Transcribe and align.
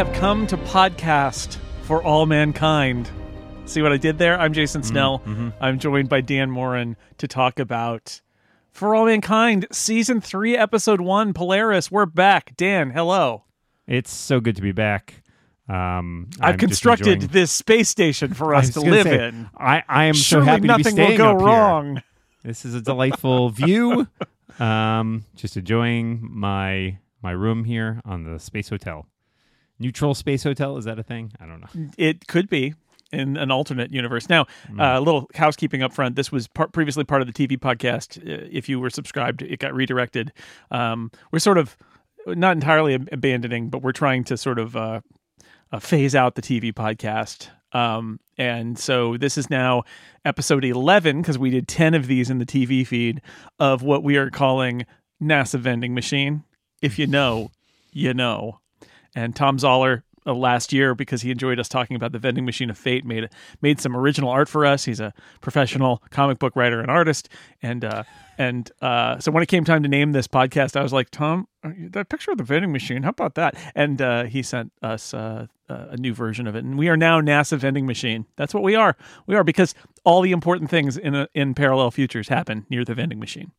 have 0.00 0.12
come 0.14 0.46
to 0.46 0.56
podcast 0.56 1.58
for 1.82 2.02
all 2.02 2.24
mankind. 2.24 3.10
See 3.66 3.82
what 3.82 3.92
I 3.92 3.98
did 3.98 4.16
there? 4.16 4.40
I'm 4.40 4.54
Jason 4.54 4.82
Snell. 4.82 5.22
I'm 5.60 5.78
joined 5.78 6.08
by 6.08 6.22
Dan 6.22 6.50
Moren 6.50 6.96
to 7.18 7.28
talk 7.28 7.58
about 7.58 8.22
For 8.70 8.94
All 8.94 9.04
Mankind, 9.04 9.66
Season 9.70 10.22
3, 10.22 10.56
Episode 10.56 11.02
1, 11.02 11.34
Polaris. 11.34 11.90
We're 11.90 12.06
back. 12.06 12.56
Dan, 12.56 12.92
hello. 12.92 13.44
It's 13.86 14.10
so 14.10 14.40
good 14.40 14.56
to 14.56 14.62
be 14.62 14.72
back. 14.72 15.22
Um, 15.68 16.30
I've 16.40 16.54
I'm 16.54 16.58
constructed 16.58 17.20
this 17.20 17.52
space 17.52 17.90
station 17.90 18.32
for 18.32 18.54
us 18.54 18.70
to 18.70 18.80
live 18.80 19.04
say, 19.04 19.28
in. 19.28 19.50
I, 19.54 19.82
I 19.86 20.04
am 20.04 20.14
Surely 20.14 20.46
so 20.46 20.50
happy 20.50 20.66
nothing 20.66 20.84
to 20.84 20.88
be 20.88 20.92
staying 20.92 21.10
will 21.10 21.16
go 21.18 21.30
up 21.32 21.38
here. 21.40 21.46
wrong. 21.46 22.02
This 22.42 22.64
is 22.64 22.74
a 22.74 22.80
delightful 22.80 23.50
view. 23.50 24.08
Um, 24.58 25.26
just 25.36 25.58
enjoying 25.58 26.20
my 26.22 26.96
my 27.20 27.32
room 27.32 27.64
here 27.64 28.00
on 28.06 28.24
the 28.24 28.38
space 28.38 28.70
hotel. 28.70 29.06
Neutral 29.80 30.14
space 30.14 30.44
hotel 30.44 30.76
is 30.76 30.84
that 30.84 30.98
a 30.98 31.02
thing? 31.02 31.32
I 31.40 31.46
don't 31.46 31.60
know. 31.60 31.90
It 31.98 32.26
could 32.28 32.48
be 32.48 32.74
in 33.12 33.36
an 33.36 33.50
alternate 33.50 33.90
universe. 33.92 34.28
Now, 34.28 34.46
Hmm. 34.68 34.78
uh, 34.80 34.98
a 34.98 35.00
little 35.00 35.28
housekeeping 35.34 35.82
up 35.82 35.92
front. 35.92 36.14
This 36.14 36.30
was 36.30 36.46
part, 36.46 36.72
previously 36.72 37.02
part 37.02 37.22
of 37.22 37.26
the 37.26 37.32
TV 37.32 37.56
podcast. 37.58 38.18
Uh, 38.18 38.46
If 38.52 38.68
you 38.68 38.78
were 38.78 38.90
subscribed, 38.90 39.42
it 39.42 39.58
got 39.58 39.74
redirected. 39.74 40.32
Um, 40.70 41.10
we're 41.32 41.40
sort 41.40 41.58
of 41.58 41.76
not 42.26 42.52
entirely 42.52 42.94
abandoning, 42.94 43.68
but 43.70 43.82
we're 43.82 43.90
trying 43.92 44.22
to 44.24 44.36
sort 44.36 44.58
of 44.60 44.76
uh, 44.76 45.00
uh, 45.72 45.78
phase 45.80 46.14
out 46.14 46.34
the 46.36 46.42
TV 46.42 46.72
podcast. 46.72 47.48
Um, 47.72 48.20
and 48.36 48.78
so 48.78 49.16
this 49.16 49.38
is 49.38 49.48
now 49.48 49.84
episode 50.24 50.64
11 50.64 51.22
because 51.22 51.38
we 51.38 51.50
did 51.50 51.66
10 51.68 51.94
of 51.94 52.06
these 52.08 52.28
in 52.30 52.38
the 52.38 52.46
TV 52.46 52.86
feed 52.86 53.22
of 53.58 53.82
what 53.82 54.02
we 54.04 54.16
are 54.16 54.28
calling 54.30 54.84
NASA 55.22 55.58
Vending 55.58 55.94
Machine. 55.94 56.44
If 56.82 56.98
you 56.98 57.06
know, 57.06 57.50
you 57.92 58.12
know. 58.14 58.60
And 59.14 59.34
Thom 59.34 59.58
Zahler 59.58 60.02
uh, 60.26 60.34
last 60.34 60.72
year, 60.72 60.94
because 60.94 61.22
he 61.22 61.30
enjoyed 61.30 61.58
us 61.58 61.68
talking 61.68 61.96
about 61.96 62.12
the 62.12 62.18
vending 62.18 62.44
machine 62.44 62.70
of 62.70 62.78
fate, 62.78 63.04
made 63.04 63.28
made 63.62 63.80
some 63.80 63.96
original 63.96 64.30
art 64.30 64.48
for 64.48 64.66
us. 64.66 64.84
He's 64.84 65.00
a 65.00 65.12
professional 65.40 66.02
comic 66.10 66.38
book 66.38 66.54
writer 66.56 66.80
and 66.80 66.90
artist, 66.90 67.28
and 67.62 67.84
uh, 67.84 68.02
and 68.38 68.70
uh, 68.80 69.18
so 69.18 69.30
when 69.30 69.42
it 69.42 69.46
came 69.46 69.64
time 69.64 69.82
to 69.82 69.88
name 69.88 70.12
this 70.12 70.26
podcast, 70.26 70.76
I 70.76 70.82
was 70.82 70.92
like, 70.92 71.10
Tom, 71.10 71.48
that 71.62 72.08
picture 72.08 72.30
of 72.30 72.38
the 72.38 72.44
vending 72.44 72.72
machine, 72.72 73.02
how 73.02 73.10
about 73.10 73.34
that? 73.34 73.54
And 73.74 74.00
uh, 74.00 74.24
he 74.24 74.42
sent 74.42 74.72
us 74.82 75.14
uh, 75.14 75.46
uh, 75.68 75.86
a 75.90 75.96
new 75.96 76.12
version 76.12 76.46
of 76.46 76.54
it, 76.54 76.64
and 76.64 76.78
we 76.78 76.88
are 76.88 76.96
now 76.96 77.20
NASA 77.20 77.56
Vending 77.56 77.86
Machine. 77.86 78.26
That's 78.36 78.52
what 78.52 78.62
we 78.62 78.74
are. 78.74 78.96
We 79.26 79.36
are 79.36 79.44
because 79.44 79.74
all 80.04 80.20
the 80.20 80.32
important 80.32 80.70
things 80.70 80.96
in 80.96 81.14
a, 81.14 81.28
in 81.34 81.54
parallel 81.54 81.90
futures 81.90 82.28
happen 82.28 82.66
near 82.68 82.84
the 82.84 82.94
vending 82.94 83.20
machine. 83.20 83.52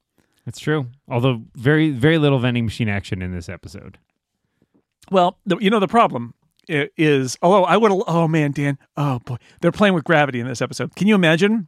It's 0.46 0.60
true. 0.60 0.88
Although 1.08 1.44
very 1.56 1.92
very 1.92 2.18
little 2.18 2.40
vending 2.40 2.66
machine 2.66 2.90
action 2.90 3.22
in 3.22 3.34
this 3.34 3.50
episode. 3.50 3.98
Well, 5.12 5.38
the, 5.46 5.58
you 5.60 5.70
know 5.70 5.80
the 5.80 5.88
problem 5.88 6.34
is 6.68 7.38
although 7.42 7.66
I 7.66 7.76
would 7.78 7.92
oh 8.08 8.28
man 8.28 8.52
Dan 8.52 8.78
oh 8.96 9.20
boy 9.26 9.36
they're 9.62 9.72
playing 9.72 9.94
with 9.94 10.04
gravity 10.04 10.40
in 10.40 10.48
this 10.48 10.62
episode. 10.62 10.96
Can 10.96 11.08
you 11.08 11.16
imagine 11.16 11.68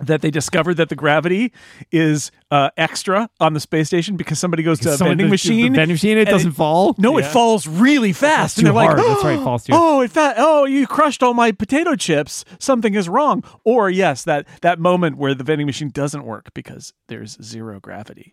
that 0.00 0.22
they 0.22 0.30
discovered 0.30 0.78
that 0.78 0.88
the 0.88 0.96
gravity 0.96 1.52
is 1.92 2.30
uh, 2.50 2.70
extra 2.78 3.28
on 3.38 3.52
the 3.52 3.60
space 3.60 3.86
station 3.88 4.16
because 4.16 4.38
somebody 4.38 4.62
goes 4.62 4.80
to 4.80 4.92
a 4.94 4.96
vending 4.96 5.18
the- 5.18 5.24
the 5.24 5.28
machine? 5.30 5.74
vending 5.74 5.94
machine, 5.94 6.16
it 6.16 6.24
doesn't 6.24 6.52
fall. 6.52 6.94
No, 6.98 7.18
it 7.18 7.26
falls 7.26 7.66
really 7.68 8.12
fast, 8.14 8.56
too 8.56 8.60
and 8.60 8.66
they're 8.68 8.72
hard. 8.84 8.96
like, 8.98 9.06
That's 9.06 9.22
right, 9.24 9.38
it 9.38 9.44
falls 9.44 9.64
too- 9.64 9.72
Oh, 9.76 10.00
it 10.00 10.10
fa- 10.10 10.34
oh, 10.38 10.64
you 10.64 10.86
crushed 10.86 11.22
all 11.22 11.34
my 11.34 11.52
potato 11.52 11.94
chips. 11.94 12.44
Something 12.58 12.94
is 12.94 13.06
wrong. 13.08 13.44
Or 13.64 13.90
yes, 13.90 14.24
that 14.24 14.48
that 14.62 14.78
moment 14.80 15.18
where 15.18 15.34
the 15.34 15.44
vending 15.44 15.66
machine 15.66 15.90
doesn't 15.90 16.24
work 16.24 16.52
because 16.54 16.94
there's 17.08 17.36
zero 17.42 17.78
gravity. 17.78 18.32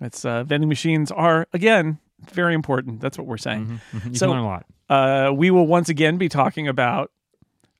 It's 0.00 0.24
uh, 0.24 0.44
vending 0.44 0.68
machines 0.68 1.10
are 1.10 1.48
again 1.52 1.98
very 2.30 2.54
important. 2.54 3.00
That's 3.00 3.16
what 3.18 3.26
we're 3.26 3.36
saying. 3.36 3.80
Mhm. 3.92 4.06
You 4.12 4.14
So- 4.16 4.26
can 4.26 4.36
learn 4.36 4.44
a 4.44 4.46
lot. 4.46 4.66
Uh, 4.88 5.32
we 5.34 5.50
will 5.50 5.66
once 5.66 5.88
again 5.88 6.16
be 6.18 6.28
talking 6.28 6.68
about 6.68 7.10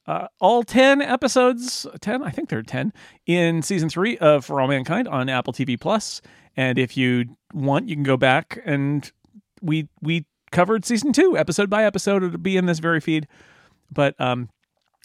uh, 0.06 0.26
all 0.38 0.62
10 0.62 1.00
episodes 1.00 1.86
10 2.02 2.22
i 2.22 2.28
think 2.30 2.50
there 2.50 2.58
are 2.58 2.62
10 2.62 2.92
in 3.24 3.62
season 3.62 3.88
3 3.88 4.18
of 4.18 4.44
for 4.44 4.60
all 4.60 4.68
mankind 4.68 5.08
on 5.08 5.30
apple 5.30 5.50
tv 5.50 5.80
Plus. 5.80 6.20
plus 6.20 6.32
and 6.58 6.78
if 6.78 6.94
you 6.94 7.24
want 7.54 7.88
you 7.88 7.96
can 7.96 8.02
go 8.02 8.18
back 8.18 8.60
and 8.66 9.12
we 9.62 9.88
we 10.02 10.26
covered 10.52 10.84
season 10.84 11.10
2 11.14 11.38
episode 11.38 11.70
by 11.70 11.84
episode 11.86 12.22
it'll 12.22 12.36
be 12.36 12.58
in 12.58 12.66
this 12.66 12.80
very 12.80 13.00
feed 13.00 13.26
but 13.90 14.14
um 14.20 14.50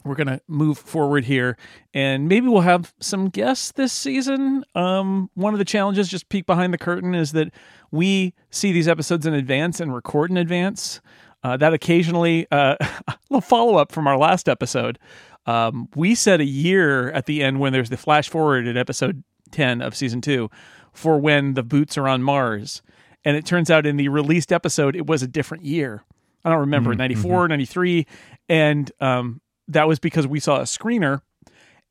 we're 0.05 0.15
gonna 0.15 0.39
move 0.47 0.77
forward 0.77 1.25
here 1.25 1.57
and 1.93 2.27
maybe 2.27 2.47
we'll 2.47 2.61
have 2.61 2.93
some 2.99 3.27
guests 3.29 3.71
this 3.73 3.91
season 3.91 4.63
um 4.75 5.29
one 5.33 5.53
of 5.53 5.59
the 5.59 5.65
challenges 5.65 6.07
just 6.07 6.29
peek 6.29 6.45
behind 6.45 6.73
the 6.73 6.77
curtain 6.77 7.13
is 7.13 7.33
that 7.33 7.51
we 7.91 8.33
see 8.49 8.71
these 8.71 8.87
episodes 8.87 9.25
in 9.25 9.33
advance 9.33 9.79
and 9.79 9.93
record 9.93 10.29
in 10.29 10.37
advance 10.37 11.01
uh, 11.43 11.57
that 11.57 11.73
occasionally 11.73 12.47
uh, 12.51 12.75
a 12.81 13.17
little 13.29 13.41
follow 13.41 13.77
up 13.77 13.91
from 13.91 14.07
our 14.07 14.17
last 14.17 14.49
episode. 14.49 14.99
Um, 15.45 15.87
we 15.95 16.15
said 16.15 16.41
a 16.41 16.45
year 16.45 17.11
at 17.11 17.25
the 17.25 17.41
end 17.43 17.59
when 17.59 17.73
there's 17.73 17.89
the 17.89 17.97
flash 17.97 18.29
forward 18.29 18.67
at 18.67 18.77
episode 18.77 19.23
10 19.51 19.81
of 19.81 19.95
season 19.95 20.21
two 20.21 20.49
for 20.93 21.17
when 21.17 21.53
the 21.53 21.63
boots 21.63 21.97
are 21.97 22.07
on 22.07 22.21
Mars. 22.21 22.81
And 23.25 23.35
it 23.35 23.45
turns 23.45 23.69
out 23.69 23.85
in 23.85 23.97
the 23.97 24.09
released 24.09 24.51
episode, 24.51 24.95
it 24.95 25.07
was 25.07 25.23
a 25.23 25.27
different 25.27 25.63
year. 25.63 26.03
I 26.43 26.49
don't 26.49 26.59
remember, 26.59 26.95
94, 26.95 27.47
93. 27.49 28.05
And 28.47 28.91
um, 29.01 29.41
that 29.69 29.87
was 29.87 29.99
because 29.99 30.27
we 30.27 30.39
saw 30.39 30.57
a 30.57 30.63
screener 30.63 31.21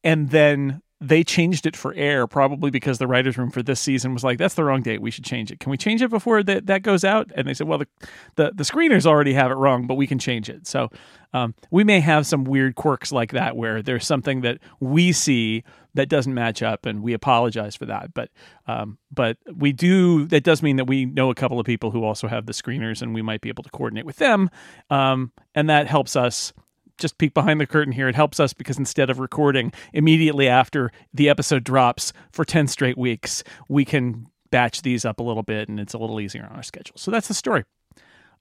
and 0.04 0.30
then 0.30 0.82
they 1.00 1.22
changed 1.22 1.64
it 1.64 1.76
for 1.76 1.94
air 1.94 2.26
probably 2.26 2.70
because 2.70 2.98
the 2.98 3.06
writers 3.06 3.38
room 3.38 3.52
for 3.52 3.62
this 3.62 3.78
season 3.78 4.12
was 4.12 4.24
like 4.24 4.36
that's 4.36 4.54
the 4.54 4.64
wrong 4.64 4.82
date. 4.82 5.00
We 5.00 5.12
should 5.12 5.24
change 5.24 5.52
it. 5.52 5.60
Can 5.60 5.70
we 5.70 5.76
change 5.76 6.02
it 6.02 6.10
before 6.10 6.42
that, 6.42 6.66
that 6.66 6.82
goes 6.82 7.04
out? 7.04 7.30
And 7.36 7.46
they 7.46 7.54
said 7.54 7.68
well 7.68 7.78
the, 7.78 7.86
the 8.34 8.52
the 8.54 8.64
screeners 8.64 9.06
already 9.06 9.32
have 9.32 9.50
it 9.50 9.54
wrong 9.54 9.86
but 9.86 9.94
we 9.94 10.08
can 10.08 10.18
change 10.18 10.48
it. 10.48 10.66
So 10.66 10.90
um, 11.32 11.54
we 11.70 11.84
may 11.84 12.00
have 12.00 12.26
some 12.26 12.44
weird 12.44 12.74
quirks 12.74 13.12
like 13.12 13.32
that 13.32 13.56
where 13.56 13.80
there's 13.80 14.06
something 14.06 14.40
that 14.40 14.58
we 14.80 15.12
see 15.12 15.62
that 15.94 16.08
doesn't 16.08 16.34
match 16.34 16.62
up 16.62 16.84
and 16.84 17.02
we 17.02 17.12
apologize 17.12 17.76
for 17.76 17.86
that. 17.86 18.12
But 18.12 18.30
um, 18.66 18.98
but 19.12 19.36
we 19.54 19.72
do 19.72 20.26
that 20.26 20.42
does 20.42 20.62
mean 20.62 20.76
that 20.76 20.86
we 20.86 21.04
know 21.04 21.30
a 21.30 21.34
couple 21.34 21.60
of 21.60 21.66
people 21.66 21.92
who 21.92 22.02
also 22.02 22.26
have 22.26 22.46
the 22.46 22.52
screeners 22.52 23.02
and 23.02 23.14
we 23.14 23.22
might 23.22 23.40
be 23.40 23.48
able 23.50 23.62
to 23.62 23.70
coordinate 23.70 24.06
with 24.06 24.16
them. 24.16 24.50
Um, 24.90 25.30
and 25.54 25.70
that 25.70 25.86
helps 25.86 26.16
us 26.16 26.52
just 26.98 27.19
peek 27.19 27.32
behind 27.34 27.60
the 27.60 27.66
curtain 27.66 27.92
here. 27.92 28.09
It 28.09 28.14
helps 28.14 28.38
us 28.41 28.53
because 28.53 28.78
instead 28.78 29.09
of 29.10 29.19
recording 29.19 29.72
immediately 29.92 30.48
after 30.48 30.91
the 31.14 31.28
episode 31.28 31.64
drops 31.64 32.12
for 32.32 32.44
10 32.44 32.66
straight 32.69 32.98
weeks, 32.98 33.42
we 33.69 33.84
can 33.84 34.26
batch 34.50 34.82
these 34.82 35.04
up 35.04 35.20
a 35.20 35.22
little 35.22 35.42
bit 35.42 35.69
and 35.69 35.78
it's 35.78 35.94
a 35.94 35.98
little 35.98 36.20
easier 36.20 36.47
on 36.48 36.56
our 36.56 36.62
schedule. 36.62 36.97
So 36.97 37.10
that's 37.10 37.28
the 37.28 37.34
story. 37.34 37.64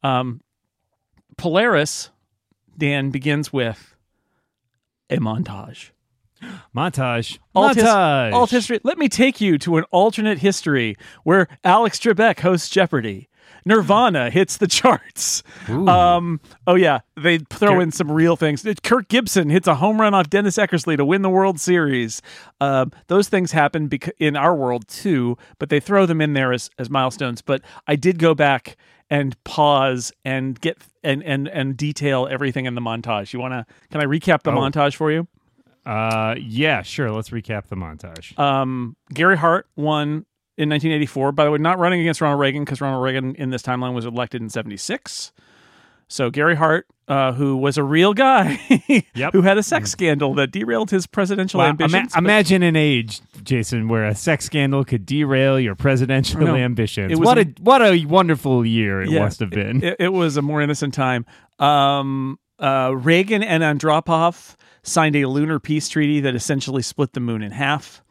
Um, 0.03 0.41
Polaris, 1.37 2.09
Dan, 2.77 3.09
begins 3.11 3.51
with 3.53 3.95
a 5.09 5.17
montage. 5.17 5.91
Montage. 6.75 7.39
Alt, 7.55 7.75
his- 7.75 7.83
Montage. 7.83 8.33
alt 8.33 8.51
history. 8.51 8.79
Let 8.83 8.97
me 8.97 9.09
take 9.09 9.41
you 9.41 9.57
to 9.59 9.77
an 9.77 9.83
alternate 9.91 10.39
history 10.39 10.95
where 11.23 11.47
Alex 11.63 11.99
Trebek 11.99 12.39
hosts 12.41 12.69
Jeopardy. 12.69 13.27
Nirvana 13.67 14.29
hits 14.29 14.57
the 14.57 14.67
charts. 14.67 15.43
Um, 15.67 16.39
oh 16.65 16.75
yeah, 16.75 16.99
they 17.15 17.39
throw 17.39 17.73
Kirk- 17.73 17.83
in 17.83 17.91
some 17.91 18.11
real 18.11 18.35
things. 18.35 18.65
Kirk 18.83 19.07
Gibson 19.09 19.49
hits 19.49 19.67
a 19.67 19.75
home 19.75 19.99
run 19.99 20.13
off 20.13 20.29
Dennis 20.29 20.57
Eckersley 20.57 20.97
to 20.97 21.05
win 21.05 21.21
the 21.21 21.29
World 21.29 21.59
Series. 21.59 22.21
Um, 22.61 22.91
those 23.07 23.27
things 23.29 23.51
happen 23.51 23.87
bec- 23.87 24.15
in 24.19 24.35
our 24.35 24.55
world 24.55 24.87
too, 24.87 25.37
but 25.59 25.69
they 25.69 25.79
throw 25.79 26.05
them 26.05 26.21
in 26.21 26.33
there 26.33 26.53
as, 26.53 26.69
as 26.79 26.89
milestones. 26.89 27.41
But 27.41 27.61
I 27.87 27.95
did 27.95 28.17
go 28.19 28.33
back 28.33 28.77
and 29.09 29.41
pause 29.43 30.11
and 30.25 30.59
get 30.59 30.77
and 31.03 31.23
and 31.23 31.47
and 31.47 31.77
detail 31.77 32.27
everything 32.29 32.65
in 32.65 32.75
the 32.75 32.81
montage. 32.81 33.31
You 33.33 33.39
want 33.39 33.53
to? 33.53 33.65
Can 33.91 34.01
I 34.01 34.05
recap 34.05 34.43
the 34.43 34.51
Oh. 34.51 34.55
montage 34.55 34.95
for 34.95 35.11
you? 35.11 35.27
Uh, 35.85 36.35
yeah, 36.37 36.81
sure. 36.81 37.09
Let's 37.11 37.29
recap 37.29 37.67
the 37.67 37.77
montage. 37.77 38.37
Um, 38.37 38.97
Gary 39.13 39.37
Hart 39.37 39.67
won 39.77 40.25
in 40.57 40.69
1984. 40.69 41.31
By 41.31 41.45
the 41.45 41.51
way, 41.51 41.57
not 41.59 41.79
running 41.79 42.01
against 42.01 42.21
Ronald 42.21 42.39
Reagan 42.41 42.63
because 42.65 42.81
Ronald 42.81 43.03
Reagan 43.03 43.35
in 43.35 43.49
this 43.51 43.61
timeline 43.61 43.93
was 43.93 44.05
elected 44.05 44.41
in 44.41 44.49
76. 44.49 45.31
So 46.09 46.29
Gary 46.29 46.55
Hart, 46.55 46.87
uh, 47.09 47.33
who 47.33 47.57
was 47.57 47.77
a 47.77 47.83
real 47.83 48.13
guy, 48.13 48.57
Yep. 49.13 49.33
who 49.33 49.41
had 49.41 49.57
a 49.57 49.63
sex 49.63 49.91
scandal 49.91 50.33
that 50.35 50.51
derailed 50.51 50.89
his 50.89 51.05
presidential 51.05 51.59
Wow, 51.59 51.67
ambitions. 51.67 52.13
ima- 52.15 52.23
imagine 52.25 52.63
an 52.63 52.77
age, 52.77 53.19
Jason, 53.43 53.89
where 53.89 54.05
a 54.05 54.15
sex 54.15 54.45
scandal 54.45 54.85
could 54.85 55.05
derail 55.05 55.59
your 55.59 55.75
presidential 55.75 56.39
No, 56.39 56.55
ambitions. 56.55 57.11
it 57.11 57.19
was 57.19 57.25
what 57.25 57.37
a- 57.37 57.41
a 57.41 57.53
what 57.61 57.81
a 57.81 58.05
wonderful 58.05 58.65
year 58.65 59.01
it 59.01 59.09
Yeah, 59.09 59.19
must 59.19 59.41
have 59.41 59.49
been. 59.49 59.83
it, 59.83 59.97
it 59.99 60.13
was 60.13 60.37
a 60.37 60.41
more 60.41 60.61
innocent 60.61 60.93
time. 60.93 61.25
Um, 61.59 62.39
uh, 62.57 62.91
Reagan 62.95 63.43
and 63.43 63.61
Andropov 63.61 64.55
signed 64.83 65.17
a 65.17 65.25
lunar 65.27 65.59
peace 65.59 65.89
treaty 65.89 66.21
that 66.21 66.35
essentially 66.35 66.81
split 66.83 67.11
the 67.11 67.19
moon 67.19 67.41
in 67.43 67.51
half. 67.51 68.01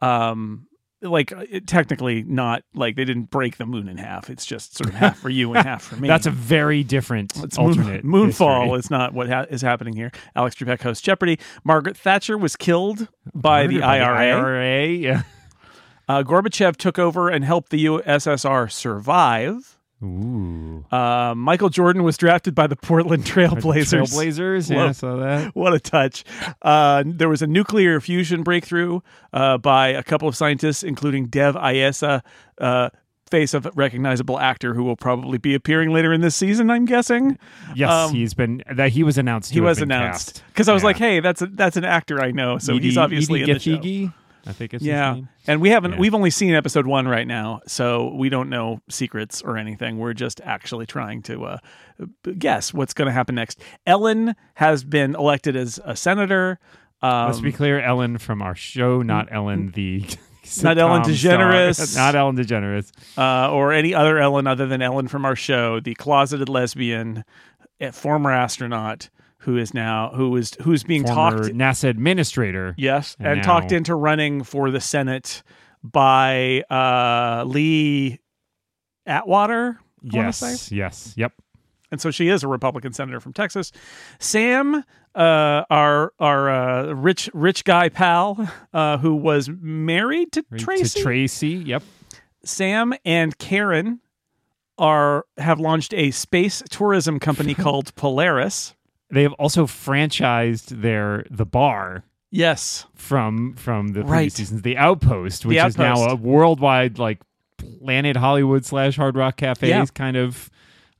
Um, 0.00 0.66
like 1.02 1.32
it, 1.32 1.66
technically 1.66 2.22
not 2.22 2.62
like 2.74 2.96
they 2.96 3.04
didn't 3.04 3.30
break 3.30 3.56
the 3.56 3.66
moon 3.66 3.88
in 3.88 3.96
half. 3.96 4.28
It's 4.30 4.44
just 4.44 4.76
sort 4.76 4.88
of 4.90 4.94
half 4.98 5.18
for 5.18 5.28
you 5.30 5.54
and 5.54 5.66
half 5.66 5.82
for 5.84 5.96
me. 5.96 6.08
That's 6.08 6.26
a 6.26 6.30
very 6.30 6.82
different 6.84 7.32
It's 7.42 7.58
moon, 7.58 7.68
alternate 7.68 8.04
moonfall 8.04 8.62
history. 8.64 8.78
is 8.78 8.90
not 8.90 9.14
what 9.14 9.28
ha- 9.28 9.46
is 9.48 9.62
happening 9.62 9.94
here. 9.94 10.12
Alex 10.36 10.56
Trebek 10.56 10.82
hosts 10.82 11.02
Jeopardy. 11.02 11.38
Margaret 11.64 11.96
Thatcher 11.96 12.36
was 12.36 12.54
killed 12.56 13.08
by 13.34 13.66
the 13.66 13.80
by 13.80 13.98
IRA. 14.00 14.38
IRA, 14.38 14.86
yeah. 14.88 15.22
Uh, 16.08 16.22
Gorbachev 16.22 16.76
took 16.76 16.98
over 16.98 17.28
and 17.28 17.44
helped 17.44 17.70
the 17.70 17.84
USSR 17.86 18.70
survive. 18.70 19.78
Ooh. 20.02 20.84
Uh, 20.90 21.34
Michael 21.36 21.68
Jordan 21.68 22.02
was 22.02 22.16
drafted 22.16 22.54
by 22.54 22.66
the 22.66 22.76
Portland 22.76 23.24
Trailblazers. 23.24 24.02
Trailblazers. 24.08 24.70
Yeah, 24.74 24.86
I 24.86 24.92
saw 24.92 25.16
that. 25.16 25.54
What 25.54 25.74
a 25.74 25.80
touch. 25.80 26.24
Uh, 26.62 27.02
there 27.06 27.28
was 27.28 27.42
a 27.42 27.46
nuclear 27.46 28.00
fusion 28.00 28.42
breakthrough 28.42 29.00
uh, 29.32 29.58
by 29.58 29.88
a 29.88 30.02
couple 30.02 30.26
of 30.28 30.34
scientists, 30.36 30.82
including 30.82 31.26
Dev 31.26 31.54
Ayesa, 31.54 32.22
uh, 32.58 32.88
face 33.30 33.52
of 33.54 33.68
recognizable 33.76 34.40
actor 34.40 34.74
who 34.74 34.82
will 34.84 34.96
probably 34.96 35.38
be 35.38 35.54
appearing 35.54 35.92
later 35.92 36.12
in 36.12 36.20
this 36.20 36.34
season, 36.34 36.70
I'm 36.70 36.84
guessing. 36.84 37.38
Yes, 37.76 37.90
Um, 37.90 38.12
he's 38.14 38.34
been 38.34 38.62
that 38.72 38.90
he 38.90 39.02
was 39.04 39.18
announced. 39.18 39.52
He 39.52 39.60
was 39.60 39.80
announced. 39.80 40.42
Because 40.48 40.68
I 40.68 40.72
was 40.72 40.82
Yeah. 40.82 40.86
like, 40.86 40.96
hey, 40.96 41.20
that's 41.20 41.40
a, 41.42 41.46
that's 41.46 41.76
an 41.76 41.84
actor 41.84 42.20
I 42.20 42.30
know. 42.32 42.58
So 42.58 42.74
Edie- 42.74 42.86
he's 42.88 42.98
obviously 42.98 43.42
Edie 43.42 43.50
in 43.52 43.56
the 43.56 43.60
show. 44.06 44.12
I 44.46 44.52
think 44.52 44.74
it's 44.74 44.84
Yeah, 44.84 45.20
and 45.46 45.60
we 45.60 45.70
haven't. 45.70 45.92
Yeah. 45.92 45.98
We've 45.98 46.14
only 46.14 46.30
seen 46.30 46.54
episode 46.54 46.86
one 46.86 47.06
right 47.06 47.26
now, 47.26 47.60
so 47.66 48.14
we 48.14 48.28
don't 48.28 48.48
know 48.48 48.80
secrets 48.88 49.42
or 49.42 49.56
anything. 49.56 49.98
We're 49.98 50.14
just 50.14 50.40
actually 50.42 50.86
trying 50.86 51.22
to 51.22 51.44
uh, 51.44 51.58
guess 52.38 52.72
what's 52.74 52.94
going 52.94 53.06
to 53.06 53.12
happen 53.12 53.34
next. 53.34 53.60
Ellen 53.86 54.34
has 54.54 54.84
been 54.84 55.14
elected 55.14 55.56
as 55.56 55.78
a 55.84 55.94
senator. 55.96 56.58
Um, 57.02 57.26
Let's 57.28 57.40
be 57.40 57.52
clear, 57.52 57.80
Ellen 57.80 58.18
from 58.18 58.42
our 58.42 58.54
show, 58.54 59.02
not 59.02 59.28
Ellen 59.30 59.72
the. 59.74 60.04
Not 60.62 60.78
Ellen 60.78 61.02
sitcom 61.02 61.16
star. 61.16 61.38
DeGeneres. 61.38 61.96
Not 61.96 62.14
Ellen 62.16 62.36
DeGeneres. 62.36 62.90
uh, 63.16 63.52
or 63.52 63.72
any 63.72 63.94
other 63.94 64.18
Ellen 64.18 64.46
other 64.46 64.66
than 64.66 64.80
Ellen 64.82 65.06
from 65.06 65.24
our 65.24 65.36
show, 65.36 65.80
the 65.80 65.94
closeted 65.94 66.48
lesbian, 66.48 67.24
uh, 67.80 67.92
former 67.92 68.32
astronaut 68.32 69.10
who 69.40 69.56
is 69.56 69.72
now 69.74 70.10
who 70.14 70.36
is 70.36 70.52
who's 70.62 70.82
being 70.84 71.04
Former 71.06 71.44
talked. 71.44 71.54
NASA 71.54 71.88
administrator. 71.88 72.74
Yes, 72.76 73.16
and, 73.18 73.26
And 73.28 73.42
talked 73.42 73.72
into 73.72 73.94
running 73.94 74.42
for 74.42 74.70
the 74.70 74.80
Senate 74.80 75.42
by 75.82 76.62
uh, 76.70 77.44
Lee 77.46 78.20
Atwater. 79.06 79.78
I. 79.80 80.16
Yes. 80.16 80.72
Yes. 80.72 81.14
Yep. 81.16 81.32
and 81.90 82.00
so 82.00 82.10
she 82.10 82.28
is 82.28 82.42
a 82.42 82.48
Republican 82.48 82.92
senator 82.92 83.20
from 83.20 83.32
Texas. 83.32 83.72
Sam, 84.18 84.84
uh, 85.14 85.64
our 85.70 86.12
our 86.18 86.50
uh, 86.50 86.92
rich 86.92 87.28
rich 87.34 87.64
guy 87.64 87.88
pal, 87.88 88.50
uh, 88.72 88.98
who 88.98 89.14
was 89.14 89.50
married 89.60 90.32
to 90.32 90.42
Tracy. 90.56 90.98
To 90.98 91.02
Tracy. 91.02 91.48
Yep. 91.48 91.82
Sam 92.44 92.94
and 93.04 93.36
Karen 93.38 94.00
are 94.78 95.26
have 95.36 95.60
launched 95.60 95.92
a 95.94 96.10
space 96.10 96.62
tourism 96.70 97.18
company 97.20 97.54
called 97.64 97.94
Polaris. 97.94 98.74
They 99.10 99.22
have 99.22 99.32
also 99.34 99.66
franchised 99.66 100.80
their 100.82 101.24
the 101.30 101.46
bar 101.46 102.04
Yes, 102.32 102.86
from 102.94 103.54
from 103.54 103.88
the 103.88 104.00
Right. 104.02 104.08
previous 104.08 104.34
seasons, 104.34 104.62
the 104.62 104.76
Outpost, 104.76 105.44
which 105.44 105.58
is 105.58 105.76
now 105.76 105.96
a 106.04 106.14
worldwide 106.14 106.98
like 106.98 107.18
Planet 107.58 108.16
Hollywood 108.16 108.64
slash 108.64 108.96
Hard 108.96 109.16
Rock 109.16 109.36
Cafe 109.36 109.68
Yeah. 109.68 109.84
kind 109.94 110.16
of 110.16 110.48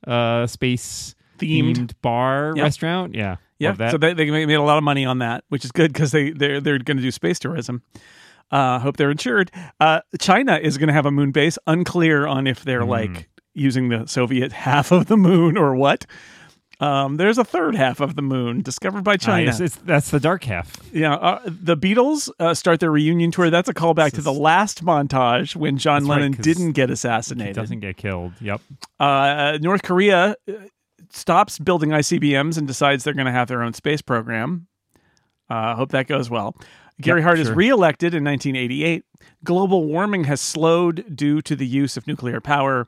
uh 0.05 0.45
space 0.47 1.15
themed. 1.39 1.75
themed 1.77 1.91
bar 2.01 2.53
Yeah. 2.55 2.63
restaurant. 2.63 3.15
Yeah. 3.15 3.37
Yeah, 3.59 3.75
so 3.91 3.97
they, 3.99 4.13
they 4.15 4.29
made 4.31 4.51
a 4.55 4.61
lot 4.63 4.79
of 4.79 4.83
money 4.83 5.05
on 5.05 5.19
that, 5.19 5.43
which 5.49 5.63
is 5.63 5.71
good 5.71 5.93
because 5.93 6.11
they 6.11 6.31
they're 6.31 6.59
they're 6.59 6.79
going 6.79 6.97
to 6.97 7.03
do 7.03 7.11
space 7.11 7.37
tourism. 7.37 7.83
Uh, 8.49 8.79
hope 8.79 8.97
they're 8.97 9.11
insured. 9.11 9.51
Uh, 9.79 10.01
China 10.19 10.57
is 10.61 10.77
going 10.79 10.87
to 10.87 10.93
have 10.93 11.05
a 11.05 11.11
moon 11.11 11.31
base. 11.31 11.57
Unclear 11.67 12.25
on 12.27 12.47
if 12.47 12.63
they're 12.65 12.81
Hmm. 12.81 12.89
like 12.89 13.29
using 13.53 13.89
the 13.89 14.07
Soviet 14.07 14.51
half 14.67 14.91
of 14.91 15.05
the 15.05 15.15
moon 15.15 15.57
or 15.57 15.75
what. 15.75 16.05
Um, 16.81 17.17
there's 17.17 17.37
a 17.37 17.43
third 17.45 17.75
half 17.75 17.99
of 17.99 18.15
the 18.15 18.21
moon 18.23 18.61
discovered 18.61 19.03
by 19.03 19.13
Ah, 19.13 19.17
China. 19.17 19.55
it's, 19.57 19.75
that's 19.77 20.09
the 20.09 20.19
dark 20.19 20.43
half. 20.45 20.77
yeah, 20.91 21.13
uh, 21.13 21.39
the 21.45 21.77
Beatles 21.77 22.29
uh, 22.39 22.53
start 22.55 22.79
their 22.79 22.89
reunion 22.91 23.29
tour. 23.31 23.49
That's 23.51 23.69
a 23.69 23.73
callback 23.73 24.13
to 24.13 24.21
the 24.21 24.33
last 24.33 24.83
montage 24.83 25.55
when 25.55 25.77
John 25.77 26.05
Lennon 26.05 26.31
right, 26.31 26.41
didn't 26.41 26.71
get 26.71 26.89
assassinated. 26.89 27.55
He 27.55 27.61
doesn't 27.61 27.81
get 27.81 27.97
killed. 27.97 28.33
Yep. 28.41 28.61
Uh, 28.99 29.59
North 29.61 29.83
Korea 29.83 30.35
uh, 30.49 30.53
stops 31.11 31.59
building 31.59 31.91
ICBMs 31.91 32.57
and 32.57 32.67
decides 32.67 33.03
they're 33.03 33.13
going 33.13 33.25
to 33.27 33.31
have 33.31 33.47
their 33.47 33.61
own 33.61 33.73
space 33.73 34.01
program. 34.01 34.67
Uh, 35.49 35.75
hope 35.75 35.91
that 35.91 36.07
goes 36.07 36.29
well. 36.29 36.55
Gary 36.99 37.19
Yep, 37.21 37.25
Hart 37.25 37.39
is 37.39 37.49
reelected 37.51 38.13
in 38.13 38.23
1988. 38.23 39.03
Global 39.43 39.85
warming 39.85 40.23
has 40.25 40.39
slowed 40.41 41.15
due 41.15 41.41
to 41.43 41.55
the 41.55 41.65
use 41.67 41.97
of 41.97 42.07
nuclear 42.07 42.39
power. 42.41 42.87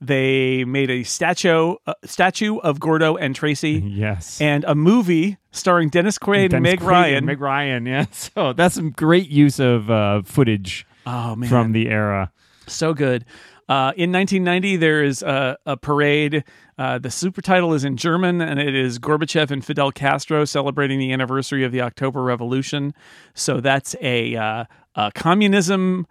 They 0.00 0.64
made 0.64 0.90
a 0.90 1.02
statue 1.04 1.76
uh, 1.86 1.94
statue 2.04 2.58
of 2.58 2.80
Gordo 2.80 3.16
and 3.16 3.34
Tracy 3.34 3.82
Yes. 3.86 4.40
and 4.40 4.64
a 4.64 4.74
movie 4.74 5.38
starring 5.52 5.88
Dennis 5.88 6.18
Quaid 6.18 6.52
and 6.52 6.64
Dennis 6.64 6.72
Meg 6.72 6.80
Quaid 6.80 6.86
Ryan. 6.90 7.16
and 7.16 7.26
Meg 7.26 7.40
Ryan. 7.40 7.86
Yeah. 7.86 8.04
So 8.12 8.52
that's 8.52 8.74
some 8.74 8.90
great 8.90 9.28
use 9.28 9.58
of 9.58 9.90
uh, 9.90 10.22
footage 10.22 10.86
oh 11.06 11.34
man, 11.36 11.48
from 11.48 11.72
the 11.72 11.88
era. 11.88 12.30
So 12.66 12.92
good. 12.94 13.24
Uh, 13.68 13.90
in 13.96 14.12
1990, 14.12 14.76
there 14.76 15.02
is 15.02 15.22
a, 15.22 15.56
a 15.66 15.76
parade. 15.76 16.44
Uh, 16.78 16.98
the 16.98 17.10
super 17.10 17.42
title 17.42 17.74
is 17.74 17.82
in 17.84 17.96
German, 17.96 18.40
and 18.40 18.60
it 18.60 18.76
is 18.76 19.00
Gorbachev 19.00 19.50
and 19.50 19.64
Fidel 19.64 19.90
Castro 19.90 20.44
celebrating 20.44 21.00
the 21.00 21.12
anniversary 21.12 21.64
of 21.64 21.72
the 21.72 21.80
October 21.80 22.22
Revolution. 22.22 22.94
So 23.34 23.60
that's 23.60 23.96
a, 24.00 24.36
uh, 24.36 24.64
uh, 24.94 25.10
communism 25.16 26.06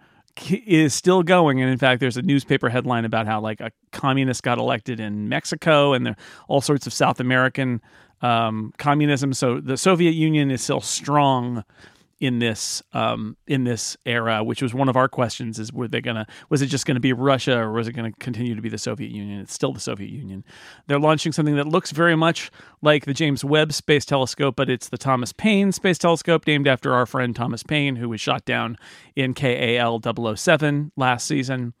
is 0.50 0.94
still 0.94 1.22
going, 1.22 1.60
and 1.60 1.70
in 1.70 1.78
fact, 1.78 2.00
there's 2.00 2.16
a 2.16 2.22
newspaper 2.22 2.68
headline 2.68 3.04
about 3.04 3.26
how 3.26 3.40
like 3.40 3.60
a 3.60 3.70
communist 3.92 4.42
got 4.42 4.58
elected 4.58 5.00
in 5.00 5.28
Mexico, 5.28 5.92
and 5.92 6.06
there 6.06 6.16
all 6.48 6.60
sorts 6.60 6.86
of 6.86 6.92
South 6.92 7.20
American 7.20 7.80
um, 8.22 8.72
communism. 8.78 9.32
So 9.32 9.60
the 9.60 9.76
Soviet 9.76 10.12
Union 10.12 10.50
is 10.50 10.62
still 10.62 10.80
strong 10.80 11.64
in 12.18 12.38
this 12.38 12.82
um, 12.92 13.36
in 13.46 13.64
this 13.64 13.96
era, 14.06 14.42
which 14.42 14.62
was 14.62 14.72
one 14.72 14.88
of 14.88 14.96
our 14.96 15.08
questions: 15.08 15.58
is 15.58 15.72
were 15.72 15.88
they 15.88 16.00
gonna 16.00 16.26
was 16.48 16.62
it 16.62 16.66
just 16.66 16.86
to 16.86 17.00
be 17.00 17.12
Russia 17.12 17.58
or 17.58 17.72
was 17.72 17.88
it 17.88 17.92
to 18.10 18.18
continue 18.18 18.54
to 18.54 18.62
be 18.62 18.68
the 18.68 18.78
Soviet 18.78 19.10
Union? 19.10 19.40
It's 19.40 19.52
still 19.52 19.72
the 19.72 19.80
Soviet 19.80 20.10
Union. 20.10 20.44
They're 20.86 20.98
launching 20.98 21.32
something 21.32 21.56
that 21.56 21.66
looks 21.66 21.90
very 21.90 22.16
much 22.16 22.50
like 22.80 23.04
the 23.04 23.12
James 23.12 23.44
Webb 23.44 23.72
Space 23.72 24.04
Telescope, 24.04 24.56
but 24.56 24.70
it's 24.70 24.88
the 24.88 24.98
Thomas 24.98 25.32
Paine 25.32 25.72
Space 25.72 25.98
Telescope, 25.98 26.46
named 26.46 26.66
after 26.66 26.94
our 26.94 27.06
friend 27.06 27.36
Thomas 27.36 27.62
Paine, 27.62 27.96
who 27.96 28.08
was 28.08 28.20
shot 28.20 28.44
down 28.44 28.78
in 29.14 29.34
KAL 29.34 30.00
007 30.36 30.92
last 30.96 31.26
season. 31.26 31.74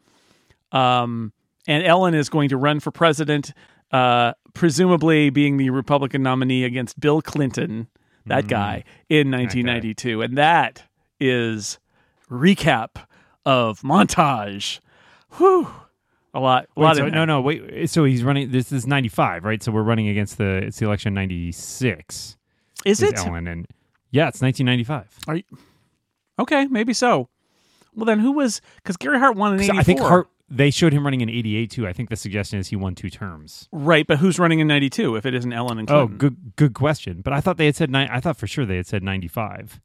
Um, 0.72 1.32
and 1.66 1.84
Ellen 1.84 2.14
is 2.14 2.28
going 2.28 2.50
to 2.50 2.56
run 2.56 2.80
for 2.80 2.90
president, 2.90 3.52
uh, 3.90 4.34
presumably 4.54 5.30
being 5.30 5.56
the 5.56 5.70
Republican 5.70 6.22
nominee 6.22 6.64
against 6.64 7.00
Bill 7.00 7.22
Clinton, 7.22 7.88
Mm-hmm. 8.28 8.40
that 8.40 8.48
guy, 8.48 8.84
in 9.08 9.30
1992. 9.30 10.22
And 10.22 10.36
that 10.38 10.82
is 11.20 11.78
recap 12.30 12.96
of 13.44 13.80
montage. 13.82 14.80
Whew. 15.38 15.68
A 16.34 16.40
lot. 16.40 16.64
A 16.76 16.80
Wait, 16.80 16.84
lot 16.84 16.96
so, 16.96 17.08
no, 17.08 17.24
no, 17.24 17.40
wait. 17.40 17.88
So 17.88 18.04
he's 18.04 18.22
running. 18.22 18.50
This 18.50 18.70
is 18.70 18.86
ninety 18.86 19.08
five, 19.08 19.42
right? 19.44 19.62
So 19.62 19.72
we're 19.72 19.82
running 19.82 20.08
against 20.08 20.36
the. 20.36 20.56
It's 20.58 20.78
the 20.78 20.84
election 20.84 21.14
ninety 21.14 21.50
six. 21.50 22.36
Is 22.84 23.02
it? 23.02 23.16
Ellen 23.16 23.46
and 23.46 23.66
yeah, 24.10 24.28
it's 24.28 24.42
nineteen 24.42 24.66
ninety 24.66 24.84
five. 24.84 25.08
are 25.26 25.36
you 25.36 25.44
Okay, 26.38 26.66
maybe 26.66 26.92
so. 26.92 27.30
Well, 27.94 28.04
then 28.04 28.18
who 28.18 28.32
was? 28.32 28.60
Because 28.76 28.98
Gary 28.98 29.18
Hart 29.18 29.36
won 29.36 29.54
in 29.54 29.60
84. 29.60 29.80
I 29.80 29.82
think 29.82 30.00
Hart. 30.00 30.28
They 30.48 30.70
showed 30.70 30.92
him 30.92 31.04
running 31.04 31.22
in 31.22 31.28
eighty 31.28 31.56
eight 31.56 31.70
too. 31.72 31.86
I 31.88 31.92
think 31.92 32.08
the 32.08 32.16
suggestion 32.16 32.58
is 32.60 32.68
he 32.68 32.76
won 32.76 32.94
two 32.94 33.10
terms. 33.10 33.68
Right, 33.72 34.06
but 34.06 34.18
who's 34.18 34.38
running 34.38 34.60
in 34.60 34.68
92 34.68 35.16
if 35.16 35.26
it 35.26 35.34
isn't 35.34 35.52
Ellen 35.52 35.78
and 35.78 35.90
Oh, 35.90 36.06
good, 36.06 36.54
good 36.54 36.72
question. 36.72 37.20
But 37.22 37.32
I 37.32 37.40
thought 37.40 37.56
they 37.56 37.66
had 37.66 37.74
said 37.74 37.90
nine. 37.90 38.08
I 38.12 38.20
thought 38.20 38.36
for 38.36 38.46
sure 38.46 38.64
they 38.64 38.76
had 38.76 38.86
said 38.86 39.02
ninety 39.02 39.26
five. 39.28 39.80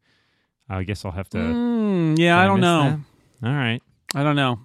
I 0.70 0.84
guess 0.84 1.04
I'll 1.04 1.12
have 1.14 1.30
to. 1.30 1.38
Mm, 1.40 2.18
yeah, 2.20 2.40
I 2.40 2.46
don't 2.46 2.62
know. 2.62 3.00
that? 3.42 3.50
All 3.50 3.56
right. 3.56 3.82
I 4.14 4.24
don't 4.24 4.36
know. 4.36 4.60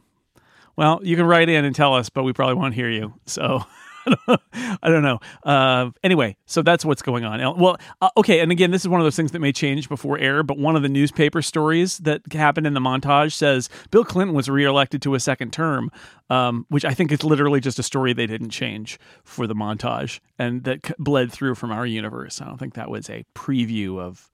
Well, 0.76 1.00
you 1.02 1.16
can 1.16 1.24
write 1.24 1.48
in 1.48 1.64
and 1.64 1.74
tell 1.74 1.94
us, 1.94 2.10
but 2.10 2.22
we 2.24 2.32
probably 2.34 2.54
won't 2.56 2.74
hear 2.74 2.90
you. 2.90 3.14
So 3.24 3.64
I 4.52 4.88
don't 4.88 5.02
know. 5.02 5.18
Uh, 5.44 5.90
anyway, 6.04 6.36
so 6.46 6.62
that's 6.62 6.84
what's 6.84 7.02
going 7.02 7.24
on. 7.24 7.40
Well, 7.58 7.76
uh, 8.00 8.08
okay. 8.16 8.40
And 8.40 8.52
again, 8.52 8.70
this 8.70 8.82
is 8.82 8.88
one 8.88 9.00
of 9.00 9.04
those 9.04 9.16
things 9.16 9.32
that 9.32 9.40
may 9.40 9.52
change 9.52 9.88
before 9.88 10.18
air, 10.18 10.42
but 10.42 10.58
one 10.58 10.76
of 10.76 10.82
the 10.82 10.88
newspaper 10.88 11.42
stories 11.42 11.98
that 11.98 12.22
happened 12.32 12.66
in 12.66 12.74
the 12.74 12.80
montage 12.80 13.32
says 13.32 13.68
Bill 13.90 14.04
Clinton 14.04 14.34
was 14.34 14.48
reelected 14.48 15.02
to 15.02 15.14
a 15.14 15.20
second 15.20 15.52
term, 15.52 15.90
um, 16.30 16.66
which 16.68 16.84
I 16.84 16.94
think 16.94 17.10
is 17.10 17.24
literally 17.24 17.60
just 17.60 17.78
a 17.78 17.82
story 17.82 18.12
they 18.12 18.26
didn't 18.26 18.50
change 18.50 18.98
for 19.24 19.46
the 19.46 19.54
montage 19.54 20.20
and 20.38 20.62
that 20.64 20.86
c- 20.86 20.94
bled 20.98 21.32
through 21.32 21.56
from 21.56 21.72
our 21.72 21.86
universe. 21.86 22.40
I 22.40 22.44
don't 22.44 22.58
think 22.58 22.74
that 22.74 22.88
was 22.90 23.10
a 23.10 23.24
preview 23.34 23.98
of. 23.98 24.30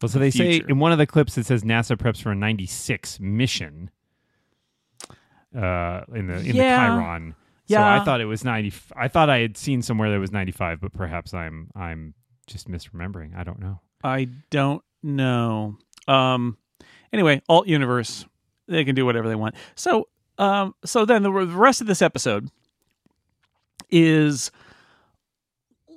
Well, 0.00 0.08
so 0.08 0.18
they 0.18 0.30
say 0.30 0.62
in 0.68 0.78
one 0.78 0.92
of 0.92 0.98
the 0.98 1.06
clips 1.06 1.36
it 1.38 1.46
says 1.46 1.62
NASA 1.64 1.96
preps 1.96 2.22
for 2.22 2.30
a 2.32 2.34
ninety 2.34 2.66
six 2.66 3.18
mission. 3.20 3.90
Uh, 5.56 6.02
in 6.14 6.26
the 6.26 6.38
in 6.40 6.56
Yeah. 6.56 6.88
the 6.94 7.00
chyron. 7.02 7.34
So 7.68 7.74
Yeah. 7.74 8.00
I 8.00 8.04
thought 8.04 8.20
it 8.20 8.26
was 8.26 8.44
ninety. 8.44 8.72
I 8.96 9.08
thought 9.08 9.28
I 9.28 9.38
had 9.38 9.56
seen 9.56 9.82
somewhere 9.82 10.10
that 10.10 10.18
was 10.18 10.32
ninety 10.32 10.52
five, 10.52 10.80
but 10.80 10.92
perhaps 10.92 11.34
I'm 11.34 11.70
I'm 11.74 12.14
just 12.46 12.68
misremembering. 12.68 13.36
I 13.36 13.42
don't 13.42 13.58
know. 13.58 13.80
I 14.04 14.28
don't 14.50 14.82
know. 15.02 15.76
Um, 16.06 16.58
anyway, 17.12 17.42
alt 17.48 17.66
universe, 17.66 18.24
they 18.68 18.84
can 18.84 18.94
do 18.94 19.04
whatever 19.04 19.28
they 19.28 19.34
want. 19.34 19.56
So, 19.74 20.08
um, 20.38 20.74
so 20.84 21.04
then 21.04 21.24
the, 21.24 21.30
the 21.32 21.46
rest 21.46 21.80
of 21.80 21.88
this 21.88 22.02
episode 22.02 22.48
is 23.90 24.50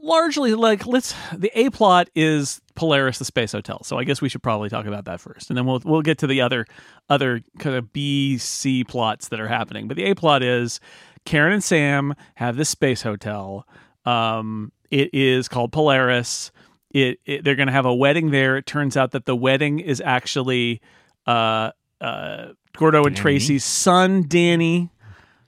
largely 0.02 0.54
like 0.54 0.88
let's 0.88 1.14
the 1.36 1.52
a 1.54 1.70
plot 1.70 2.10
is 2.16 2.62
Polaris 2.76 3.20
the 3.20 3.26
space 3.26 3.52
hotel. 3.52 3.84
So 3.84 3.98
I 3.98 4.06
guess 4.06 4.22
we 4.22 4.30
should 4.30 4.42
probably 4.42 4.70
talk 4.70 4.86
about 4.86 5.06
that 5.06 5.20
first, 5.20 5.50
and 5.50 5.58
then 5.58 5.66
we'll 5.66 5.82
we'll 5.84 6.02
get 6.02 6.18
to 6.20 6.28
the 6.28 6.42
other 6.42 6.66
other 7.10 7.42
kind 7.60 7.76
of 7.76 7.92
B 7.92 8.38
C 8.38 8.84
plots 8.84 9.28
that 9.28 9.40
are 9.40 9.48
happening. 9.48 9.88
But 9.88 9.98
the 9.98 10.06
a 10.06 10.16
plot 10.16 10.42
is 10.42 10.80
Karen 11.26 11.54
and 11.54 11.64
Sam 11.64 12.14
have 12.36 12.56
this 12.56 12.70
space 12.70 13.02
hotel. 13.02 13.68
Um, 14.06 14.72
it 14.92 15.10
is 15.14 15.48
called 15.48 15.72
Polaris. 15.72 16.52
It, 16.92 17.20
it 17.26 17.44
they're 17.44 17.56
going 17.56 17.68
to 17.68 17.74
have 17.74 17.86
a 17.86 17.94
wedding 17.94 18.32
there. 18.32 18.58
It 18.58 18.66
turns 18.66 18.98
out 18.98 19.12
that 19.12 19.26
the 19.26 19.36
wedding 19.36 19.80
is 19.80 20.02
actually 20.04 20.82
uh, 21.28 21.72
uh, 22.02 22.48
Gordo 22.76 23.04
and 23.06 23.16
Danny. 23.16 23.22
Tracy's 23.22 23.64
son, 23.64 24.24
Danny, 24.28 24.90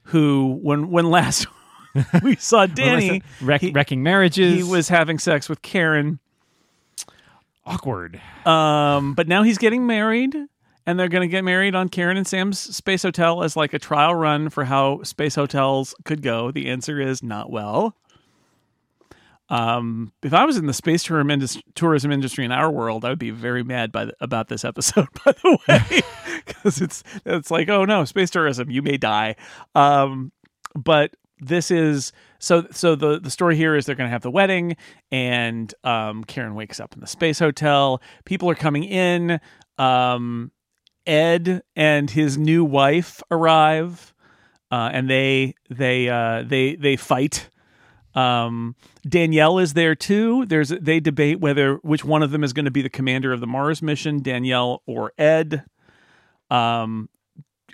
who 0.04 0.58
when 0.62 0.90
when 0.90 1.10
last 1.10 1.46
we 2.22 2.36
saw 2.36 2.66
Danny, 2.66 3.22
Wreck, 3.40 3.60
he- 3.60 3.72
wrecking 3.72 4.02
marriages. 4.04 4.54
he 4.54 4.62
was 4.62 4.88
having 4.88 5.18
sex 5.18 5.48
with 5.48 5.62
Karen. 5.62 6.20
awkward. 7.66 8.20
Um, 8.46 9.14
but 9.14 9.28
now 9.28 9.42
he's 9.42 9.58
getting 9.58 9.86
married, 9.86 10.36
and 10.86 10.98
they're 10.98 11.08
going 11.08 11.22
to 11.22 11.28
get 11.28 11.44
married 11.44 11.74
on 11.74 11.88
Karen 11.88 12.16
and 12.16 12.26
Sam's 12.26 12.58
Space 12.58 13.02
Hotel 13.02 13.42
as 13.42 13.56
like 13.56 13.72
a 13.72 13.78
trial 13.78 14.14
run 14.14 14.48
for 14.48 14.64
how 14.64 15.02
space 15.02 15.34
hotels 15.34 15.94
could 16.04 16.22
go. 16.22 16.50
The 16.50 16.68
answer 16.68 17.00
is 17.00 17.22
not 17.22 17.50
well. 17.50 17.96
Um, 19.48 20.12
if 20.22 20.32
I 20.32 20.44
was 20.46 20.56
in 20.56 20.66
the 20.66 20.72
space 20.72 21.02
tourism, 21.02 21.30
indus- 21.30 21.62
tourism 21.74 22.10
industry 22.10 22.44
in 22.44 22.52
our 22.52 22.70
world, 22.70 23.04
I 23.04 23.10
would 23.10 23.18
be 23.18 23.30
very 23.30 23.62
mad 23.62 23.92
by 23.92 24.10
about 24.20 24.48
this 24.48 24.64
episode. 24.64 25.08
By 25.24 25.32
the 25.32 25.58
way, 25.68 26.02
because 26.46 26.80
it's 26.80 27.02
it's 27.26 27.50
like, 27.50 27.68
oh 27.68 27.84
no, 27.84 28.04
space 28.04 28.30
tourism, 28.30 28.70
you 28.70 28.80
may 28.80 28.96
die. 28.96 29.36
Um, 29.74 30.32
but 30.74 31.14
this 31.38 31.70
is 31.70 32.12
so 32.38 32.66
so 32.70 32.94
the 32.94 33.20
the 33.20 33.30
story 33.30 33.56
here 33.56 33.76
is 33.76 33.84
they're 33.84 33.96
going 33.96 34.08
to 34.08 34.12
have 34.12 34.22
the 34.22 34.30
wedding 34.30 34.76
and 35.10 35.74
um 35.82 36.22
Karen 36.24 36.54
wakes 36.54 36.78
up 36.78 36.94
in 36.94 37.00
the 37.00 37.06
space 37.06 37.40
hotel 37.40 38.00
people 38.24 38.48
are 38.48 38.54
coming 38.54 38.84
in 38.84 39.40
um 39.76 40.52
Ed 41.06 41.62
and 41.76 42.10
his 42.10 42.38
new 42.38 42.64
wife 42.64 43.22
arrive 43.30 44.14
uh 44.70 44.90
and 44.92 45.08
they 45.08 45.54
they 45.70 46.08
uh 46.08 46.42
they 46.42 46.76
they 46.76 46.96
fight 46.96 47.48
um 48.14 48.76
Danielle 49.08 49.58
is 49.58 49.74
there 49.74 49.94
too 49.94 50.46
there's 50.46 50.68
they 50.68 51.00
debate 51.00 51.40
whether 51.40 51.76
which 51.76 52.04
one 52.04 52.22
of 52.22 52.30
them 52.30 52.44
is 52.44 52.52
going 52.52 52.66
to 52.66 52.70
be 52.70 52.82
the 52.82 52.90
commander 52.90 53.32
of 53.32 53.40
the 53.40 53.46
Mars 53.46 53.82
mission 53.82 54.20
Danielle 54.22 54.82
or 54.86 55.12
Ed 55.18 55.64
um 56.50 57.08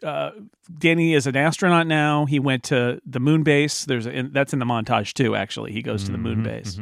uh, 0.02 0.30
Danny 0.78 1.14
is 1.14 1.26
an 1.26 1.36
astronaut 1.36 1.88
now. 1.88 2.24
He 2.24 2.38
went 2.38 2.62
to 2.64 3.00
the 3.04 3.18
moon 3.18 3.42
base. 3.42 3.84
There's 3.84 4.06
a, 4.06 4.28
that's 4.30 4.52
in 4.52 4.60
the 4.60 4.64
montage 4.64 5.12
too. 5.12 5.34
Actually, 5.34 5.72
he 5.72 5.82
goes 5.82 6.04
to 6.04 6.12
the 6.12 6.18
moon 6.18 6.42
base, 6.44 6.78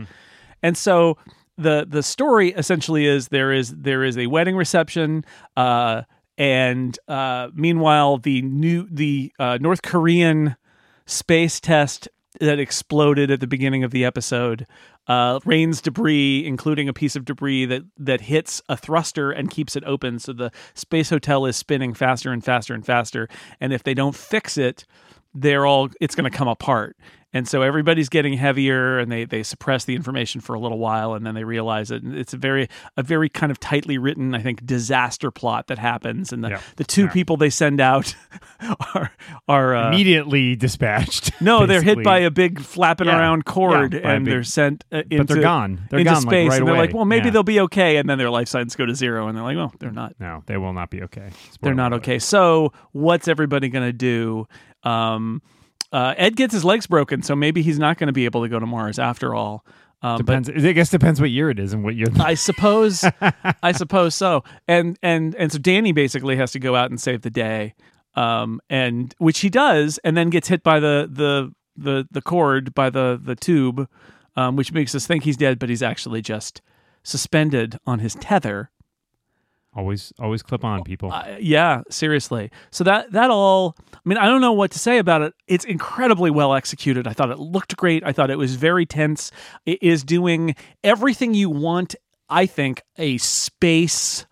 and 0.62 0.76
so 0.76 1.16
the 1.56 1.86
the 1.88 2.02
story 2.02 2.50
essentially 2.52 3.06
is 3.06 3.28
there 3.28 3.52
is 3.52 3.74
there 3.74 4.04
is 4.04 4.18
a 4.18 4.26
wedding 4.26 4.54
reception, 4.54 5.24
uh, 5.56 6.02
and 6.38 6.98
uh, 7.08 7.48
meanwhile 7.54 8.18
the 8.18 8.42
new 8.42 8.86
the 8.90 9.32
uh, 9.38 9.58
North 9.60 9.82
Korean 9.82 10.56
space 11.06 11.60
test 11.60 12.08
that 12.40 12.58
exploded 12.58 13.30
at 13.30 13.40
the 13.40 13.46
beginning 13.46 13.84
of 13.84 13.90
the 13.90 14.04
episode 14.04 14.66
uh, 15.06 15.38
rains 15.44 15.80
debris, 15.80 16.44
including 16.44 16.88
a 16.88 16.92
piece 16.92 17.16
of 17.16 17.24
debris 17.24 17.64
that 17.66 17.82
that 17.96 18.22
hits 18.22 18.60
a 18.68 18.76
thruster 18.76 19.30
and 19.30 19.50
keeps 19.50 19.76
it 19.76 19.84
open. 19.84 20.18
So 20.18 20.32
the 20.32 20.50
space 20.74 21.10
hotel 21.10 21.46
is 21.46 21.56
spinning 21.56 21.94
faster 21.94 22.32
and 22.32 22.44
faster 22.44 22.74
and 22.74 22.84
faster. 22.84 23.28
And 23.60 23.72
if 23.72 23.82
they 23.82 23.94
don't 23.94 24.16
fix 24.16 24.58
it, 24.58 24.84
they're 25.36 25.66
all 25.66 25.88
it's 26.00 26.14
going 26.14 26.30
to 26.30 26.36
come 26.36 26.48
apart. 26.48 26.96
And 27.32 27.46
so 27.46 27.60
everybody's 27.60 28.08
getting 28.08 28.32
heavier, 28.32 28.98
and 28.98 29.12
they 29.12 29.26
they 29.26 29.42
suppress 29.42 29.84
the 29.84 29.94
information 29.94 30.40
for 30.40 30.54
a 30.54 30.58
little 30.60 30.78
while, 30.78 31.12
and 31.12 31.26
then 31.26 31.34
they 31.34 31.44
realize 31.44 31.90
it. 31.90 32.02
And 32.02 32.16
it's 32.16 32.32
a 32.32 32.38
very 32.38 32.66
a 32.96 33.02
very 33.02 33.28
kind 33.28 33.50
of 33.52 33.60
tightly 33.60 33.98
written, 33.98 34.34
I 34.34 34.38
think, 34.40 34.64
disaster 34.64 35.30
plot 35.30 35.66
that 35.66 35.78
happens. 35.78 36.32
And 36.32 36.42
the 36.42 36.50
Yeah. 36.50 36.60
the 36.76 36.84
two 36.84 37.02
Yeah. 37.04 37.10
people 37.12 37.36
they 37.36 37.50
send 37.50 37.78
out 37.78 38.14
are 38.94 39.10
are 39.48 39.74
uh, 39.76 39.88
Immediately 39.88 40.56
dispatched. 40.56 41.32
no, 41.42 41.66
they're 41.66 41.82
hit 41.82 42.02
by 42.02 42.20
a 42.20 42.30
big 42.30 42.60
flapping 42.60 43.06
Yeah. 43.08 43.18
around 43.18 43.44
cord, 43.44 43.92
and 43.94 44.24
big- 44.24 44.32
they're 44.32 44.44
sent 44.44 44.84
uh, 44.90 45.02
into 45.10 45.18
But 45.18 45.28
they're 45.28 45.42
gone. 45.42 45.80
They're 45.90 45.98
into 46.00 46.12
gone 46.12 46.22
like, 46.22 46.30
space, 46.32 46.48
right 46.50 46.58
and 46.60 46.68
they're 46.68 46.76
like, 46.76 46.94
"Well, 46.94 47.04
maybe 47.04 47.28
they'll 47.28 47.42
be 47.42 47.60
okay," 47.60 47.98
and 47.98 48.08
then 48.08 48.16
their 48.16 48.30
life 48.30 48.48
signs 48.48 48.74
go 48.76 48.86
to 48.86 48.94
zero, 48.94 49.28
and 49.28 49.36
they're 49.36 49.44
like, 49.44 49.56
"Well, 49.56 49.74
they're 49.78 49.90
not. 49.90 50.14
No, 50.18 50.42
they 50.46 50.56
will 50.56 50.72
not 50.72 50.88
be 50.88 51.02
okay. 51.02 51.30
They're 51.60 51.74
not 51.74 51.92
okay." 51.92 52.18
So, 52.18 52.72
what's 52.92 53.28
everybody 53.28 53.68
going 53.68 53.86
to 53.86 53.92
do? 53.92 54.46
Um, 54.86 55.42
uh, 55.92 56.14
Ed 56.16 56.36
gets 56.36 56.52
his 56.52 56.64
legs 56.64 56.86
broken, 56.86 57.22
so 57.22 57.36
maybe 57.36 57.62
he's 57.62 57.78
not 57.78 57.98
going 57.98 58.08
to 58.08 58.12
be 58.12 58.24
able 58.24 58.42
to 58.42 58.48
go 58.48 58.58
to 58.58 58.66
Mars 58.66 58.98
after 58.98 59.34
all. 59.34 59.64
Um, 60.02 60.18
but 60.18 60.26
Depends. 60.42 60.64
I 60.66 60.72
guess 60.72 60.90
depends 60.90 61.20
what 61.20 61.30
year 61.30 61.50
it 61.50 61.58
is 61.58 61.72
and 61.72 61.82
what 61.82 61.96
year. 61.96 62.08
I 62.20 62.34
suppose, 62.34 63.04
I 63.62 63.72
suppose 63.72 64.14
so. 64.14 64.44
And 64.68 64.98
and 65.02 65.34
and 65.36 65.50
so 65.50 65.58
Danny 65.58 65.92
basically 65.92 66.36
has 66.36 66.52
to 66.52 66.58
go 66.58 66.76
out 66.76 66.90
and 66.90 67.00
save 67.00 67.22
the 67.22 67.30
day, 67.30 67.74
um, 68.14 68.60
and 68.68 69.14
which 69.18 69.40
he 69.40 69.48
does, 69.48 69.98
and 70.04 70.16
then 70.16 70.28
gets 70.28 70.48
hit 70.48 70.62
by 70.62 70.80
the 70.80 71.08
the 71.10 71.52
the 71.76 72.06
the 72.10 72.20
cord 72.20 72.74
by 72.74 72.90
the 72.90 73.18
the 73.22 73.34
tube, 73.34 73.88
um, 74.36 74.54
which 74.54 74.72
makes 74.72 74.94
us 74.94 75.06
think 75.06 75.24
he's 75.24 75.36
dead, 75.36 75.58
but 75.58 75.70
he's 75.70 75.82
actually 75.82 76.20
just 76.20 76.60
suspended 77.02 77.78
on 77.86 78.00
his 78.00 78.14
tether. 78.16 78.70
Always, 79.76 80.12
always 80.18 80.42
clip 80.42 80.64
on 80.64 80.82
people. 80.82 81.12
Uh, 81.12 81.36
yeah, 81.38 81.82
seriously. 81.90 82.50
So 82.70 82.82
that 82.84 83.12
that 83.12 83.30
all, 83.30 83.76
I 83.92 83.98
mean, 84.04 84.18
I 84.18 84.26
don't 84.26 84.40
know 84.40 84.52
what 84.52 84.70
to 84.72 84.78
say 84.78 84.98
about 84.98 85.22
it. 85.22 85.34
It's 85.46 85.64
incredibly 85.64 86.30
well 86.30 86.54
executed. 86.54 87.06
I 87.06 87.12
thought 87.12 87.30
it 87.30 87.38
looked 87.38 87.76
great. 87.76 88.02
I 88.04 88.12
thought 88.12 88.30
it 88.30 88.38
was 88.38 88.56
very 88.56 88.86
tense. 88.86 89.30
It 89.64 89.82
is 89.82 90.02
doing 90.02 90.56
everything 90.82 91.34
you 91.34 91.50
want. 91.50 91.94
I 92.28 92.46
think 92.46 92.82
a 92.98 93.18
space 93.18 94.26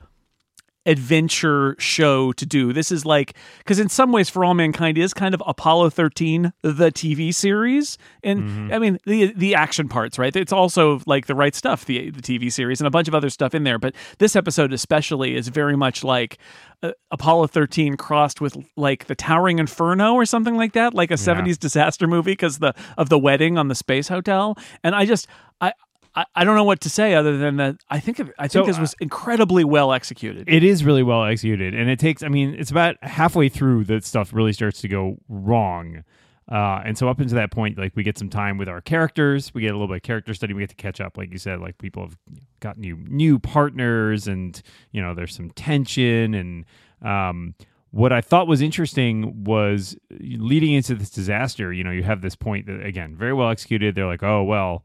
adventure 0.86 1.76
show 1.78 2.32
to 2.32 2.46
do. 2.46 2.72
This 2.72 2.92
is 2.92 3.04
like 3.04 3.34
because 3.58 3.78
in 3.78 3.88
some 3.88 4.12
ways, 4.12 4.28
For 4.28 4.44
All 4.44 4.54
Mankind 4.54 4.98
is 4.98 5.14
kind 5.14 5.34
of 5.34 5.42
Apollo 5.46 5.90
thirteen, 5.90 6.52
the 6.62 6.90
TV 6.90 7.34
series, 7.34 7.98
and 8.22 8.72
I 8.72 8.78
mean 8.78 8.98
the 9.04 9.32
the 9.34 9.54
action 9.54 9.88
parts, 9.88 10.18
right? 10.18 10.34
It's 10.34 10.52
also 10.52 11.00
like 11.06 11.26
the 11.26 11.34
right 11.34 11.54
stuff, 11.54 11.84
the 11.84 12.10
the 12.10 12.22
TV 12.22 12.52
series, 12.52 12.80
and 12.80 12.86
a 12.86 12.90
bunch 12.90 13.08
of 13.08 13.14
other 13.14 13.30
stuff 13.30 13.54
in 13.54 13.64
there. 13.64 13.78
But 13.78 13.94
this 14.18 14.36
episode 14.36 14.72
especially 14.72 15.36
is 15.36 15.48
very 15.48 15.76
much 15.76 16.04
like 16.04 16.38
uh, 16.82 16.92
Apollo 17.10 17.48
thirteen 17.48 17.96
crossed 17.96 18.40
with 18.40 18.56
like 18.76 19.06
the 19.06 19.14
Towering 19.14 19.58
Inferno 19.58 20.14
or 20.14 20.26
something 20.26 20.56
like 20.56 20.72
that, 20.74 20.94
like 20.94 21.10
a 21.10 21.16
seventies 21.16 21.58
disaster 21.58 22.06
movie 22.06 22.32
because 22.32 22.58
the 22.58 22.74
of 22.98 23.08
the 23.08 23.18
wedding 23.18 23.58
on 23.58 23.68
the 23.68 23.74
space 23.74 24.08
hotel. 24.08 24.56
And 24.82 24.94
I 24.94 25.06
just 25.06 25.26
I. 25.60 25.72
I, 26.16 26.24
I 26.34 26.44
don't 26.44 26.54
know 26.54 26.64
what 26.64 26.80
to 26.82 26.90
say 26.90 27.14
other 27.14 27.36
than 27.36 27.56
that. 27.56 27.76
I 27.90 28.00
think 28.00 28.20
I 28.38 28.48
think 28.48 28.52
So, 28.52 28.64
this 28.64 28.78
was 28.78 28.94
incredibly 29.00 29.64
well 29.64 29.92
executed. 29.92 30.48
It 30.48 30.62
is 30.62 30.84
really 30.84 31.02
well 31.02 31.24
executed, 31.24 31.74
and 31.74 31.90
it 31.90 31.98
takes. 31.98 32.22
I 32.22 32.28
mean, 32.28 32.54
it's 32.58 32.70
about 32.70 32.96
halfway 33.02 33.48
through 33.48 33.84
that 33.84 34.04
stuff 34.04 34.32
really 34.32 34.52
starts 34.52 34.80
to 34.82 34.88
go 34.88 35.16
wrong. 35.28 36.04
Uh, 36.50 36.82
and 36.84 36.98
so 36.98 37.08
up 37.08 37.20
until 37.20 37.36
that 37.36 37.50
point, 37.50 37.78
like 37.78 37.96
we 37.96 38.02
get 38.02 38.18
some 38.18 38.28
time 38.28 38.58
with 38.58 38.68
our 38.68 38.82
characters, 38.82 39.54
we 39.54 39.62
get 39.62 39.70
a 39.70 39.72
little 39.72 39.88
bit 39.88 39.96
of 39.96 40.02
character 40.02 40.34
study, 40.34 40.52
we 40.52 40.60
get 40.60 40.68
to 40.68 40.76
catch 40.76 41.00
up, 41.00 41.16
like 41.16 41.32
you 41.32 41.38
said, 41.38 41.58
like 41.58 41.78
people 41.78 42.02
have 42.02 42.18
got 42.60 42.76
new 42.76 42.96
new 43.08 43.38
partners, 43.38 44.28
and 44.28 44.60
you 44.92 45.00
know 45.00 45.14
there's 45.14 45.34
some 45.34 45.50
tension. 45.52 46.34
And 46.34 46.64
um, 47.00 47.54
what 47.92 48.12
I 48.12 48.20
thought 48.20 48.46
was 48.46 48.60
interesting 48.60 49.44
was 49.44 49.96
leading 50.10 50.72
into 50.74 50.94
this 50.94 51.10
disaster. 51.10 51.72
You 51.72 51.82
know, 51.82 51.90
you 51.90 52.02
have 52.02 52.20
this 52.20 52.36
point 52.36 52.66
that 52.66 52.84
again 52.84 53.16
very 53.16 53.32
well 53.32 53.48
executed. 53.48 53.94
They're 53.94 54.06
like, 54.06 54.22
oh 54.22 54.42
well, 54.44 54.84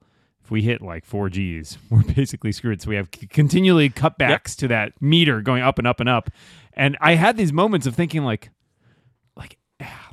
if 0.49 0.51
we 0.51 0.63
hit 0.63 0.81
like 0.81 1.05
four 1.05 1.29
Gs, 1.29 1.77
we're 1.91 2.01
basically 2.01 2.51
screwed. 2.51 2.81
So 2.81 2.89
we 2.89 2.95
have 2.95 3.07
c- 3.13 3.27
continually 3.27 3.87
cutbacks 3.91 4.55
to 4.57 4.67
that 4.69 4.99
meter 4.99 5.41
going 5.41 5.61
up 5.61 5.77
and 5.77 5.87
up 5.87 5.99
and 5.99 6.09
up. 6.09 6.31
And 6.73 6.97
I 6.99 7.13
had 7.13 7.37
these 7.37 7.53
moments 7.53 7.85
of 7.85 7.93
thinking 7.93 8.23
like, 8.23 8.49
like, 9.35 9.59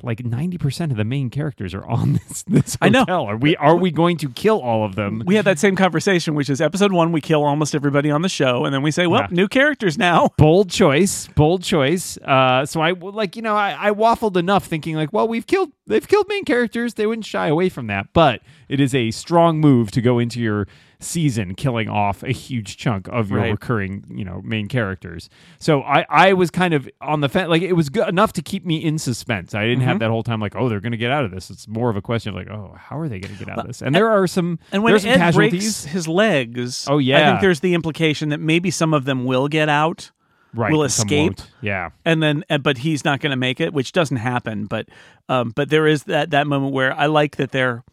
like 0.03 0.23
ninety 0.25 0.57
percent 0.57 0.91
of 0.91 0.97
the 0.97 1.03
main 1.03 1.29
characters 1.29 1.73
are 1.73 1.85
on 1.85 2.13
this 2.27 2.43
this 2.43 2.77
I 2.81 2.89
know. 2.89 2.99
hotel. 2.99 3.23
Are 3.25 3.37
we 3.37 3.55
are 3.57 3.75
we 3.75 3.91
going 3.91 4.17
to 4.17 4.29
kill 4.29 4.59
all 4.61 4.85
of 4.85 4.95
them? 4.95 5.23
we 5.25 5.35
had 5.35 5.45
that 5.45 5.59
same 5.59 5.75
conversation, 5.75 6.35
which 6.35 6.49
is 6.49 6.61
episode 6.61 6.91
one, 6.91 7.11
we 7.11 7.21
kill 7.21 7.43
almost 7.43 7.73
everybody 7.75 8.11
on 8.11 8.21
the 8.21 8.29
show, 8.29 8.65
and 8.65 8.73
then 8.73 8.81
we 8.81 8.91
say, 8.91 9.07
well, 9.07 9.21
Yeah. 9.21 9.27
new 9.31 9.47
characters 9.47 9.97
now. 9.97 10.29
bold 10.37 10.69
choice 10.69 11.27
bold 11.35 11.63
choice 11.63 12.17
uh 12.19 12.65
so 12.65 12.81
i 12.81 12.91
like 12.91 13.35
you 13.35 13.41
know 13.41 13.55
I, 13.55 13.89
I 13.89 13.91
waffled 13.91 14.35
enough 14.37 14.65
thinking 14.65 14.95
like 14.95 15.11
well 15.13 15.27
we've 15.27 15.45
killed 15.47 15.71
they've 15.85 16.07
killed 16.07 16.27
main 16.27 16.43
characters 16.45 16.93
they 16.95 17.05
wouldn't 17.05 17.25
shy 17.25 17.47
away 17.47 17.69
from 17.69 17.87
that 17.87 18.07
but 18.13 18.41
it 18.69 18.79
is 18.79 18.93
a 18.95 19.11
strong 19.11 19.59
move 19.59 19.91
to 19.91 20.01
go 20.01 20.19
into 20.19 20.39
your 20.39 20.67
season 20.99 21.53
killing 21.53 21.87
off 21.87 22.23
a 22.23 22.31
huge 22.31 22.75
chunk 22.77 23.07
of 23.09 23.29
your 23.29 23.39
Right. 23.39 23.51
recurring 23.51 24.03
you 24.09 24.25
know 24.25 24.41
main 24.43 24.67
characters 24.67 25.29
so 25.59 25.83
i 25.83 26.05
i 26.09 26.33
was 26.33 26.49
kind 26.49 26.73
of 26.73 26.89
on 27.01 27.21
the 27.21 27.29
fence 27.29 27.49
like 27.49 27.61
it 27.61 27.73
was 27.73 27.89
good 27.89 28.07
enough 28.09 28.33
to 28.33 28.41
keep 28.41 28.65
me 28.65 28.77
in 28.83 28.97
suspense 28.97 29.53
i 29.53 29.63
didn't 29.63 29.79
Mm-hmm. 29.79 29.86
Have 29.87 29.99
that 29.99 30.09
whole 30.09 30.23
time 30.23 30.39
like 30.39 30.55
oh 30.55 30.69
they're 30.69 30.79
gonna 30.79 30.97
get 30.97 31.11
out 31.11 31.25
of 31.25 31.31
this 31.31 31.49
it's 31.49 31.67
more 31.67 31.89
of 31.89 31.95
a 31.95 32.01
question 32.01 32.29
of 32.29 32.35
like 32.35 32.49
oh 32.49 32.75
how 32.77 32.99
are 32.99 33.07
they 33.09 33.19
gonna 33.19 33.33
get 33.35 33.49
out 33.49 33.59
of 33.59 33.67
this 33.67 33.81
and 33.81 33.93
there 33.95 34.09
are 34.09 34.27
some 34.27 34.59
And 34.71 34.83
when 34.83 34.91
there's 34.91 35.03
some 35.03 35.11
Ed 35.11 35.17
casualties 35.17 35.81
breaks 35.83 35.93
his 35.93 36.07
legs, 36.07 36.87
Oh, 36.89 36.97
yeah, 36.97 37.17
I 37.19 37.29
think 37.31 37.41
there's 37.41 37.59
the 37.61 37.73
implication 37.73 38.29
that 38.29 38.39
maybe 38.39 38.71
some 38.71 38.93
of 38.93 39.05
them 39.05 39.25
will 39.25 39.47
get 39.47 39.69
out, 39.69 40.11
right 40.53 40.71
will 40.71 40.83
escape. 40.83 41.39
yeah 41.61 41.89
and 42.05 42.21
then 42.23 42.43
but 42.61 42.77
he's 42.79 43.03
not 43.03 43.19
going 43.19 43.31
to 43.31 43.37
make 43.37 43.59
it, 43.59 43.73
which 43.73 43.91
doesn't 43.91 44.17
happen. 44.17 44.65
But 44.65 44.87
um, 45.29 45.51
but 45.55 45.69
there 45.69 45.87
is 45.87 46.03
that 46.05 46.29
that 46.31 46.47
moment 46.47 46.73
where 46.73 46.93
I 46.93 47.07
like 47.07 47.35
that 47.37 47.51
they're. 47.51 47.83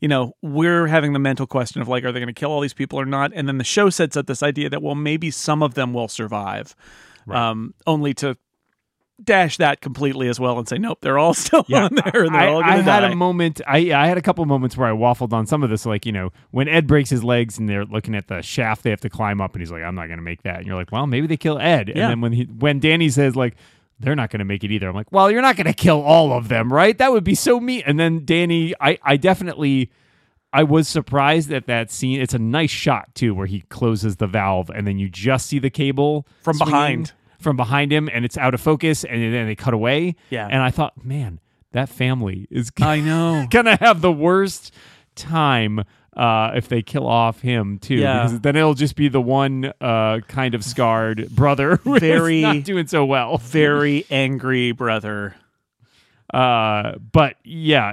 You 0.00 0.08
know, 0.08 0.34
we're 0.42 0.86
having 0.86 1.14
the 1.14 1.18
mental 1.18 1.46
question 1.46 1.80
of 1.80 1.88
like, 1.88 2.04
are 2.04 2.12
they 2.12 2.20
going 2.20 2.26
to 2.26 2.38
kill 2.38 2.50
all 2.52 2.60
these 2.60 2.74
people 2.74 3.00
or 3.00 3.06
not? 3.06 3.32
And 3.34 3.48
then 3.48 3.56
the 3.56 3.64
show 3.64 3.88
sets 3.88 4.18
up 4.18 4.26
this 4.26 4.42
idea 4.42 4.68
that 4.68 4.82
well, 4.82 4.94
maybe 4.94 5.30
some 5.30 5.62
of 5.62 5.74
them 5.74 5.94
will 5.94 6.08
survive, 6.08 6.76
um, 7.30 7.72
only 7.86 8.12
to 8.14 8.36
dash 9.22 9.58
that 9.58 9.80
completely 9.80 10.28
as 10.28 10.40
well 10.40 10.58
and 10.58 10.68
say 10.68 10.76
nope, 10.76 10.98
they're 11.00 11.18
all 11.18 11.34
still 11.46 11.64
Yeah, 11.68 11.84
on 11.84 11.94
there 11.94 12.24
and 12.24 12.34
they're 12.34 12.42
I, 12.42 12.46
all 12.48 12.62
I 12.62 12.72
going 12.72 12.84
to 12.84 12.90
had 12.90 13.00
die. 13.00 13.10
a 13.12 13.14
moment. 13.14 13.60
I 13.66 13.92
I 13.92 14.06
had 14.06 14.18
a 14.18 14.22
couple 14.22 14.44
moments 14.46 14.76
where 14.76 14.88
I 14.88 14.92
waffled 14.92 15.32
on 15.32 15.46
some 15.46 15.62
of 15.62 15.70
this, 15.70 15.86
like 15.86 16.04
you 16.06 16.12
know, 16.12 16.30
when 16.50 16.68
Ed 16.68 16.86
breaks 16.86 17.10
his 17.10 17.22
legs 17.22 17.58
and 17.58 17.68
they're 17.68 17.84
looking 17.84 18.14
at 18.14 18.28
the 18.28 18.42
shaft 18.42 18.82
they 18.82 18.90
have 18.90 19.00
to 19.02 19.10
climb 19.10 19.40
up, 19.40 19.54
and 19.54 19.62
he's 19.62 19.70
like, 19.70 19.82
"I'm 19.82 19.94
not 19.94 20.06
going 20.06 20.18
to 20.18 20.24
make 20.24 20.42
that," 20.42 20.58
and 20.58 20.66
you're 20.66 20.76
like, 20.76 20.90
"Well, 20.90 21.06
maybe 21.06 21.26
they 21.26 21.36
kill 21.36 21.58
Ed." 21.58 21.88
Yeah. 21.88 22.02
And 22.02 22.10
then 22.10 22.20
when 22.20 22.32
he 22.32 22.44
when 22.44 22.80
Danny 22.80 23.08
says 23.08 23.36
like. 23.36 23.54
They're 24.00 24.16
not 24.16 24.30
going 24.30 24.40
to 24.40 24.44
make 24.44 24.64
it 24.64 24.72
either. 24.72 24.88
I'm 24.88 24.94
like, 24.94 25.12
well, 25.12 25.30
you're 25.30 25.40
not 25.40 25.54
going 25.54 25.68
to 25.68 25.72
kill 25.72 26.02
all 26.02 26.32
of 26.32 26.48
them, 26.48 26.70
right? 26.72 26.98
That 26.98 27.12
would 27.12 27.22
be 27.22 27.36
so 27.36 27.60
mean. 27.60 27.84
And 27.86 27.98
then 27.98 28.24
Danny, 28.24 28.74
I, 28.80 28.98
I 29.04 29.16
definitely, 29.16 29.92
I 30.52 30.64
was 30.64 30.88
surprised 30.88 31.52
at 31.52 31.68
that 31.68 31.92
scene. 31.92 32.20
It's 32.20 32.34
a 32.34 32.38
nice 32.40 32.72
shot 32.72 33.14
too, 33.14 33.34
where 33.36 33.46
he 33.46 33.60
closes 33.68 34.16
the 34.16 34.26
valve, 34.26 34.68
and 34.68 34.84
then 34.84 34.98
you 34.98 35.08
just 35.08 35.46
see 35.46 35.60
the 35.60 35.70
cable 35.70 36.26
From 36.42 36.56
swinging 36.56 36.72
behind. 36.72 37.12
From 37.44 37.56
behind 37.56 37.92
him, 37.92 38.08
and 38.12 38.24
it's 38.24 38.36
out 38.36 38.54
of 38.54 38.60
focus, 38.60 39.04
and 39.04 39.22
then 39.32 39.46
they 39.46 39.54
cut 39.54 39.74
away. 39.74 40.16
Yeah. 40.30 40.48
and 40.50 40.60
I 40.60 40.70
thought, 40.70 41.04
man, 41.04 41.38
that 41.70 41.88
family 41.88 42.48
is 42.50 42.72
I 42.80 42.98
know. 43.00 43.46
gonna 43.50 43.76
have 43.76 44.00
the 44.00 44.10
worst 44.10 44.72
time 45.14 45.84
uh, 46.16 46.52
if 46.54 46.68
they 46.68 46.82
kill 46.82 47.06
off 47.06 47.40
him 47.40 47.78
too. 47.78 47.94
Yeah. 47.96 48.24
Because 48.24 48.40
then 48.40 48.56
it'll 48.56 48.74
just 48.74 48.96
be 48.96 49.08
the 49.08 49.20
one 49.20 49.72
uh, 49.80 50.20
kind 50.26 50.54
of 50.54 50.64
scarred 50.64 51.28
brother 51.30 51.76
Very- 51.84 52.40
not 52.40 52.64
doing 52.64 52.86
so 52.86 53.04
well. 53.04 53.38
Very 53.42 54.06
angry 54.10 54.72
brother. 54.72 55.34
Uh, 56.32 56.94
but 57.12 57.36
yeah, 57.44 57.88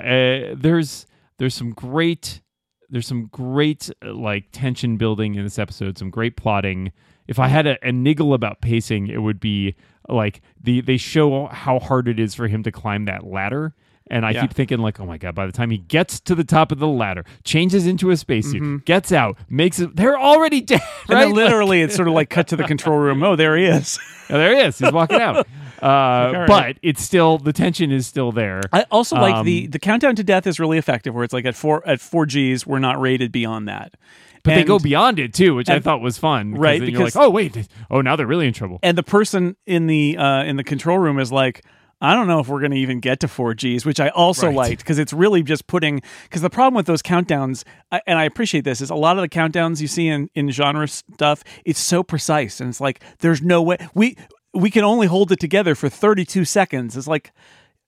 uh, 0.52 0.56
there's 0.58 1.06
there's 1.38 1.54
some 1.54 1.72
great 1.72 2.42
there's 2.90 3.08
some 3.08 3.28
great 3.28 3.90
uh, 4.06 4.14
like 4.14 4.46
tension 4.52 4.98
building 4.98 5.36
in 5.36 5.44
this 5.44 5.60
episode. 5.60 5.98
Some 5.98 6.10
great 6.10 6.38
plotting. 6.38 6.92
If 7.32 7.40
I 7.40 7.48
had 7.48 7.66
a, 7.66 7.78
a 7.88 7.92
niggle 7.92 8.34
about 8.34 8.62
pacing, 8.62 9.08
it 9.08 9.20
would 9.24 9.40
be 9.40 9.76
like 10.10 10.42
the 10.62 10.82
they 10.82 10.98
show 10.98 11.48
how 11.48 11.80
hard 11.80 12.08
it 12.08 12.20
is 12.20 12.36
for 12.36 12.48
him 12.48 12.62
to 12.64 12.72
climb 12.72 13.06
that 13.06 13.26
ladder. 13.26 13.74
And 14.10 14.26
I 14.26 14.32
Yeah. 14.32 14.42
keep 14.42 14.52
thinking, 14.54 14.80
like, 14.80 15.00
oh 15.00 15.06
my 15.06 15.18
god! 15.18 15.36
By 15.36 15.46
the 15.46 15.54
time 15.54 15.70
he 15.72 15.78
gets 15.78 16.20
to 16.22 16.36
the 16.36 16.44
top 16.44 16.74
of 16.74 16.80
the 16.80 16.88
ladder, 16.88 17.24
changes 17.46 17.88
into 17.88 18.10
a 18.12 18.18
spacesuit, 18.18 18.84
gets 18.84 19.14
out, 19.14 19.38
makes 19.50 19.80
it, 19.80 19.96
they're 19.96 20.20
already 20.20 20.60
dead. 20.60 20.82
And 21.08 21.18
Right? 21.18 21.30
literally, 21.30 21.82
it's 21.82 21.96
sort 21.96 22.10
of 22.10 22.14
like 22.14 22.30
cut 22.30 22.48
to 22.50 22.58
the 22.58 22.66
control 22.66 22.98
room. 22.98 23.24
Oh, 23.24 23.36
there 23.38 23.56
he 23.56 23.66
is. 23.66 23.98
Oh, 24.30 24.38
there 24.38 24.54
he 24.56 24.62
is. 24.62 24.78
He's 24.80 24.92
walking 24.94 25.20
out. 25.22 25.48
Uh, 25.82 26.32
right. 26.36 26.48
But 26.48 26.78
it's 26.84 27.02
still 27.02 27.40
the 27.40 27.52
tension 27.52 27.92
is 27.92 28.06
still 28.06 28.32
there. 28.32 28.62
I 28.72 28.86
also 28.92 29.16
like 29.16 29.44
the 29.46 29.66
Um, 29.66 29.72
the 29.72 29.80
countdown 29.80 30.16
to 30.16 30.24
death 30.24 30.46
is 30.46 30.60
really 30.60 30.78
effective. 30.78 31.16
Where 31.16 31.24
it's 31.24 31.34
like 31.34 31.46
at 31.46 31.56
four 31.56 31.82
at 31.88 32.00
four 32.00 32.28
Gs, 32.28 32.68
we're 32.68 32.78
not 32.78 33.02
rated 33.02 33.32
beyond 33.32 33.68
that. 33.68 33.96
But 34.44 34.56
they 34.56 34.64
go 34.64 34.80
beyond 34.80 35.20
it 35.20 35.34
too, 35.34 35.56
which 35.56 35.70
I 35.70 35.80
thought 35.80 36.02
was 36.02 36.18
fun. 36.18 36.56
Right, 36.56 36.80
then 36.80 36.90
you're 36.90 37.00
because- 37.02 37.16
like, 37.16 37.26
oh 37.26 37.30
wait, 37.30 37.68
oh 37.90 38.02
now 38.02 38.16
they're 38.16 38.28
really 38.28 38.48
in 38.48 38.54
trouble. 38.54 38.80
and 38.84 38.98
the 38.98 39.04
person 39.04 39.56
in 39.66 39.88
the 39.88 40.18
uh, 40.18 40.44
in 40.44 40.56
the 40.58 40.64
control 40.64 40.98
room 41.00 41.20
is 41.20 41.32
like 41.32 41.64
I 42.04 42.16
don't 42.16 42.28
know 42.28 42.40
if 42.40 42.48
we're 42.48 42.62
going 42.62 42.72
to 42.72 42.78
even 42.78 43.00
get 43.00 43.20
to 43.20 43.28
4Gs, 43.28 43.86
which 43.86 44.00
I 44.00 44.10
also 44.10 44.48
Right. 44.48 44.56
liked 44.56 44.80
because 44.80 44.98
it's 44.98 45.14
really 45.14 45.44
just 45.44 45.68
putting. 45.68 46.02
Because 46.24 46.42
the 46.42 46.50
problem 46.50 46.74
with 46.74 46.88
those 46.88 47.04
countdowns, 47.04 47.64
I- 47.92 48.02
and 48.08 48.18
I 48.18 48.24
appreciate 48.24 48.64
this, 48.64 48.82
is 48.82 48.90
a 48.90 48.96
lot 48.96 49.18
of 49.18 49.22
the 49.22 49.30
countdowns 49.30 49.82
you 49.82 49.88
see 49.88 50.08
in, 50.08 50.28
in 50.34 50.50
genre 50.50 50.88
stuff, 50.88 51.44
it's 51.64 51.80
so 51.80 52.02
precise. 52.02 52.60
And 52.60 52.70
it's 52.70 52.82
like, 52.82 53.04
there's 53.20 53.44
no 53.44 53.62
way. 53.62 53.78
We, 53.94 54.18
we 54.52 54.72
can 54.72 54.84
only 54.84 55.06
hold 55.06 55.32
it 55.32 55.40
together 55.40 55.76
for 55.76 55.90
32 55.90 56.44
seconds. 56.44 56.98
It's 56.98 57.06
like, 57.06 57.32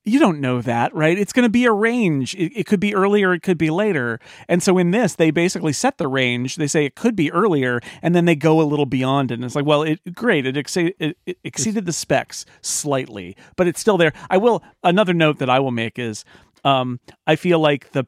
you 0.04 0.18
don't 0.18 0.40
know 0.40 0.60
that, 0.60 0.94
right? 0.94 1.18
It's 1.18 1.32
going 1.32 1.44
to 1.44 1.50
be 1.50 1.64
a 1.64 1.72
range. 1.72 2.34
It, 2.34 2.52
it 2.54 2.66
could 2.66 2.80
be 2.80 2.94
earlier, 2.94 3.32
it 3.32 3.42
could 3.42 3.56
be 3.56 3.70
later. 3.70 4.20
And 4.48 4.62
so 4.62 4.76
in 4.76 4.90
this, 4.90 5.14
they 5.14 5.30
basically 5.30 5.72
set 5.72 5.96
the 5.96 6.08
range. 6.08 6.56
They 6.56 6.66
say 6.66 6.84
it 6.84 6.94
could 6.94 7.16
be 7.16 7.32
earlier, 7.32 7.80
and 8.02 8.14
then 8.14 8.26
they 8.26 8.36
go 8.36 8.60
a 8.60 8.64
little 8.64 8.86
beyond 8.86 9.30
it. 9.30 9.34
And 9.34 9.44
it's 9.44 9.54
like, 9.54 9.64
well, 9.64 9.82
it 9.82 10.00
great. 10.14 10.46
It, 10.46 10.76
it, 10.76 11.16
it 11.24 11.38
exceeded 11.42 11.86
the 11.86 11.92
specs 11.92 12.44
slightly, 12.60 13.36
but 13.56 13.66
it's 13.66 13.80
still 13.80 13.96
there. 13.96 14.12
I 14.28 14.36
will. 14.36 14.62
Another 14.82 15.14
note 15.14 15.38
that 15.38 15.48
I 15.48 15.58
will 15.60 15.70
make 15.70 15.98
is, 15.98 16.24
um, 16.64 17.00
I 17.26 17.36
feel 17.36 17.58
like 17.58 17.92
the, 17.92 18.06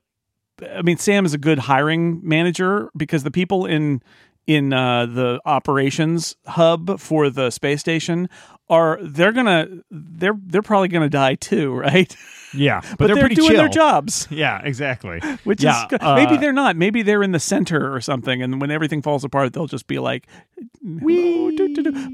I 0.70 0.82
mean, 0.82 0.98
Sam 0.98 1.24
is 1.24 1.32
a 1.32 1.38
good 1.38 1.60
hiring 1.60 2.20
manager 2.22 2.90
because 2.96 3.22
the 3.22 3.30
people 3.30 3.64
in 3.64 4.02
in 4.46 4.72
uh, 4.72 5.06
the 5.06 5.40
operations 5.44 6.36
hub 6.46 7.00
for 7.00 7.30
the 7.30 7.50
space 7.50 7.80
station 7.80 8.28
are 8.68 8.98
they're 9.02 9.32
gonna 9.32 9.68
they're 9.90 10.36
they're 10.46 10.62
probably 10.62 10.88
gonna 10.88 11.08
die 11.08 11.34
too, 11.36 11.72
right? 11.74 12.14
Yeah, 12.54 12.80
but, 12.80 12.90
but 12.98 13.06
they're, 13.06 13.16
they're, 13.16 13.28
doing 13.28 13.48
chill. 13.50 13.56
their 13.56 13.68
jobs, 13.68 14.26
Yeah, 14.30 14.60
exactly. 14.62 15.20
which 15.44 15.62
yeah, 15.62 15.86
is 15.86 15.98
uh, 16.00 16.14
maybe 16.16 16.36
they're 16.36 16.52
not. 16.52 16.76
Maybe 16.76 17.02
they're 17.02 17.22
in 17.22 17.32
the 17.32 17.40
center 17.40 17.94
or 17.94 18.00
something, 18.00 18.42
and 18.42 18.60
when 18.60 18.70
everything 18.70 19.02
falls 19.02 19.24
apart, 19.24 19.52
they'll 19.52 19.66
just 19.66 19.86
be 19.86 19.98
like, 19.98 20.26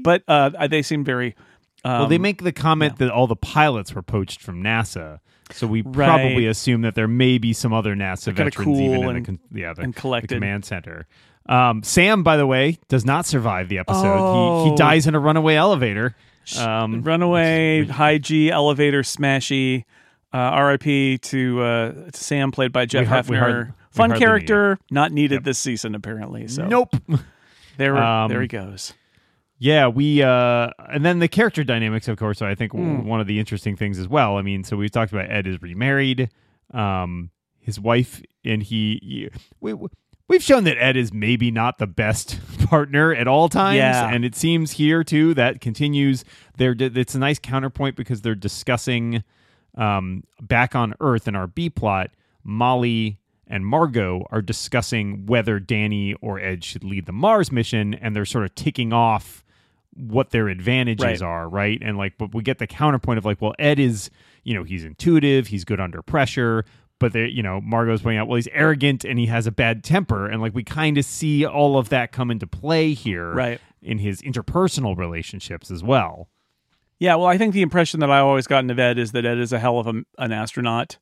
but 0.03 0.23
uh, 0.27 0.67
they 0.67 0.81
seem 0.81 1.03
very. 1.03 1.35
Um, 1.85 1.99
well, 1.99 2.07
they 2.07 2.17
make 2.17 2.43
the 2.43 2.53
comment 2.53 2.97
that 2.99 3.09
all 3.11 3.27
the 3.27 3.35
pilots 3.35 3.93
were 3.93 4.01
poached 4.01 4.41
from 4.41 4.63
NASA, 4.63 5.19
so 5.51 5.67
we 5.67 5.83
probably 5.83 6.45
assume 6.47 6.81
that 6.81 6.95
there 6.95 7.09
may 7.09 7.37
be 7.37 7.51
some 7.51 7.73
other 7.73 7.93
NASA 7.95 8.33
veterans 8.33 8.79
even 8.79 9.01
cool 9.01 9.09
in 9.09 9.15
and- 9.17 9.25
the 9.51 9.59
yeah 9.59 9.73
the, 9.73 9.81
and 9.81 9.93
the 9.93 9.99
collected. 9.99 10.29
command 10.35 10.63
center. 10.65 11.07
Um, 11.45 11.83
Sam, 11.83 12.23
by 12.23 12.37
the 12.37 12.47
way, 12.47 12.79
does 12.87 13.03
not 13.03 13.25
survive 13.25 13.67
the 13.67 13.79
episode. 13.79 14.03
He 14.03 14.65
he 14.69 14.71
Oh. 14.71 14.77
dies 14.77 15.07
in 15.07 15.15
a 15.15 15.19
runaway 15.19 15.55
elevator. 15.55 16.15
Um, 16.57 17.01
Runaway, 17.03 17.85
high 17.85 18.17
G, 18.17 18.51
elevator, 18.51 19.01
smashy. 19.01 19.85
Uh, 20.33 20.37
R.I.P. 20.37 21.19
to 21.19 21.61
uh, 21.61 21.91
to 22.11 22.17
Sam, 22.19 22.51
played 22.51 22.71
by 22.71 22.85
Jeff 22.87 23.27
we 23.27 23.35
Hephner. 23.37 23.67
we 23.67 23.73
Fun 23.91 24.17
character, 24.17 24.79
not 24.89 25.11
needed 25.11 25.43
this 25.43 25.59
season 25.59 25.93
apparently. 25.93 26.47
So 26.47 26.65
Nope. 26.65 26.95
there, 27.77 27.95
Um, 27.95 28.29
there 28.29 28.41
he 28.41 28.47
goes. 28.47 28.93
Yeah, 29.59 29.87
we 29.87 30.23
uh 30.23 30.69
and 30.89 31.05
then 31.05 31.19
the 31.19 31.27
character 31.27 31.63
dynamics, 31.63 32.07
of 32.07 32.17
course, 32.17 32.39
So 32.39 32.47
I 32.47 32.55
think 32.55 32.71
Hmm. 32.71 33.05
one 33.05 33.21
of 33.21 33.27
the 33.27 33.39
interesting 33.39 33.75
things 33.75 33.99
as 33.99 34.07
well. 34.07 34.37
I 34.37 34.41
mean, 34.41 34.63
so 34.63 34.75
we've 34.75 34.89
talked 34.91 35.11
about 35.13 35.29
Ed 35.31 35.45
is 35.45 35.61
remarried, 35.61 36.29
um, 36.73 37.29
his 37.59 37.79
wife, 37.79 38.21
and 38.43 38.63
he. 38.63 38.99
he- 39.03 39.29
we, 39.61 39.75
we've 40.33 40.43
shown 40.43 40.63
that 40.65 40.77
Ed 40.77 40.97
is 40.97 41.13
maybe 41.13 41.51
not 41.51 41.77
the 41.77 41.87
best 41.87 42.39
partner 42.67 43.13
at 43.13 43.27
all 43.27 43.47
times, 43.49 43.77
Yeah. 43.77 44.09
and 44.09 44.25
it 44.25 44.35
seems 44.35 44.71
here 44.71 45.03
too 45.03 45.33
that 45.35 45.61
continues. 45.61 46.25
There, 46.57 46.75
it's 46.77 47.15
a 47.15 47.19
nice 47.19 47.39
counterpoint 47.39 47.95
because 47.95 48.21
they're 48.21 48.35
discussing 48.35 49.23
um, 49.75 50.23
back 50.41 50.75
on 50.75 50.93
Earth 50.99 51.27
in 51.27 51.35
our 51.35 51.47
B 51.47 51.69
plot. 51.69 52.11
Molly 52.43 53.19
and 53.47 53.65
Margot 53.65 54.25
are 54.31 54.41
discussing 54.41 55.25
whether 55.25 55.59
Danny 55.59 56.13
or 56.15 56.39
Ed 56.39 56.63
should 56.63 56.83
lead 56.83 57.05
the 57.05 57.11
Mars 57.13 57.51
mission, 57.51 57.93
and 57.93 58.15
they're 58.15 58.25
sort 58.25 58.43
of 58.45 58.53
ticking 58.55 58.91
off 58.91 59.43
what 59.95 60.31
their 60.31 60.47
advantages 60.49 61.03
Right. 61.05 61.21
are, 61.21 61.47
right? 61.47 61.77
And 61.81 61.97
like, 61.97 62.17
but 62.17 62.33
we 62.33 62.41
get 62.41 62.57
the 62.57 62.65
counterpoint 62.67 63.19
of 63.19 63.25
like, 63.25 63.41
well, 63.41 63.53
Ed 63.59 63.79
is, 63.79 64.09
you 64.43 64.53
know, 64.55 64.63
he's 64.63 64.83
intuitive, 64.83 65.47
he's 65.47 65.63
good 65.65 65.79
under 65.79 66.01
pressure, 66.01 66.65
but 66.99 67.13
they, 67.13 67.27
you 67.27 67.43
know, 67.43 67.59
Margot's 67.61 68.01
pointing 68.01 68.19
out, 68.19 68.27
well, 68.27 68.35
he's 68.35 68.47
arrogant 68.51 69.03
and 69.03 69.19
he 69.19 69.25
has 69.25 69.47
a 69.47 69.51
bad 69.51 69.83
temper, 69.83 70.27
and 70.27 70.41
like 70.41 70.53
we 70.55 70.63
kind 70.63 70.97
of 70.97 71.05
see 71.05 71.45
all 71.45 71.77
of 71.77 71.89
that 71.89 72.11
come 72.11 72.31
into 72.31 72.47
play 72.47 72.93
here, 72.93 73.33
Right. 73.33 73.61
In 73.81 73.97
his 73.97 74.21
interpersonal 74.21 74.97
relationships 74.97 75.69
as 75.69 75.83
well. 75.83 76.29
Yeah, 76.99 77.15
well, 77.15 77.27
I 77.27 77.37
think 77.37 77.53
the 77.53 77.61
impression 77.61 77.99
that 77.99 78.09
I 78.09 78.19
always 78.19 78.47
got 78.47 78.63
in 78.63 78.69
of 78.69 78.79
Ed 78.79 78.97
is 78.97 79.11
that 79.11 79.25
Ed 79.25 79.37
is 79.37 79.51
a 79.51 79.59
hell 79.59 79.77
of 79.79 79.87
a, 79.87 80.03
an 80.17 80.31
astronaut, 80.31 80.99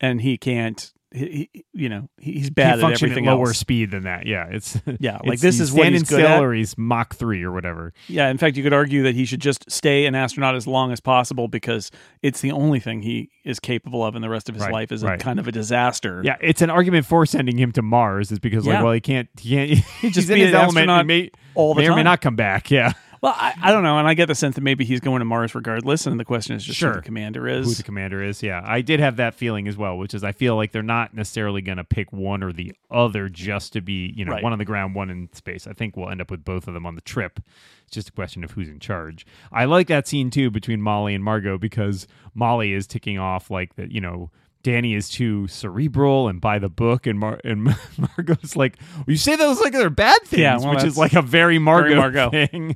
and 0.00 0.22
he 0.22 0.38
can't. 0.38 0.90
He, 1.14 1.48
he- 1.52 1.64
you 1.72 1.88
know, 1.88 2.08
he's 2.18 2.50
bad 2.50 2.80
at 2.80 2.92
everything 2.92 3.26
at 3.28 3.34
lower 3.34 3.48
else. 3.48 3.58
speed 3.58 3.90
than 3.92 4.02
that. 4.02 4.26
Yeah, 4.26 4.46
it's 4.50 4.78
Yeah, 5.00 5.14
like 5.18 5.24
it's- 5.34 5.40
this 5.40 5.60
is 5.60 5.72
what 5.72 5.88
he's 5.92 6.02
good 6.02 6.24
still, 6.24 6.42
or 6.42 6.52
he's 6.52 6.76
Mach 6.76 7.14
three 7.14 7.42
or 7.42 7.52
whatever. 7.52 7.92
Yeah, 8.08 8.28
in 8.30 8.38
fact, 8.38 8.56
you 8.56 8.62
could 8.62 8.72
argue 8.72 9.02
that 9.04 9.14
he 9.14 9.24
should 9.24 9.40
just 9.40 9.70
stay 9.70 10.06
an 10.06 10.14
astronaut 10.14 10.54
as 10.56 10.66
long 10.66 10.90
as 10.92 11.00
possible 11.00 11.46
because 11.48 11.90
it's 12.22 12.40
the 12.40 12.50
only 12.52 12.80
thing 12.80 13.02
he 13.02 13.30
is 13.44 13.60
capable 13.60 14.04
of, 14.04 14.14
and 14.14 14.24
the 14.24 14.28
rest 14.28 14.48
of 14.48 14.54
his 14.56 14.64
Right, 14.64 14.72
life 14.72 14.92
is 14.92 15.02
right. 15.04 15.20
a 15.20 15.22
kind 15.24 15.38
of 15.38 15.46
a 15.46 15.52
disaster. 15.52 16.20
Yeah, 16.24 16.36
it's 16.40 16.62
an 16.62 16.70
argument 16.70 17.06
for 17.06 17.26
sending 17.26 17.58
him 17.58 17.70
to 17.72 17.82
Mars 17.82 18.32
is 18.32 18.38
because 18.40 18.66
like, 18.66 18.74
Yeah. 18.74 18.82
well, 18.82 18.92
he 18.92 19.00
can't, 19.00 19.28
he 19.40 19.50
can't, 19.50 19.70
he's 20.00 20.14
just 20.14 20.28
in 20.28 20.34
be 20.34 20.40
his 20.40 20.50
an 20.50 20.56
element. 20.56 21.06
may, 21.06 21.30
all 21.54 21.74
the 21.74 21.82
may 21.82 21.88
or 21.88 21.94
may 21.96 22.02
not 22.02 22.20
come 22.22 22.34
back. 22.36 22.70
Yeah, 22.70 22.92
Well, 23.24 23.34
I, 23.34 23.54
I 23.62 23.72
don't 23.72 23.82
know, 23.82 23.98
and 23.98 24.06
I 24.06 24.12
get 24.12 24.26
the 24.26 24.34
sense 24.34 24.54
that 24.56 24.60
maybe 24.60 24.84
he's 24.84 25.00
going 25.00 25.20
to 25.20 25.24
Mars 25.24 25.54
regardless, 25.54 26.06
and 26.06 26.20
the 26.20 26.26
question 26.26 26.54
is 26.56 26.62
just 26.62 26.78
Sure. 26.78 26.90
who 26.90 26.96
the 26.96 27.02
commander 27.06 27.48
is. 27.48 27.66
Who 27.66 27.72
the 27.72 27.82
commander 27.82 28.22
is. 28.22 28.42
Yeah, 28.42 28.60
I 28.62 28.82
did 28.82 29.00
have 29.00 29.16
that 29.16 29.32
feeling 29.34 29.66
as 29.66 29.78
well, 29.78 29.96
which 29.96 30.12
is 30.12 30.22
I 30.22 30.32
feel 30.32 30.56
like 30.56 30.72
they're 30.72 30.82
not 30.82 31.14
necessarily 31.14 31.62
going 31.62 31.78
to 31.78 31.84
pick 31.84 32.12
one 32.12 32.42
or 32.42 32.52
the 32.52 32.74
other 32.90 33.30
just 33.30 33.72
to 33.72 33.80
be, 33.80 34.12
you 34.14 34.26
know, 34.26 34.32
Right. 34.32 34.42
one 34.42 34.52
on 34.52 34.58
the 34.58 34.66
ground, 34.66 34.94
one 34.94 35.08
in 35.08 35.30
space. 35.32 35.66
I 35.66 35.72
think 35.72 35.96
we'll 35.96 36.10
end 36.10 36.20
up 36.20 36.30
with 36.30 36.44
both 36.44 36.68
of 36.68 36.74
them 36.74 36.84
on 36.84 36.96
the 36.96 37.00
trip. 37.00 37.40
It's 37.86 37.94
just 37.94 38.10
a 38.10 38.12
question 38.12 38.44
of 38.44 38.50
who's 38.50 38.68
in 38.68 38.78
charge. 38.78 39.24
I 39.50 39.64
like 39.64 39.86
that 39.86 40.06
scene 40.06 40.28
too 40.28 40.50
between 40.50 40.82
Molly 40.82 41.14
and 41.14 41.24
Margot 41.24 41.56
because 41.56 42.06
Molly 42.34 42.74
is 42.74 42.86
ticking 42.86 43.18
off 43.18 43.50
like 43.50 43.76
that, 43.76 43.90
you 43.90 44.02
know. 44.02 44.30
Danny 44.64 44.94
is 44.94 45.08
too 45.08 45.46
cerebral 45.46 46.26
and 46.26 46.40
by 46.40 46.58
the 46.58 46.68
book, 46.68 47.06
and 47.06 47.18
Mar- 47.20 47.40
and 47.44 47.62
Margot's 47.98 48.56
like, 48.56 48.76
well, 48.96 49.04
"You 49.06 49.16
say 49.16 49.36
those 49.36 49.60
like 49.60 49.72
they're 49.72 49.90
bad 49.90 50.20
things," 50.22 50.40
Yeah, 50.40 50.58
well, 50.58 50.74
which 50.74 50.82
is 50.82 50.98
like 50.98 51.12
a 51.12 51.22
very 51.22 51.60
Margot, 51.60 51.94
Margot. 51.94 52.30
thing. 52.30 52.74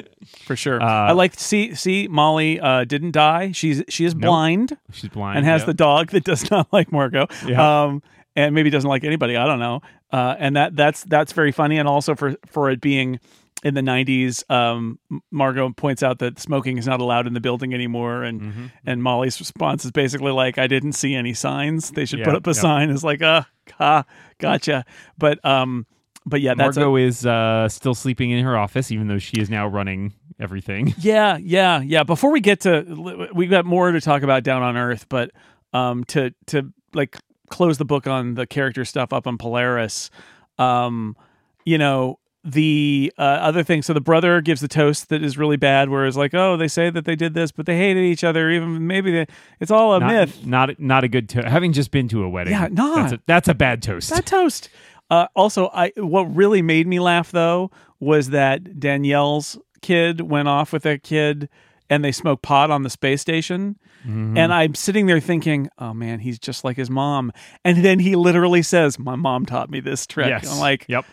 for 0.44 0.56
sure. 0.56 0.82
Uh, 0.82 0.86
I 0.86 1.12
like 1.12 1.32
to 1.36 1.40
see 1.40 1.74
see 1.74 2.08
Molly 2.08 2.58
uh, 2.58 2.82
didn't 2.84 3.12
die. 3.12 3.52
She's 3.52 3.84
she 3.88 4.04
is 4.04 4.14
blind 4.14 4.76
She's 4.90 5.10
blind 5.10 5.36
and 5.38 5.46
has 5.46 5.62
yeah. 5.62 5.66
the 5.66 5.74
dog 5.74 6.10
that 6.10 6.24
does 6.24 6.50
not 6.50 6.66
like 6.72 6.90
Margot. 6.90 7.26
Yeah. 7.46 7.84
Um, 7.84 8.02
and 8.34 8.54
maybe 8.54 8.70
doesn't 8.70 8.88
like 8.88 9.04
anybody. 9.04 9.36
I 9.36 9.46
don't 9.46 9.58
know. 9.60 9.82
Uh, 10.10 10.34
and 10.38 10.56
that 10.56 10.74
that's 10.74 11.04
that's 11.04 11.32
very 11.32 11.52
funny, 11.52 11.78
and 11.78 11.86
also 11.86 12.14
for 12.14 12.36
for 12.46 12.70
it 12.70 12.80
being 12.80 13.20
in 13.64 13.74
the 13.74 13.80
90s, 13.80 14.48
um, 14.50 14.98
Margot 15.30 15.70
points 15.70 16.02
out 16.02 16.20
that 16.20 16.38
smoking 16.38 16.78
is 16.78 16.86
not 16.86 17.00
allowed 17.00 17.26
in 17.26 17.34
the 17.34 17.40
building 17.40 17.74
anymore, 17.74 18.22
and 18.22 18.40
Mm-hmm. 18.40 18.66
and 18.86 19.02
Molly's 19.02 19.40
response 19.40 19.84
is 19.84 19.90
basically 19.90 20.32
like, 20.32 20.58
"I 20.58 20.66
didn't 20.66 20.92
see 20.92 21.14
any 21.14 21.34
signs. 21.34 21.90
They 21.90 22.04
should 22.04 22.22
put 22.22 22.34
up 22.34 22.46
a 22.46 22.50
yep. 22.50 22.56
sign." 22.56 22.90
It's 22.90 23.02
like, 23.02 23.20
"Uh, 23.20 23.42
ha, 23.72 24.04
gotcha." 24.38 24.84
But 25.18 25.44
um, 25.44 25.86
but 26.24 26.40
yeah, 26.40 26.54
that's 26.54 26.76
a- 26.76 26.94
is 26.94 27.26
uh, 27.26 27.68
still 27.68 27.94
sleeping 27.94 28.30
in 28.30 28.44
her 28.44 28.56
office, 28.56 28.92
even 28.92 29.08
though 29.08 29.18
she 29.18 29.40
is 29.40 29.50
now 29.50 29.66
running 29.66 30.12
everything. 30.38 30.94
Yeah, 30.98 31.36
yeah, 31.38 31.80
yeah. 31.80 32.04
Before 32.04 32.30
we 32.30 32.40
get 32.40 32.60
to, 32.60 33.28
we've 33.34 33.50
got 33.50 33.64
more 33.64 33.90
to 33.90 34.00
talk 34.00 34.22
about 34.22 34.44
down 34.44 34.62
on 34.62 34.76
Earth, 34.76 35.06
but 35.08 35.32
um, 35.72 36.04
to 36.04 36.32
to 36.46 36.72
like 36.94 37.16
close 37.50 37.78
the 37.78 37.84
book 37.84 38.06
on 38.06 38.34
the 38.34 38.46
character 38.46 38.84
stuff 38.84 39.12
up 39.12 39.26
on 39.26 39.36
Polaris, 39.38 40.10
um, 40.58 41.16
you 41.64 41.76
know 41.78 42.18
the 42.44 43.12
uh, 43.18 43.22
other 43.22 43.62
thing. 43.62 43.82
So 43.82 43.92
the 43.92 44.00
brother 44.00 44.40
gives 44.40 44.60
the 44.60 44.68
toast 44.68 45.08
that 45.08 45.22
is 45.22 45.36
really 45.36 45.56
bad, 45.56 45.88
whereas 45.88 46.16
like, 46.16 46.34
oh, 46.34 46.56
they 46.56 46.68
say 46.68 46.90
that 46.90 47.04
they 47.04 47.16
did 47.16 47.34
this, 47.34 47.52
but 47.52 47.66
they 47.66 47.76
hated 47.76 48.04
each 48.04 48.24
other. 48.24 48.50
Even 48.50 48.86
maybe 48.86 49.12
they, 49.12 49.26
it's 49.60 49.70
all 49.70 49.94
a 49.94 50.00
not, 50.00 50.12
myth. 50.12 50.46
Not 50.46 50.78
not 50.78 51.04
a 51.04 51.08
good. 51.08 51.28
To- 51.30 51.48
having 51.48 51.72
just 51.72 51.90
been 51.90 52.08
to 52.08 52.22
a 52.22 52.28
wedding, 52.28 52.52
Yeah, 52.52 52.68
not. 52.70 52.96
That's 52.96 53.12
a, 53.12 53.20
that's 53.26 53.48
a 53.48 53.54
bad 53.54 53.82
toast. 53.82 54.10
That 54.10 54.26
toast. 54.26 54.70
Uh, 55.10 55.26
also, 55.34 55.70
I 55.72 55.92
what 55.96 56.24
really 56.34 56.62
made 56.62 56.86
me 56.86 57.00
laugh 57.00 57.32
though 57.32 57.70
was 58.00 58.30
that 58.30 58.78
Danielle's 58.78 59.58
kid 59.80 60.20
went 60.20 60.48
off 60.48 60.72
with 60.72 60.86
a 60.86 60.98
kid 60.98 61.48
and 61.90 62.04
they 62.04 62.12
smoked 62.12 62.42
pot 62.42 62.70
on 62.70 62.82
the 62.82 62.90
space 62.90 63.20
station. 63.20 63.78
Mm-hmm. 64.02 64.36
And 64.36 64.52
I'm 64.52 64.74
sitting 64.74 65.06
there 65.06 65.20
thinking, 65.20 65.68
oh 65.78 65.94
man, 65.94 66.20
he's 66.20 66.38
just 66.38 66.64
like 66.64 66.76
his 66.76 66.90
mom. 66.90 67.32
And 67.64 67.84
then 67.84 67.98
he 67.98 68.16
literally 68.16 68.62
says, 68.62 68.98
My 68.98 69.16
mom 69.16 69.46
taught 69.46 69.70
me 69.70 69.80
this 69.80 70.06
trick. 70.06 70.28
yes. 70.28 70.50
I'm 70.50 70.58
like, 70.58 70.84
yep. 70.88 71.04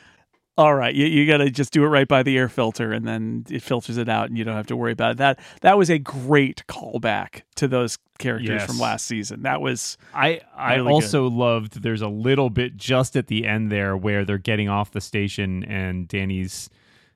All 0.58 0.74
right, 0.74 0.96
you, 0.96 1.06
you 1.06 1.28
got 1.28 1.38
to 1.38 1.50
just 1.50 1.74
do 1.74 1.84
it 1.84 1.88
right 1.88 2.08
by 2.08 2.24
the 2.24 2.38
air 2.38 2.48
filter 2.48 2.94
and 2.94 3.06
then 3.06 3.46
it 3.50 3.62
filters 3.62 3.98
it 3.98 4.08
out 4.08 4.30
and 4.30 4.38
you 4.38 4.44
don't 4.46 4.56
have 4.56 4.68
to 4.68 4.76
worry 4.78 4.94
about 4.94 5.12
it. 5.12 5.18
That 5.18 5.40
that 5.62 5.78
was 5.78 5.90
a 5.90 6.00
great 6.00 6.64
callback 6.68 7.42
to 7.56 7.68
those 7.68 7.98
characters 8.20 8.50
Yes. 8.50 8.66
from 8.66 8.80
last 8.80 9.06
season. 9.06 9.42
That 9.42 9.60
was 9.60 9.98
I 10.14 10.40
I 10.56 10.76
Really 10.76 10.94
also 10.94 11.30
loved. 11.30 11.82
There's 11.82 12.02
a 12.02 12.08
little 12.08 12.50
bit 12.50 12.78
just 12.78 13.18
at 13.18 13.28
the 13.28 13.46
end 13.46 13.70
there 13.72 13.98
where 13.98 14.24
they're 14.24 14.38
getting 14.38 14.70
off 14.70 14.92
the 14.92 15.02
station 15.02 15.64
and 15.66 16.08
Danny's 16.08 16.70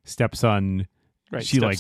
stepson. 0.04 0.88
Right. 1.32 1.46
she 1.46 1.60
like, 1.60 1.80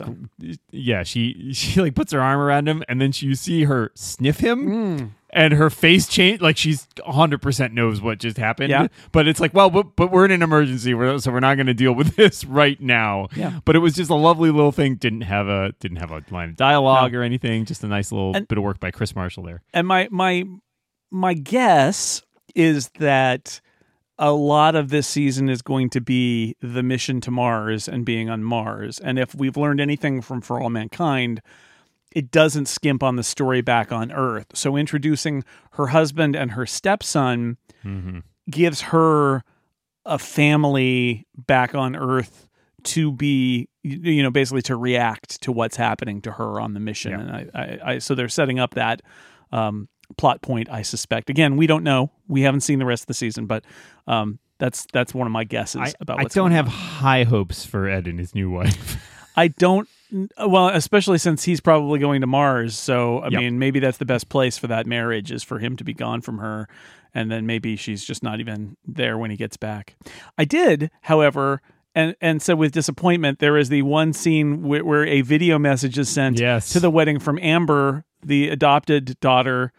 yeah, 0.71 1.03
she 1.03 1.49
she 1.53 1.81
like 1.81 1.95
puts 1.95 2.11
her 2.13 2.21
arm 2.21 2.39
around 2.39 2.67
him, 2.67 2.83
and 2.87 2.99
then 3.01 3.11
she, 3.11 3.27
you 3.27 3.35
see 3.35 3.63
her 3.65 3.91
sniff 3.95 4.39
him, 4.39 4.67
Mm. 4.69 5.09
and 5.31 5.53
her 5.53 5.69
face 5.69 6.07
change. 6.07 6.41
Like 6.41 6.57
she's 6.57 6.87
100 7.05 7.41
percent 7.41 7.73
knows 7.73 8.01
what 8.01 8.19
just 8.19 8.37
happened. 8.37 8.69
Yeah. 8.69 8.87
but 9.11 9.27
it's 9.27 9.39
like, 9.39 9.53
well, 9.53 9.69
but, 9.69 9.95
but 9.95 10.11
we're 10.11 10.25
in 10.25 10.31
an 10.31 10.41
emergency, 10.41 10.93
we're, 10.93 11.17
so 11.19 11.31
we're 11.31 11.39
not 11.39 11.55
going 11.55 11.67
to 11.67 11.73
deal 11.73 11.93
with 11.93 12.15
this 12.17 12.45
right 12.45 12.79
now. 12.81 13.27
Yeah. 13.35 13.59
but 13.65 13.75
it 13.75 13.79
was 13.79 13.93
just 13.95 14.09
a 14.09 14.15
lovely 14.15 14.51
little 14.51 14.71
thing. 14.71 14.95
Didn't 14.95 15.21
have 15.21 15.47
a 15.47 15.73
didn't 15.79 15.97
have 15.97 16.11
a 16.11 16.23
line 16.31 16.49
of 16.49 16.55
dialogue 16.55 17.13
or 17.15 17.23
anything. 17.23 17.65
Just 17.65 17.83
a 17.83 17.87
nice 17.87 18.11
little 18.11 18.35
And- 18.35 18.47
bit 18.47 18.57
of 18.57 18.63
work 18.63 18.79
by 18.79 18.91
Chris 18.91 19.15
Marshall 19.15 19.43
there. 19.43 19.61
and 19.73 19.87
my 19.87 20.07
my 20.11 20.43
my 21.11 21.33
guess 21.33 22.21
is 22.55 22.89
that 22.99 23.61
a 24.21 24.31
lot 24.33 24.75
of 24.75 24.89
this 24.89 25.07
season 25.07 25.47
is 25.49 25.61
going 25.61 25.89
to 25.91 26.01
be 26.01 26.55
the 26.61 26.83
mission 26.83 27.21
to 27.21 27.31
Mars 27.31 27.87
and 27.87 28.05
being 28.05 28.29
on 28.29 28.43
Mars. 28.43 28.99
And 28.99 29.17
if 29.17 29.33
we've 29.33 29.55
learned 29.57 29.79
anything 29.79 30.21
from 30.21 30.41
For 30.41 30.59
All 30.61 30.69
Mankind, 30.69 31.41
it 32.11 32.29
doesn't 32.29 32.67
skimp 32.67 33.01
on 33.01 33.15
the 33.15 33.23
story 33.23 33.61
back 33.61 33.91
on 33.93 34.11
Earth. 34.11 34.47
So 34.55 34.75
introducing 34.75 35.43
her 35.71 35.87
husband 35.87 36.35
and 36.35 36.51
her 36.51 36.65
stepson 36.65 37.57
Mm-hmm. 37.85 38.19
gives 38.51 38.81
her 38.81 39.41
a 40.05 40.19
family 40.19 41.25
back 41.37 41.73
on 41.73 41.95
Earth 41.95 42.49
to 42.83 43.11
be 43.13 43.69
you 43.83 44.21
know 44.21 44.31
basically 44.31 44.61
to 44.63 44.75
react 44.75 45.41
to 45.43 45.51
what's 45.53 45.77
happening 45.77 46.21
to 46.23 46.31
her 46.31 46.59
on 46.59 46.73
the 46.73 46.79
mission 46.81 47.11
Yeah. 47.11 47.19
and 47.21 47.31
I, 47.31 47.47
I, 47.53 47.79
I 47.93 47.97
so 47.99 48.15
they're 48.15 48.27
setting 48.27 48.59
up 48.59 48.73
that 48.75 49.01
um, 49.53 49.87
plot 50.17 50.41
point 50.41 50.69
i 50.69 50.81
suspect 50.81 51.29
again 51.29 51.55
we 51.57 51.67
don't 51.67 51.83
know 51.83 52.11
we 52.27 52.41
haven't 52.41 52.61
seen 52.61 52.79
the 52.79 52.85
rest 52.85 53.03
of 53.03 53.07
the 53.07 53.13
season 53.13 53.45
but 53.45 53.63
um, 54.07 54.39
that's 54.57 54.85
that's 54.91 55.13
one 55.13 55.27
of 55.27 55.31
my 55.31 55.43
guesses 55.43 55.81
I, 55.81 55.93
about 55.99 56.19
I 56.19 56.23
don't 56.25 56.51
have 56.51 56.65
on. 56.65 56.71
high 56.71 57.23
hopes 57.23 57.65
for 57.65 57.87
Ed 57.87 58.07
and 58.07 58.19
his 58.19 58.33
new 58.35 58.49
wife. 58.49 59.05
i 59.37 59.47
don't 59.47 59.87
well 60.39 60.69
especially 60.69 61.17
since 61.19 61.43
he's 61.43 61.61
probably 61.61 61.99
going 61.99 62.21
to 62.21 62.27
mars 62.27 62.77
so 62.77 63.19
i 63.19 63.29
Yep. 63.29 63.39
mean 63.39 63.59
maybe 63.59 63.79
that's 63.79 63.97
the 63.99 64.05
best 64.05 64.27
place 64.27 64.57
for 64.57 64.67
that 64.67 64.87
marriage 64.87 65.31
is 65.31 65.43
for 65.43 65.59
him 65.59 65.77
to 65.77 65.83
be 65.83 65.93
gone 65.93 66.21
from 66.21 66.39
her 66.39 66.67
and 67.13 67.31
then 67.31 67.45
maybe 67.45 67.75
she's 67.75 68.03
just 68.03 68.23
not 68.23 68.39
even 68.39 68.75
there 68.85 69.17
when 69.17 69.29
he 69.31 69.37
gets 69.37 69.55
back 69.55 69.95
i 70.37 70.43
did 70.45 70.89
however 71.03 71.61
and 71.95 72.15
and 72.19 72.41
so 72.41 72.55
with 72.55 72.71
disappointment 72.71 73.37
there 73.39 73.55
is 73.55 73.69
the 73.69 73.83
one 73.83 74.11
scene 74.11 74.63
where, 74.63 74.83
where 74.83 75.05
a 75.05 75.21
video 75.21 75.57
message 75.59 75.97
is 75.97 76.09
sent 76.09 76.39
Yes. 76.39 76.71
to 76.73 76.79
the 76.79 76.89
wedding 76.89 77.19
from 77.19 77.37
amber 77.39 78.03
the 78.25 78.49
adopted 78.49 79.17
daughter 79.21 79.71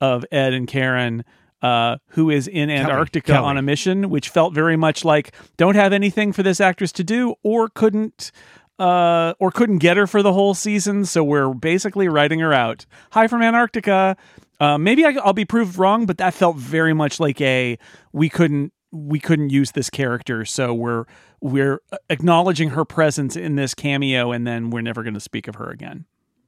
of 0.00 0.24
ed 0.30 0.52
and 0.52 0.68
karen 0.68 1.24
uh, 1.62 1.96
who 2.08 2.30
is 2.30 2.46
in 2.46 2.70
Antarctica 2.70 3.32
Kelly. 3.32 3.44
on 3.44 3.56
a 3.56 3.62
mission, 3.62 4.10
which 4.10 4.28
felt 4.28 4.54
very 4.54 4.76
much 4.76 5.04
like 5.04 5.34
don't 5.56 5.74
have 5.74 5.92
anything 5.92 6.32
for 6.32 6.42
this 6.42 6.60
actress 6.60 6.92
to 6.92 7.04
do, 7.04 7.34
or 7.42 7.68
couldn't, 7.68 8.30
uh, 8.78 9.34
or 9.38 9.50
couldn't 9.50 9.78
get 9.78 9.96
her 9.96 10.06
for 10.06 10.22
the 10.22 10.32
whole 10.32 10.54
season. 10.54 11.04
So 11.04 11.24
we're 11.24 11.52
basically 11.54 12.08
writing 12.08 12.40
her 12.40 12.52
out. 12.52 12.86
Hi 13.12 13.26
from 13.26 13.42
Antarctica. 13.42 14.16
Uh, 14.60 14.78
maybe 14.78 15.04
I, 15.04 15.16
I'll 15.22 15.32
be 15.32 15.44
proved 15.44 15.78
wrong, 15.78 16.06
but 16.06 16.18
that 16.18 16.34
felt 16.34 16.56
very 16.56 16.94
much 16.94 17.20
like 17.20 17.40
a 17.40 17.78
we 18.12 18.28
couldn't 18.28 18.72
we 18.92 19.18
couldn't 19.18 19.50
use 19.50 19.72
this 19.72 19.90
character, 19.90 20.44
so 20.44 20.72
we're 20.72 21.04
we're 21.40 21.80
acknowledging 22.08 22.70
her 22.70 22.84
presence 22.84 23.36
in 23.36 23.56
this 23.56 23.74
cameo, 23.74 24.32
and 24.32 24.46
then 24.46 24.70
we're 24.70 24.80
never 24.82 25.02
going 25.02 25.14
to 25.14 25.20
speak 25.20 25.48
of 25.48 25.56
her 25.56 25.70
again. 25.70 26.06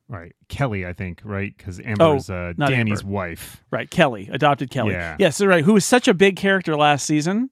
Right, 0.09 0.35
Kelly, 0.49 0.87
I 0.87 0.93
think, 0.93 1.21
right, 1.25 1.55
because 1.57 1.81
Amber's 1.81 2.31
uh, 2.31 2.55
not 2.57 2.71
Danny's 2.71 3.01
Amber. 3.01 3.13
wife. 3.13 3.63
Right, 3.71 3.91
Kelly, 3.91 4.29
adopted 4.33 4.71
Kelly. 4.71 4.93
Yeah. 4.93 5.17
Yes, 5.19 5.41
right. 5.41 5.65
Who 5.65 5.75
was 5.75 5.85
such 5.85 6.09
a 6.09 6.15
big 6.15 6.37
character 6.37 6.77
last 6.77 7.07
season. 7.07 7.51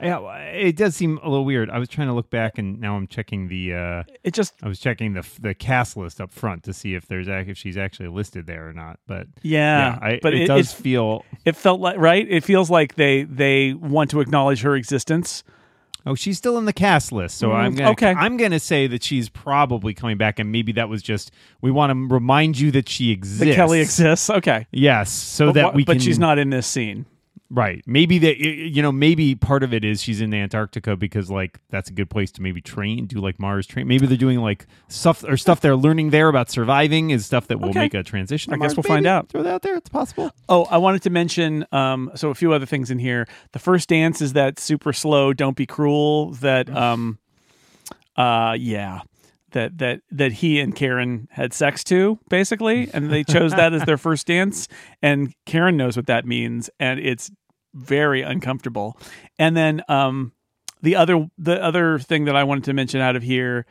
Yeah, 0.00 0.20
it 0.36 0.76
does 0.76 0.94
seem 0.94 1.18
a 1.24 1.28
little 1.28 1.44
weird. 1.44 1.70
I 1.70 1.78
was 1.78 1.88
trying 1.88 2.06
to 2.06 2.14
look 2.14 2.30
back, 2.30 2.56
and 2.56 2.80
now 2.80 2.94
I'm 2.96 3.08
checking 3.08 3.48
the. 3.48 3.74
Uh, 3.74 4.02
It 4.22 4.32
just 4.32 4.54
I 4.62 4.68
was 4.68 4.78
checking 4.78 5.14
the 5.14 5.26
the 5.40 5.54
cast 5.54 5.96
list 5.96 6.20
up 6.20 6.32
front 6.32 6.62
to 6.64 6.72
see 6.72 6.94
if 6.94 7.08
there's 7.08 7.26
if 7.28 7.58
she's 7.58 7.76
actually 7.76 8.08
listed 8.08 8.46
there 8.46 8.68
or 8.68 8.72
not. 8.72 9.00
But 9.08 9.26
yeah, 9.42 9.98
I, 10.00 10.20
but 10.22 10.34
it, 10.34 10.42
it, 10.42 10.46
does 10.46 10.72
it, 10.72 10.76
feel. 10.76 11.24
it 11.44 11.56
felt 11.56 11.80
like 11.80 11.98
right. 11.98 12.24
It 12.30 12.44
feels 12.44 12.70
like 12.70 12.94
they 12.94 13.24
they 13.24 13.74
want 13.74 14.10
to 14.10 14.20
acknowledge 14.20 14.62
her 14.62 14.76
existence. 14.76 15.42
Oh, 16.06 16.14
she's 16.14 16.38
still 16.38 16.56
in 16.58 16.64
the 16.64 16.72
cast 16.72 17.12
list, 17.12 17.36
so 17.38 17.50
Mm, 17.50 17.54
I'm 17.54 17.74
gonna, 17.74 17.90
okay. 17.90 18.14
I'm 18.16 18.36
gonna 18.36 18.60
say 18.60 18.86
that 18.86 19.02
she's 19.02 19.28
probably 19.28 19.92
coming 19.94 20.16
back, 20.16 20.38
and 20.38 20.50
maybe 20.52 20.72
that 20.72 20.88
was 20.88 21.02
just 21.02 21.30
we 21.60 21.70
want 21.70 21.90
to 21.92 22.14
remind 22.14 22.58
you 22.58 22.70
that 22.70 22.88
she 22.88 23.10
exists. 23.10 23.40
That 23.40 23.54
Kelly 23.54 23.80
exists. 23.80 24.30
Okay, 24.30 24.66
Yes, 24.70 25.10
so 25.10 25.46
but, 25.46 25.54
that 25.54 25.74
we 25.74 25.84
but 25.84 25.94
can. 25.94 26.00
she's 26.00 26.18
not 26.18 26.38
in 26.38 26.50
this 26.50 26.66
scene. 26.66 27.04
Right. 27.50 27.82
Maybe 27.86 28.18
that 28.18 28.36
you 28.38 28.82
know, 28.82 28.92
maybe 28.92 29.34
part 29.34 29.62
of 29.62 29.72
it 29.72 29.82
is 29.82 30.02
she's 30.02 30.20
in 30.20 30.34
Antarctica 30.34 30.96
because 30.96 31.30
like 31.30 31.58
that's 31.70 31.88
a 31.88 31.94
good 31.94 32.10
place 32.10 32.30
to 32.32 32.42
maybe 32.42 32.60
train, 32.60 33.06
do 33.06 33.20
like 33.20 33.38
Mars 33.40 33.66
train. 33.66 33.88
Maybe 33.88 34.06
they're 34.06 34.18
doing 34.18 34.40
like 34.40 34.66
stuff 34.88 35.24
or 35.24 35.38
stuff 35.38 35.62
they're 35.62 35.74
learning 35.74 36.10
there 36.10 36.28
about 36.28 36.50
surviving 36.50 37.08
is 37.08 37.24
stuff 37.24 37.46
that 37.46 37.58
will 37.58 37.70
Okay. 37.70 37.78
make 37.80 37.94
a 37.94 38.02
transition. 38.02 38.52
I 38.52 38.56
guess 38.56 38.60
Mars. 38.72 38.76
we'll 38.76 38.82
find 38.82 39.06
out. 39.06 39.30
Throw 39.30 39.42
that 39.44 39.54
out 39.54 39.62
there. 39.62 39.76
It's 39.76 39.88
possible. 39.88 40.30
Oh, 40.50 40.64
I 40.66 40.76
wanted 40.76 41.00
to 41.04 41.10
mention 41.10 41.64
um 41.72 42.10
so 42.14 42.28
a 42.28 42.34
few 42.34 42.52
other 42.52 42.66
things 42.66 42.90
in 42.90 42.98
here. 42.98 43.26
The 43.52 43.58
first 43.58 43.88
dance 43.88 44.20
is 44.20 44.34
that 44.34 44.58
super 44.58 44.92
slow 44.92 45.32
don't 45.32 45.56
be 45.56 45.64
cruel 45.64 46.32
that 46.32 46.68
um 46.68 47.18
uh 48.16 48.56
yeah. 48.58 49.00
That 49.52 49.78
that 49.78 50.00
that 50.10 50.32
he 50.32 50.60
and 50.60 50.74
Karen 50.74 51.26
had 51.30 51.54
sex 51.54 51.82
to 51.84 52.18
basically 52.28 52.90
and 52.92 53.10
they 53.10 53.24
chose 53.24 53.52
that 53.52 53.72
as 53.72 53.82
their 53.84 53.96
first 53.96 54.26
dance 54.26 54.68
and 55.00 55.32
Karen 55.46 55.76
knows 55.78 55.96
what 55.96 56.06
that 56.06 56.26
means 56.26 56.68
and 56.78 57.00
it's 57.00 57.30
very 57.72 58.20
uncomfortable. 58.20 58.98
And 59.38 59.56
then 59.56 59.82
um 59.88 60.32
the 60.82 60.96
other 60.96 61.30
the 61.38 61.62
other 61.62 61.98
thing 61.98 62.26
that 62.26 62.36
I 62.36 62.44
wanted 62.44 62.64
to 62.64 62.74
mention 62.74 63.00
out 63.00 63.16
of 63.16 63.22
here 63.22 63.64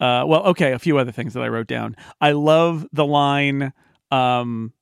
uh 0.00 0.24
well 0.26 0.44
okay, 0.44 0.72
a 0.72 0.78
few 0.78 0.96
other 0.96 1.12
things 1.12 1.34
that 1.34 1.42
I 1.42 1.48
wrote 1.48 1.66
down. 1.66 1.94
I 2.22 2.32
love 2.32 2.86
the 2.92 3.04
line 3.04 3.74
um 4.10 4.72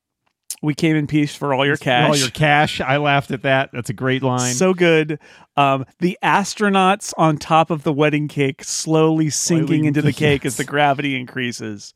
we 0.62 0.74
came 0.74 0.96
in 0.96 1.06
peace 1.06 1.34
for 1.34 1.52
all 1.54 1.64
your 1.66 1.76
cash. 1.76 2.08
All 2.08 2.16
your 2.16 2.30
cash. 2.30 2.80
I 2.80 2.96
laughed 2.96 3.30
at 3.30 3.42
that. 3.42 3.70
That's 3.72 3.90
a 3.90 3.94
great 3.94 4.22
line. 4.22 4.54
So 4.54 4.74
good. 4.74 5.18
Um, 5.56 5.84
the 6.00 6.18
astronauts 6.22 7.12
on 7.18 7.36
top 7.38 7.70
of 7.70 7.82
the 7.82 7.92
wedding 7.92 8.28
cake 8.28 8.64
slowly 8.64 9.30
sinking 9.30 9.66
Slowly- 9.66 9.86
into 9.86 10.02
the 10.02 10.12
cake 10.12 10.44
as 10.46 10.56
the 10.56 10.64
gravity 10.64 11.14
increases 11.14 11.94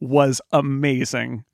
was 0.00 0.40
amazing. 0.52 1.44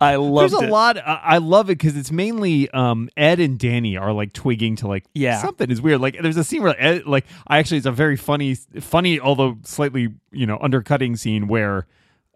I 0.00 0.16
loved 0.16 0.52
There's 0.52 0.62
a 0.62 0.66
it. 0.66 0.70
lot. 0.70 0.98
I, 0.98 1.20
I 1.22 1.38
love 1.38 1.70
it 1.70 1.78
because 1.78 1.96
it's 1.96 2.10
mainly 2.10 2.68
um, 2.70 3.08
Ed 3.16 3.38
and 3.38 3.56
Danny 3.56 3.96
are 3.96 4.12
like 4.12 4.32
twigging 4.32 4.74
to 4.76 4.88
like 4.88 5.04
Yeah. 5.14 5.40
something 5.40 5.70
is 5.70 5.80
weird. 5.80 6.00
Like 6.00 6.16
there's 6.20 6.36
a 6.36 6.42
scene 6.42 6.62
where 6.64 6.74
Ed 6.76 7.06
like 7.06 7.24
I 7.46 7.58
actually 7.58 7.76
it's 7.76 7.86
a 7.86 7.92
very 7.92 8.16
funny 8.16 8.56
funny 8.80 9.20
although 9.20 9.58
slightly 9.62 10.08
you 10.32 10.44
know 10.44 10.58
undercutting 10.60 11.14
scene 11.14 11.46
where 11.46 11.86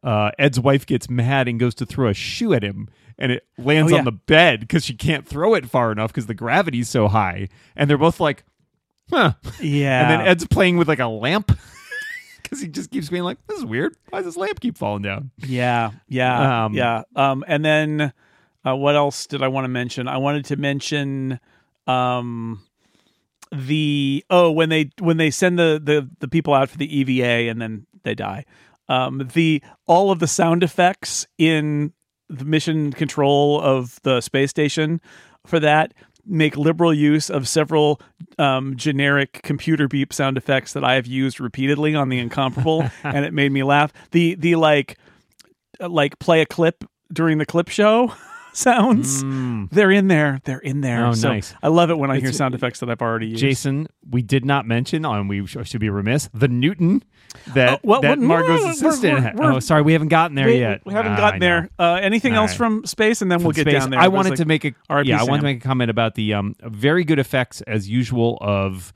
uh, 0.07 0.31
Ed's 0.39 0.59
wife 0.59 0.87
gets 0.87 1.11
mad 1.11 1.49
and 1.49 1.61
goes 1.61 1.75
to 1.75 1.85
throw 1.85 2.09
a 2.09 2.15
shoe 2.15 2.55
at 2.55 2.63
him 2.63 2.89
and 3.19 3.33
it 3.33 3.47
lands 3.59 3.93
Oh, 3.93 3.97
yeah. 3.97 3.99
on 3.99 4.05
the 4.07 4.13
bed 4.13 4.61
because 4.61 4.85
she 4.85 4.95
can't 4.95 5.27
throw 5.27 5.53
it 5.55 5.69
far 5.69 5.91
enough 5.93 6.13
because 6.13 6.27
the 6.27 6.35
gravity's 6.35 6.89
so 6.89 7.09
high 7.09 7.49
and 7.75 7.91
they're 7.91 7.99
both 7.99 8.21
like 8.21 8.45
huh 9.11 9.33
Yeah. 9.61 10.03
and 10.03 10.11
then 10.21 10.27
Ed's 10.27 10.47
playing 10.47 10.77
with 10.79 10.89
like 10.89 11.01
a 11.01 11.07
lamp. 11.09 11.51
because 12.43 12.61
he 12.61 12.69
just 12.69 12.93
keeps 12.93 13.09
being 13.09 13.25
like, 13.25 13.45
"This 13.49 13.59
is 13.59 13.65
weird. 13.65 13.97
Why 14.11 14.21
does 14.21 14.27
this 14.27 14.37
lamp 14.37 14.61
keep 14.61 14.79
falling 14.79 15.03
down?" 15.03 15.33
Yeah, 15.39 15.91
yeah, 16.09 16.67
Um, 16.67 16.75
yeah. 16.75 17.03
Um, 17.17 17.45
and 17.49 17.65
then 17.65 18.13
uh, 18.65 18.77
what 18.77 18.95
else 18.95 19.27
did 19.27 19.43
I 19.43 19.49
want 19.49 19.65
to 19.65 19.69
mention? 19.69 20.07
I 20.07 20.19
wanted 20.19 20.45
to 20.45 20.57
mention 20.57 21.41
um, 21.89 22.63
the 23.53 24.25
oh 24.31 24.51
when 24.53 24.69
they 24.69 24.91
when 25.01 25.17
they 25.17 25.31
send 25.31 25.59
the 25.59 25.81
the 25.83 26.09
the 26.21 26.29
people 26.29 26.55
out 26.55 26.69
for 26.71 26.79
the 26.79 26.99
EVA 27.01 27.51
and 27.51 27.61
then 27.61 27.87
they 28.05 28.15
die. 28.15 28.45
Um, 28.89 29.29
the 29.35 29.63
all 29.87 30.11
of 30.11 30.19
the 30.19 30.27
sound 30.27 30.63
effects 30.63 31.27
in 31.39 31.93
the 32.29 32.45
mission 32.45 32.93
control 32.93 33.61
of 33.61 34.01
the 34.03 34.21
space 34.21 34.51
station 34.51 35.01
for 35.47 35.61
that 35.61 35.93
make 36.27 36.57
liberal 36.57 36.93
use 36.93 37.31
of 37.31 37.47
several 37.47 38.01
um, 38.39 38.77
generic 38.77 39.41
computer 39.45 39.87
beep 39.87 40.13
sound 40.13 40.37
effects 40.37 40.73
that 40.73 40.85
I 40.85 40.95
have 40.95 41.07
used 41.07 41.41
repeatedly 41.41 41.95
on 41.95 42.09
the 42.09 42.19
incomparable, 42.19 42.85
and 43.05 43.25
it 43.25 43.33
made 43.33 43.53
me 43.53 43.63
laugh. 43.63 43.93
The 44.11 44.35
the 44.35 44.57
like 44.57 44.99
uh, 45.81 45.89
like 45.89 46.19
play 46.19 46.41
a 46.41 46.47
clip 46.47 46.85
during 47.13 47.39
the 47.39 47.47
clip 47.47 47.69
show 47.69 48.13
sounds. 48.57 49.23
They're 49.71 49.91
in 49.91 50.09
there. 50.09 50.41
They're 50.45 50.59
in 50.59 50.81
there. 50.81 51.01
Mm. 51.01 51.09
Oh, 51.09 51.15
So 51.15 51.29
nice. 51.29 51.55
I 51.63 51.69
love 51.69 51.91
it 51.91 51.99
when 51.99 52.11
I 52.11 52.21
hear 52.21 52.33
sound 52.33 52.55
effects 52.55 52.81
that 52.81 52.91
I've 52.91 53.03
already 53.03 53.29
used. 53.29 53.41
Jason, 53.41 53.87
we 54.09 54.23
did 54.23 54.45
not 54.45 54.67
mention, 54.67 55.05
and 55.05 55.29
we 55.29 55.47
should 55.47 55.81
be 55.81 55.91
remiss, 55.91 56.29
the 56.35 56.49
Newton 56.49 57.03
that 57.55 57.75
Oh, 57.75 57.79
well, 57.83 58.01
that 58.01 58.19
Margot's 58.19 58.61
we're- 58.63 58.71
assistant. 58.71 59.13
we're- 59.15 59.21
had. 59.23 59.39
we're- 59.39 59.57
oh, 59.57 59.61
sorry, 59.61 59.83
we 59.83 59.93
haven't 59.93 60.09
gotten 60.09 60.35
there 60.37 60.47
we, 60.47 60.59
yet. 60.59 60.81
we 60.87 60.93
haven't 60.93 61.13
Ah, 61.13 61.17
gotten 61.17 61.41
there. 61.41 61.69
Uh, 61.79 61.99
anything 62.01 62.33
All 62.35 62.43
else 62.43 62.53
right. 62.53 62.57
from 62.57 62.87
space, 62.87 63.21
and 63.23 63.31
then 63.31 63.43
we'll 63.43 63.53
get 63.53 63.63
space. 63.69 63.75
down 63.83 63.91
there. 63.91 64.01
I 64.01 64.09
wanted 64.09 64.31
like- 64.31 64.39
to 64.39 64.45
make 64.47 64.65
a 64.65 64.73
R.I.P. 64.89 65.09
yeah, 65.09 65.21
I 65.21 65.25
wanted 65.25 65.41
to 65.43 65.45
make 65.45 65.59
a 65.59 65.67
comment 65.67 65.91
about 65.91 66.15
the 66.15 66.33
um 66.35 66.55
very 66.63 67.05
good 67.05 67.19
effects 67.19 67.61
as 67.63 67.89
usual 67.89 68.39
of 68.41 68.93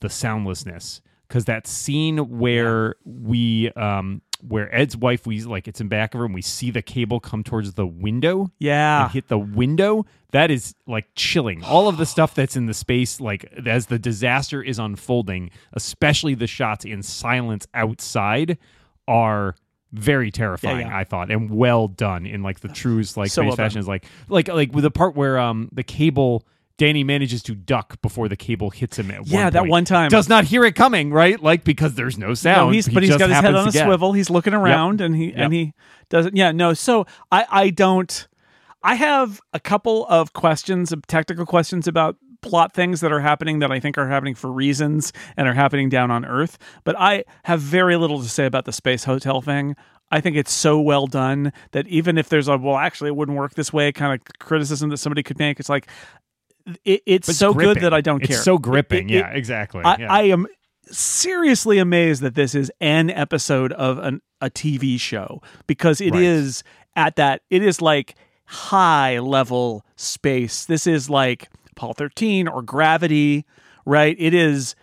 the 0.00 0.08
soundlessness 0.08 1.00
because 1.28 1.44
that 1.46 1.66
scene 1.66 2.18
where 2.38 2.94
we 3.04 3.70
um 3.72 4.22
where 4.46 4.74
Ed's 4.74 4.96
wife 4.96 5.26
we 5.26 5.42
like 5.42 5.68
it's 5.68 5.80
in 5.80 5.88
back 5.88 6.14
of 6.14 6.18
her 6.18 6.24
and 6.24 6.34
we 6.34 6.42
see 6.42 6.70
the 6.70 6.82
cable 6.82 7.20
come 7.20 7.44
towards 7.44 7.74
the 7.74 7.86
window 7.86 8.50
yeah. 8.58 9.04
and 9.04 9.12
hit 9.12 9.28
the 9.28 9.38
window 9.38 10.04
that 10.32 10.50
is 10.50 10.74
like 10.86 11.06
chilling 11.14 11.62
all 11.62 11.88
of 11.88 11.96
the 11.96 12.06
stuff 12.06 12.34
that's 12.34 12.56
in 12.56 12.66
the 12.66 12.74
space 12.74 13.20
like 13.20 13.44
as 13.66 13.86
the 13.86 13.98
disaster 13.98 14.62
is 14.62 14.78
unfolding 14.78 15.50
especially 15.74 16.34
the 16.34 16.46
shots 16.46 16.84
in 16.84 17.02
silence 17.02 17.66
outside 17.74 18.58
are 19.06 19.54
very 19.92 20.30
terrifying 20.30 20.86
yeah. 20.86 20.96
i 20.96 21.04
thought 21.04 21.30
and 21.30 21.50
well 21.50 21.86
done 21.86 22.26
in 22.26 22.42
like 22.42 22.60
the 22.60 22.68
truest 22.68 23.16
like 23.16 23.30
So 23.30 23.42
space 23.42 23.48
well 23.48 23.56
fashion 23.56 23.78
is 23.78 23.88
like 23.88 24.06
like 24.28 24.48
like 24.48 24.72
with 24.72 24.84
the 24.84 24.90
part 24.90 25.14
where 25.14 25.38
um 25.38 25.68
the 25.72 25.82
cable 25.82 26.46
Danny 26.78 27.04
manages 27.04 27.42
to 27.44 27.54
duck 27.54 28.00
before 28.02 28.28
the 28.28 28.36
cable 28.36 28.70
hits 28.70 28.98
him 28.98 29.10
at 29.10 29.26
Yeah, 29.26 29.44
one 29.44 29.52
that 29.52 29.66
one 29.66 29.84
time. 29.84 30.08
does 30.10 30.28
not 30.28 30.44
hear 30.44 30.64
it 30.64 30.74
coming 30.74 31.12
right 31.12 31.40
like 31.42 31.64
because 31.64 31.94
there's 31.94 32.18
no 32.18 32.34
sound 32.34 32.68
No, 32.68 32.72
he's 32.72 32.86
He 32.86 32.94
but 32.94 33.02
he's 33.02 33.16
got 33.16 33.28
his 33.30 33.38
head 33.38 33.54
on 33.54 33.68
a 33.68 33.72
swivel. 33.72 34.12
He's 34.12 34.30
looking 34.30 34.54
around, 34.54 35.00
and 35.00 35.14
he 35.14 35.32
and 35.32 35.52
he 35.52 35.74
doesn't. 36.08 36.36
Yeah, 36.36 36.52
no. 36.52 36.74
So 36.74 37.06
I 37.30 37.46
I 37.50 37.70
don't. 37.70 38.28
I 38.82 38.96
have 38.96 39.40
a 39.52 39.60
couple 39.60 40.06
of 40.08 40.32
questions, 40.32 40.90
of 40.92 41.06
technical 41.06 41.46
questions 41.46 41.86
about 41.86 42.16
plot 42.40 42.74
things 42.74 43.00
that 43.00 43.12
are 43.12 43.20
happening 43.20 43.60
that 43.60 43.70
I 43.70 43.78
think 43.78 43.96
are 43.96 44.08
happening 44.08 44.34
for 44.34 44.50
reasons 44.50 45.12
and 45.36 45.46
are 45.46 45.54
happening 45.54 45.88
down 45.88 46.10
on 46.10 46.24
Earth. 46.24 46.58
But 46.82 46.98
I 46.98 47.22
have 47.44 47.60
very 47.60 47.96
little 47.96 48.20
to 48.20 48.28
say 48.28 48.44
about 48.46 48.64
the 48.64 48.72
space 48.72 49.04
hotel 49.04 49.40
thing. 49.40 49.76
I 50.10 50.20
think 50.20 50.36
it's 50.36 50.52
so 50.52 50.80
well 50.80 51.06
done 51.06 51.52
that 51.70 51.86
even 51.86 52.18
if 52.18 52.28
there's 52.28 52.48
a 52.48 52.58
well, 52.58 52.76
actually, 52.76 53.08
it 53.08 53.16
wouldn't 53.16 53.38
work 53.38 53.54
this 53.54 53.72
way 53.72 53.92
kind 53.92 54.12
of 54.20 54.38
criticism 54.40 54.90
that 54.90 54.96
somebody 54.98 55.22
could 55.22 55.38
make, 55.38 55.60
it's 55.60 55.68
like 55.68 55.86
it, 56.84 57.02
it's 57.06 57.26
But 57.28 57.36
so 57.36 57.52
gripping. 57.52 57.74
good 57.74 57.82
that 57.82 57.94
I 57.94 58.00
don't 58.00 58.20
care. 58.20 58.36
it's 58.36 58.44
so 58.44 58.58
gripping 58.58 59.10
It- 59.10 59.14
it- 59.14 59.18
yeah 59.18 59.30
exactly 59.30 59.82
I, 59.84 59.96
yeah. 59.96 60.12
I 60.12 60.22
am 60.24 60.46
seriously 60.90 61.78
amazed 61.78 62.22
that 62.22 62.34
this 62.34 62.54
is 62.54 62.70
an 62.80 63.10
episode 63.10 63.72
of 63.72 63.98
an, 63.98 64.20
a 64.40 64.50
TV 64.50 64.98
show 64.98 65.40
because 65.66 66.00
it 66.00 66.14
is 66.14 66.62
Right. 66.96 67.06
at 67.06 67.16
that 67.16 67.42
it 67.50 67.62
is 67.62 67.80
like 67.80 68.14
high 68.46 69.18
level 69.18 69.84
space. 69.96 70.64
This 70.66 70.86
is 70.86 71.08
like 71.08 71.48
Apollo 71.70 71.94
13 71.94 72.48
or 72.48 72.60
Gravity, 72.62 73.46
right? 73.86 74.14
It 74.18 74.34
is 74.34 74.74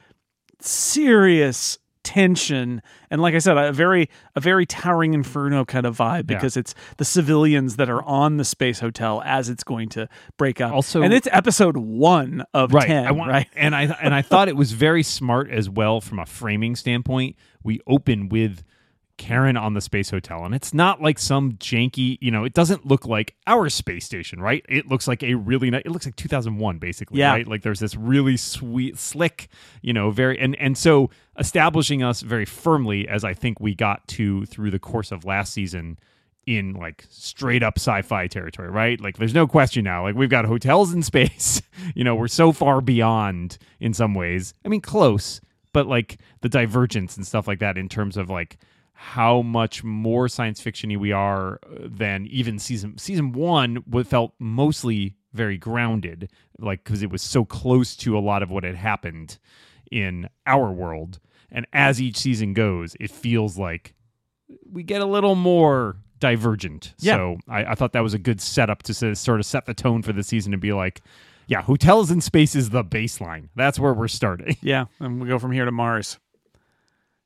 serious 0.59 1.77
tension 2.09 2.81
and 3.11 3.21
like 3.21 3.35
I 3.35 3.37
said 3.37 3.55
a 3.55 3.71
very 3.71 4.09
a 4.35 4.39
very 4.39 4.65
towering 4.65 5.13
inferno 5.13 5.63
kind 5.63 5.85
of 5.85 5.95
vibe 5.95 6.29
Yeah. 6.29 6.37
because 6.37 6.57
it's 6.57 6.73
the 6.97 7.05
civilians 7.05 7.75
that 7.75 7.87
are 7.89 8.01
on 8.03 8.37
the 8.37 8.43
space 8.43 8.79
hotel 8.79 9.21
as 9.25 9.47
it's 9.47 9.63
going 9.63 9.89
to 9.89 10.09
break 10.37 10.59
up. 10.59 10.73
Also- 10.73 11.03
and 11.03 11.13
it's 11.13 11.27
episode 11.31 11.77
1 11.77 12.43
of 12.55 12.73
right. 12.73 12.87
10, 12.87 13.05
I 13.05 13.11
want, 13.11 13.29
right? 13.31 13.47
And 13.55 13.75
I 13.75 13.83
and 14.01 14.13
I 14.15 14.23
thought 14.23 14.47
it 14.49 14.55
was 14.55 14.71
very 14.71 15.03
smart 15.03 15.51
as 15.51 15.69
well 15.69 16.01
from 16.01 16.17
a 16.17 16.25
framing 16.25 16.75
standpoint. 16.75 17.35
We 17.63 17.79
open 17.85 18.27
with 18.29 18.63
Karen 19.19 19.55
on 19.58 19.75
the 19.75 19.82
space 19.82 20.10
hotel, 20.10 20.43
and 20.45 20.55
it's 20.55 20.73
not 20.73 20.99
like 21.03 21.19
some 21.19 21.51
janky. 21.53 22.17
You 22.21 22.32
know, 22.32 22.43
it 22.45 22.53
doesn't 22.53 22.88
look 22.88 23.05
like 23.05 23.36
our 23.45 23.69
space 23.69 24.05
station, 24.05 24.41
right? 24.41 24.65
It 24.67 24.88
looks 24.88 25.08
like 25.08 25.21
a 25.21 25.36
really 25.36 25.69
nice. 25.69 25.84
It 25.86 25.91
looks 25.91 26.05
like 26.08 26.15
2001, 26.15 26.79
basically, 26.79 27.19
Yeah. 27.19 27.34
right? 27.34 27.47
Like 27.47 27.62
there's 27.62 27.79
this 27.79 27.95
really 27.95 28.38
sweet, 28.38 28.97
slick, 28.97 29.49
you 29.84 29.93
know, 29.93 30.10
very 30.10 30.39
and 30.39 30.55
and 30.55 30.75
so 30.75 31.12
establishing 31.38 32.01
us 32.01 32.21
very 32.21 32.45
firmly 32.45 33.08
as 33.08 33.23
I 33.23 33.34
think 33.36 33.60
we 33.60 33.75
got 33.75 34.08
to 34.10 34.45
through 34.47 34.71
the 34.71 34.79
course 34.79 35.12
of 35.12 35.23
last 35.25 35.53
season 35.53 35.99
in 36.45 36.73
like 36.73 37.05
straight 37.10 37.62
up 37.62 37.77
sci-fi 37.77 38.25
territory, 38.27 38.69
right? 38.71 38.99
Like 38.99 39.17
there's 39.17 39.36
no 39.36 39.45
question 39.45 39.84
now. 39.84 40.03
Like 40.03 40.15
we've 40.15 40.29
got 40.29 40.45
hotels 40.45 40.93
in 40.93 41.03
space. 41.13 41.62
you 41.93 42.03
know, 42.03 42.15
we're 42.15 42.27
so 42.27 42.51
far 42.51 42.82
beyond 42.82 43.58
in 43.79 43.93
some 43.93 44.15
ways. 44.15 44.53
I 44.65 44.69
mean, 44.69 44.82
close, 44.82 45.41
but 45.73 45.86
like 45.86 46.19
the 46.41 46.49
divergence 46.49 47.17
and 47.17 47.27
stuff 47.27 47.47
like 47.47 47.60
that 47.60 47.77
in 47.77 47.88
terms 47.88 48.17
of 48.17 48.29
like 48.29 48.58
how 49.01 49.41
much 49.41 49.83
more 49.83 50.27
science 50.27 50.62
fictiony 50.62 50.97
we 50.97 51.12
are 51.12 51.59
uh, 51.63 51.77
than 51.85 52.27
even 52.27 52.59
season 52.59 52.97
season 52.97 53.31
1 53.31 53.77
what 53.85 54.05
felt 54.05 54.33
mostly 54.39 55.15
very 55.31 55.57
grounded 55.57 56.29
like 56.59 56.83
cuz 56.83 57.01
it 57.01 57.09
was 57.09 57.21
so 57.21 57.45
close 57.45 57.95
to 57.95 58.17
a 58.17 58.19
lot 58.19 58.43
of 58.43 58.51
what 58.51 58.63
had 58.63 58.75
happened 58.75 59.38
in 59.89 60.27
our 60.45 60.71
world 60.71 61.19
and 61.49 61.65
as 61.71 62.01
each 62.01 62.17
season 62.17 62.53
goes 62.53 62.95
it 62.99 63.09
feels 63.09 63.57
like 63.57 63.93
we 64.69 64.83
get 64.83 65.01
a 65.01 65.05
little 65.05 65.35
more 65.35 65.97
divergent. 66.19 66.93
Yeah. 66.99 67.15
So 67.15 67.38
I, 67.47 67.65
I 67.65 67.75
thought 67.75 67.93
that 67.93 68.03
was 68.03 68.13
a 68.13 68.19
good 68.19 68.41
setup 68.41 68.83
to 68.83 69.15
sort 69.15 69.39
of 69.39 69.45
set 69.45 69.65
the 69.65 69.73
tone 69.73 70.01
for 70.01 70.13
the 70.13 70.23
season 70.23 70.53
and 70.53 70.62
be 70.62 70.73
like, 70.73 71.01
yeah, 71.47 71.62
hotels 71.62 72.12
in 72.12 72.21
space 72.21 72.55
is 72.55 72.69
the 72.69 72.83
baseline. 72.83 73.49
That's 73.55 73.79
where 73.79 73.93
we're 73.93 74.07
starting. 74.07 74.55
Yeah, 74.62 74.85
and 74.99 75.21
we 75.21 75.27
go 75.27 75.39
from 75.39 75.51
here 75.51 75.65
to 75.65 75.71
Mars. 75.71 76.19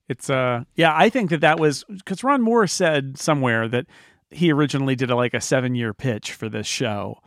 It's 0.09 0.29
uh 0.29 0.63
yeah, 0.75 0.93
I 0.95 1.09
think 1.09 1.29
that 1.29 1.41
that 1.41 1.59
was 1.59 1.85
cuz 2.05 2.23
Ron 2.23 2.41
Moore 2.41 2.67
said 2.67 3.17
somewhere 3.17 3.67
that 3.67 3.85
he 4.29 4.51
originally 4.51 4.95
did 4.95 5.11
a, 5.11 5.15
like 5.15 5.35
a 5.35 5.37
7-year 5.37 5.93
pitch 5.93 6.31
for 6.31 6.49
this 6.49 6.65
show. 6.65 7.19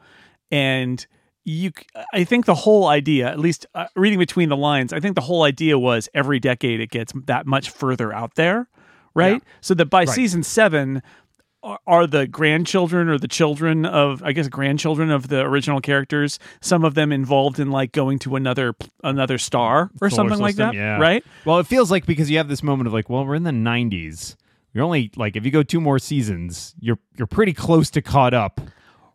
And 0.50 1.06
you 1.44 1.70
I 2.12 2.24
think 2.24 2.44
the 2.44 2.54
whole 2.54 2.86
idea, 2.88 3.28
at 3.28 3.38
least 3.38 3.66
uh, 3.74 3.86
reading 3.94 4.18
between 4.18 4.48
the 4.48 4.56
lines, 4.56 4.92
I 4.92 5.00
think 5.00 5.14
the 5.14 5.20
whole 5.22 5.44
idea 5.44 5.78
was 5.78 6.08
every 6.14 6.40
decade 6.40 6.80
it 6.80 6.90
gets 6.90 7.12
that 7.26 7.46
much 7.46 7.70
further 7.70 8.12
out 8.12 8.34
there, 8.34 8.68
right? 9.14 9.42
So 9.60 9.72
that 9.74 9.86
by 9.86 10.04
season 10.14 10.42
7 10.42 11.02
are- 11.66 11.80
are 11.86 12.06
the 12.06 12.26
grandchildren 12.26 13.08
or 13.08 13.18
the 13.18 13.28
children 13.28 13.84
of 13.84 14.22
I 14.22 14.32
guess 14.32 14.48
grandchildren 14.48 15.10
of 15.10 15.28
the 15.28 15.40
original 15.40 15.80
characters. 15.80 16.38
Some 16.60 16.84
of 16.84 16.94
them 16.94 17.12
involved 17.12 17.58
in 17.58 17.70
like 17.70 17.92
going 17.92 18.18
to 18.20 18.36
another 18.36 18.74
another 19.02 19.36
star 19.38 19.90
or 20.00 20.08
Solar 20.08 20.28
something 20.30 20.40
like 20.42 20.56
that, 20.56 20.74
yeah. 20.74 20.98
right? 20.98 21.24
Well, 21.44 21.58
it 21.58 21.66
feels 21.66 21.90
like 21.90 22.06
because 22.06 22.30
you 22.30 22.38
have 22.38 22.48
this 22.48 22.62
moment 22.62 22.86
of 22.86 22.92
like, 22.92 23.10
well, 23.10 23.26
we're 23.26 23.34
in 23.34 23.42
the 23.42 23.50
90s. 23.50 24.36
You're 24.72 24.84
only 24.84 25.10
like 25.16 25.36
if 25.36 25.44
you 25.44 25.50
go 25.50 25.62
two 25.62 25.80
more 25.80 25.98
seasons, 25.98 26.74
you're 26.80 26.98
you're 27.16 27.26
pretty 27.26 27.52
close 27.52 27.90
to 27.90 28.02
caught 28.02 28.32
up. 28.34 28.60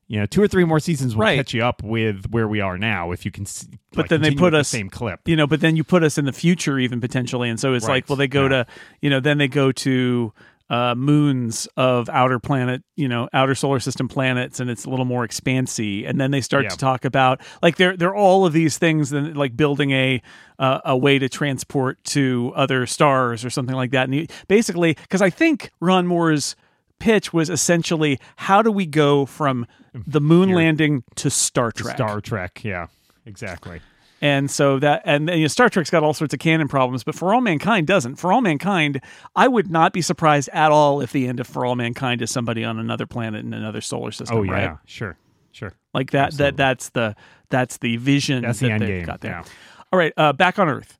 You 0.07 0.19
know, 0.19 0.25
two 0.25 0.41
or 0.41 0.47
three 0.49 0.65
more 0.65 0.81
seasons 0.81 1.15
will 1.15 1.21
Right. 1.21 1.37
catch 1.37 1.53
you 1.53 1.63
up 1.63 1.81
with 1.81 2.25
where 2.31 2.45
we 2.45 2.59
are 2.59 2.77
now 2.77 3.11
if 3.11 3.23
you 3.23 3.31
can. 3.31 3.43
s- 3.45 3.65
But 3.91 3.97
like, 3.97 4.09
then 4.09 4.21
they 4.21 4.31
put 4.31 4.41
with 4.45 4.53
the 4.53 4.59
us- 4.59 4.67
same 4.67 4.89
clip. 4.89 5.21
You 5.25 5.37
know, 5.37 5.47
but 5.47 5.61
then 5.61 5.77
you 5.77 5.85
put 5.85 6.03
us 6.03 6.17
in 6.17 6.25
the 6.25 6.33
future 6.33 6.77
even 6.79 6.99
potentially, 6.99 7.49
and 7.49 7.57
so 7.57 7.73
it's 7.75 7.85
Right, 7.87 7.93
like, 8.03 8.09
well, 8.09 8.17
they 8.17 8.27
go 8.27 8.43
yeah. 8.43 8.49
to 8.49 8.65
you 9.01 9.09
know, 9.09 9.21
then 9.21 9.37
they 9.37 9.47
go 9.47 9.71
to 9.71 10.33
uh, 10.71 10.95
moons 10.95 11.67
of 11.75 12.07
outer 12.09 12.39
planet, 12.39 12.81
you 12.95 13.07
know, 13.07 13.27
outer 13.33 13.53
solar 13.53 13.79
system 13.81 14.07
planets, 14.07 14.59
and 14.61 14.69
it's 14.69 14.85
a 14.85 14.89
little 14.89 15.03
more 15.05 15.27
expansy. 15.27 16.07
And 16.09 16.19
then 16.19 16.31
they 16.31 16.39
start 16.39 16.63
Yeah. 16.63 16.69
to 16.69 16.77
talk 16.77 17.03
about 17.03 17.41
like 17.61 17.75
they're 17.75 17.97
they're 17.97 18.15
all 18.15 18.45
of 18.45 18.53
these 18.53 18.77
things, 18.77 19.11
and 19.11 19.35
like 19.35 19.57
building 19.57 19.91
a 19.91 20.21
uh, 20.59 20.79
a 20.85 20.95
way 20.97 21.19
to 21.19 21.27
transport 21.27 22.01
to 22.05 22.53
other 22.55 22.85
stars 22.85 23.43
or 23.43 23.49
something 23.49 23.75
like 23.75 23.91
that. 23.91 24.07
And 24.07 24.31
basically, 24.47 24.93
because 24.93 25.21
I 25.21 25.29
think 25.29 25.71
Ron 25.81 26.07
Moore's 26.07 26.55
pitch 26.99 27.33
was 27.33 27.49
essentially 27.49 28.17
how 28.37 28.61
do 28.61 28.71
we 28.71 28.85
go 28.85 29.25
from 29.25 29.65
the 29.93 30.21
moon 30.21 30.51
landing 30.53 31.03
to 31.15 31.29
Star 31.29 31.71
Trek? 31.73 31.95
Star 31.97 32.21
Trek, 32.21 32.61
yeah, 32.63 32.87
exactly. 33.25 33.81
And 34.21 34.51
so 34.51 34.77
that, 34.79 35.01
and, 35.03 35.29
and 35.29 35.39
you 35.39 35.45
know, 35.45 35.47
Star 35.47 35.67
Trek's 35.67 35.89
got 35.89 36.03
all 36.03 36.13
sorts 36.13 36.33
of 36.33 36.39
canon 36.39 36.67
problems, 36.67 37.03
but 37.03 37.15
For 37.15 37.33
All 37.33 37.41
Mankind 37.41 37.87
doesn't. 37.87 38.17
For 38.17 38.31
All 38.31 38.41
Mankind, 38.41 39.01
I 39.35 39.47
would 39.47 39.71
not 39.71 39.93
be 39.93 40.01
surprised 40.01 40.47
at 40.53 40.71
all 40.71 41.01
if 41.01 41.11
the 41.11 41.27
end 41.27 41.39
of 41.39 41.47
For 41.47 41.65
All 41.65 41.75
Mankind 41.75 42.21
is 42.21 42.29
somebody 42.29 42.63
on 42.63 42.77
another 42.77 43.07
planet 43.07 43.43
in 43.43 43.53
another 43.53 43.81
solar 43.81 44.11
system. 44.11 44.37
Oh 44.37 44.43
yeah, 44.43 44.51
right? 44.51 44.77
sure, 44.85 45.17
sure. 45.51 45.73
like 45.93 46.11
that. 46.11 46.27
Absolutely. 46.27 46.51
That 46.51 46.57
that's 46.57 46.89
the 46.89 47.15
that's 47.49 47.77
the 47.77 47.97
vision 47.97 48.43
That's 48.43 48.59
the 48.59 48.71
end 48.71 48.81
they've 48.83 48.89
game, 48.89 49.05
got 49.05 49.21
there. 49.21 49.31
yeah. 49.31 49.43
All 49.91 49.97
right, 49.97 50.13
uh, 50.15 50.33
back 50.33 50.59
on 50.59 50.69
Earth. 50.69 50.97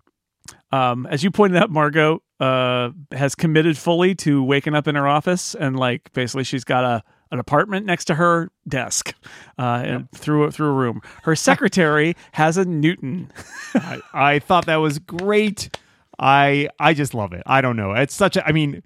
Um, 0.72 1.06
as 1.06 1.24
you 1.24 1.32
pointed 1.32 1.62
out, 1.62 1.70
Margot, 1.70 2.24
uh, 2.40 2.90
has 3.12 3.36
committed 3.36 3.78
fully 3.78 4.16
to 4.16 4.44
waking 4.44 4.74
up 4.74 4.88
in 4.88 4.96
her 4.96 5.08
office 5.08 5.54
and 5.54 5.78
like 5.78 6.12
basically 6.14 6.44
she's 6.44 6.64
got 6.64 6.84
a 6.84 7.04
an 7.32 7.39
apartment 7.39 7.86
next 7.86 8.06
to 8.06 8.15
her 8.15 8.52
desk 8.67 9.13
uh, 9.58 9.62
and 9.86 10.12
through 10.12 10.44
a, 10.44 10.52
through 10.52 10.67
a 10.67 10.74
room. 10.74 11.02
Her 11.24 11.36
secretary 11.36 12.15
has 12.34 12.58
a 12.58 12.65
Newton. 12.65 13.32
I, 13.74 14.02
I 14.13 14.39
thought 14.39 14.65
that 14.65 14.78
was 14.78 15.00
great. 15.00 15.78
I 16.20 16.70
I 16.80 16.94
just 16.94 17.13
love 17.13 17.34
it. 17.34 17.44
I 17.46 17.62
don't 17.62 17.76
know. 17.76 17.94
It's 17.94 18.13
such 18.13 18.38
a. 18.38 18.48
I 18.48 18.52
mean, 18.52 18.84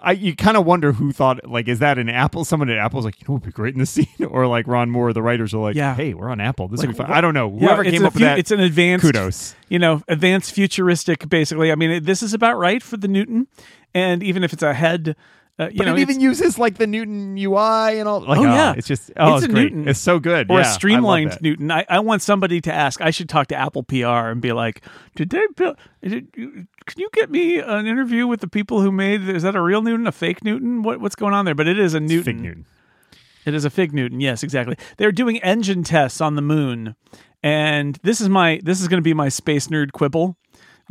I 0.00 0.12
you 0.12 0.34
kind 0.34 0.56
of 0.56 0.64
wonder 0.66 0.92
who 0.92 1.12
thought 1.12 1.48
like 1.48 1.68
is 1.68 1.78
that 1.80 1.98
an 1.98 2.08
Apple? 2.08 2.44
Someone 2.44 2.70
at 2.70 2.78
Apple's 2.78 3.04
like 3.04 3.20
you 3.20 3.26
know 3.28 3.34
would 3.34 3.42
be 3.44 3.52
great 3.52 3.74
in 3.74 3.80
the 3.80 3.86
scene, 3.94 4.06
or 4.28 4.46
like 4.46 4.66
Ron 4.66 4.90
Moore, 4.90 5.12
the 5.12 5.22
writers 5.22 5.54
are 5.54 5.58
like, 5.58 5.76
Yeah. 5.76 5.94
hey, 5.94 6.14
we're 6.14 6.30
on 6.30 6.40
Apple. 6.40 6.66
This 6.68 6.78
Like, 6.80 6.88
would 6.88 6.94
be 6.94 6.98
fun. 6.98 7.08
what- 7.08 7.16
I 7.16 7.20
don't 7.20 7.34
know. 7.34 7.50
Whoever 7.50 7.82
it's 7.84 7.90
came 7.92 8.04
up 8.06 8.14
with 8.14 8.22
that, 8.22 8.38
It's 8.38 8.50
an 8.50 8.60
advanced 8.60 9.04
kudos. 9.04 9.54
you 9.68 9.78
know, 9.78 10.02
advanced 10.08 10.52
futuristic, 10.52 11.28
basically. 11.28 11.70
I 11.70 11.74
mean, 11.76 12.02
this 12.04 12.22
is 12.22 12.32
about 12.34 12.58
right 12.58 12.82
for 12.82 12.96
the 12.96 13.08
Newton, 13.08 13.46
and 13.94 14.22
even 14.22 14.42
if 14.42 14.52
it's 14.52 14.62
a 14.62 14.74
head, 14.74 15.14
uh, 15.64 15.68
you 15.70 15.78
But 15.78 15.86
know, 15.86 15.94
it 15.96 16.00
even 16.00 16.20
uses 16.20 16.58
like 16.58 16.76
the 16.78 16.86
Newton 16.86 17.36
UI 17.36 17.98
and 17.98 18.08
all. 18.08 18.20
Like, 18.20 18.38
Oh, 18.38 18.42
yeah. 18.44 18.74
it's 18.76 18.86
just 18.86 19.10
oh, 19.16 19.34
It's 19.36 19.44
it's, 19.44 19.50
a 19.50 19.54
great. 19.54 19.72
Newton. 19.72 19.88
It's 19.88 19.98
so 20.00 20.18
good. 20.18 20.50
or 20.50 20.58
yeah, 20.60 20.66
I 20.66 20.70
a 20.70 20.72
streamlined 20.72 21.30
that. 21.32 21.42
Newton. 21.42 21.70
I, 21.70 21.84
I 21.88 22.00
want 22.00 22.22
somebody 22.22 22.60
to 22.62 22.72
ask. 22.72 23.00
I 23.00 23.10
should 23.10 23.28
talk 23.28 23.48
to 23.48 23.54
Apple 23.56 23.82
PR 23.82 24.30
and 24.30 24.40
be 24.40 24.52
like, 24.52 24.82
"Did 25.14 25.30
they 25.30 25.42
build? 25.56 25.76
Did 26.02 26.28
you, 26.36 26.66
can 26.86 27.00
you 27.00 27.08
get 27.12 27.30
me 27.30 27.58
an 27.58 27.86
interview 27.86 28.26
with 28.26 28.40
the 28.40 28.48
people 28.48 28.80
who 28.80 28.90
made? 28.92 29.28
Is 29.28 29.42
that 29.44 29.54
a 29.56 29.60
real 29.60 29.82
Newton? 29.82 30.06
A 30.06 30.12
fake 30.12 30.44
Newton? 30.44 30.82
What 30.82 31.00
what's 31.00 31.14
going 31.14 31.34
on 31.34 31.44
there? 31.44 31.54
But 31.54 31.68
it 31.68 31.78
is 31.78 31.94
a 31.94 32.00
Newton. 32.00 32.24
Fig 32.24 32.40
Newton. 32.40 32.64
It 33.44 33.54
is 33.54 33.64
a 33.64 33.70
fig 33.70 33.92
Newton. 33.92 34.20
Yes, 34.20 34.42
exactly. 34.44 34.76
They're 34.98 35.10
doing 35.12 35.38
engine 35.42 35.82
tests 35.82 36.20
on 36.20 36.36
the 36.36 36.42
moon, 36.42 36.94
and 37.42 37.98
this 38.02 38.20
is 38.20 38.28
my 38.28 38.60
this 38.62 38.80
is 38.80 38.88
going 38.88 38.98
to 38.98 39.02
be 39.04 39.14
my 39.14 39.28
space 39.28 39.66
nerd 39.68 39.92
quibble, 39.92 40.36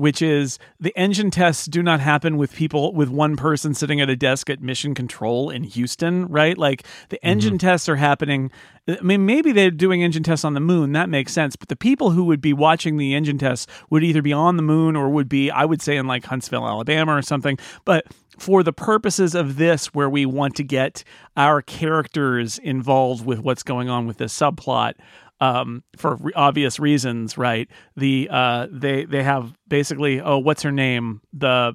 which 0.02 0.20
is 0.20 0.58
the 0.80 0.92
engine 0.98 1.30
tests 1.30 1.68
do 1.68 1.84
not 1.84 2.00
happen 2.00 2.36
with 2.36 2.56
people 2.56 2.92
with 2.92 3.08
one 3.08 3.36
person 3.36 3.76
sitting 3.76 4.02
at 4.02 4.10
a 4.10 4.16
desk 4.16 4.50
at 4.50 4.60
mission 4.60 4.96
control 4.96 5.52
in 5.52 5.64
Houston, 5.64 6.26
right? 6.26 6.58
Like 6.58 6.88
the 7.10 7.18
mm-hmm. 7.18 7.28
engine 7.30 7.58
tests 7.60 7.88
are 7.88 7.98
happening. 7.98 8.50
I 8.88 9.00
mean, 9.02 9.28
maybe 9.28 9.52
they're 9.52 9.70
doing 9.70 10.02
engine 10.02 10.24
tests 10.24 10.44
on 10.44 10.56
the 10.56 10.60
moon. 10.60 10.94
That 10.94 11.08
makes 11.08 11.34
sense. 11.34 11.56
But 11.56 11.70
the 11.70 11.76
people 11.76 12.10
who 12.10 12.24
would 12.24 12.42
be 12.42 12.52
watching 12.52 12.98
the 12.98 13.14
engine 13.14 13.38
tests 13.38 13.68
would 13.92 14.04
either 14.04 14.24
be 14.24 14.34
on 14.34 14.58
the 14.58 14.64
moon 14.64 14.96
or 14.96 15.08
would 15.08 15.30
be, 15.30 15.52
I 15.52 15.66
would 15.66 15.84
say, 15.84 15.98
in 15.98 16.08
like 16.08 16.26
Huntsville, 16.26 16.68
Alabama 16.68 17.16
or 17.16 17.22
something. 17.22 17.60
But 17.86 18.08
for 18.40 18.64
the 18.64 18.74
purposes 18.74 19.36
of 19.36 19.58
this, 19.58 19.94
where 19.94 20.10
we 20.10 20.26
want 20.26 20.56
to 20.56 20.64
get 20.64 21.04
our 21.38 21.62
characters 21.62 22.58
involved 22.58 23.24
with 23.24 23.38
what's 23.42 23.62
going 23.62 23.88
on 23.88 24.08
with 24.08 24.18
this 24.18 24.36
subplot, 24.36 24.96
um, 25.42 25.84
for 25.98 26.16
re- 26.16 26.32
obvious 26.36 26.80
reasons, 26.80 27.38
right? 27.38 27.68
The 27.98 28.30
uh, 28.32 28.68
they 28.72 29.04
they 29.04 29.24
have 29.24 29.54
basically, 29.68 30.22
oh, 30.22 30.38
what's 30.38 30.62
her 30.62 30.72
name? 30.72 31.22
The 31.34 31.74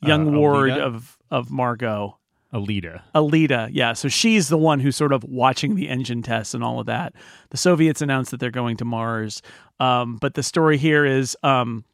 young 0.00 0.34
Uh, 0.34 0.38
ward 0.38 0.70
of 0.70 1.18
of 1.30 1.50
Margo. 1.50 2.18
Aleida. 2.54 3.02
Aleida, 3.14 3.68
yeah. 3.72 3.92
So 3.92 4.08
she's 4.08 4.48
the 4.48 4.56
one 4.56 4.80
who's 4.80 4.96
sort 4.96 5.12
of 5.12 5.24
watching 5.24 5.74
the 5.74 5.88
engine 5.90 6.22
tests 6.22 6.54
and 6.54 6.62
all 6.64 6.78
of 6.80 6.86
that. 6.86 7.12
The 7.50 7.56
Soviets 7.58 8.00
announced 8.00 8.30
that 8.30 8.40
they're 8.40 8.50
going 8.50 8.78
to 8.78 8.84
Mars. 8.84 9.42
Um, 9.80 10.16
but 10.16 10.34
the 10.34 10.42
story 10.42 10.78
here 10.78 11.04
is 11.04 11.36
um, 11.42 11.84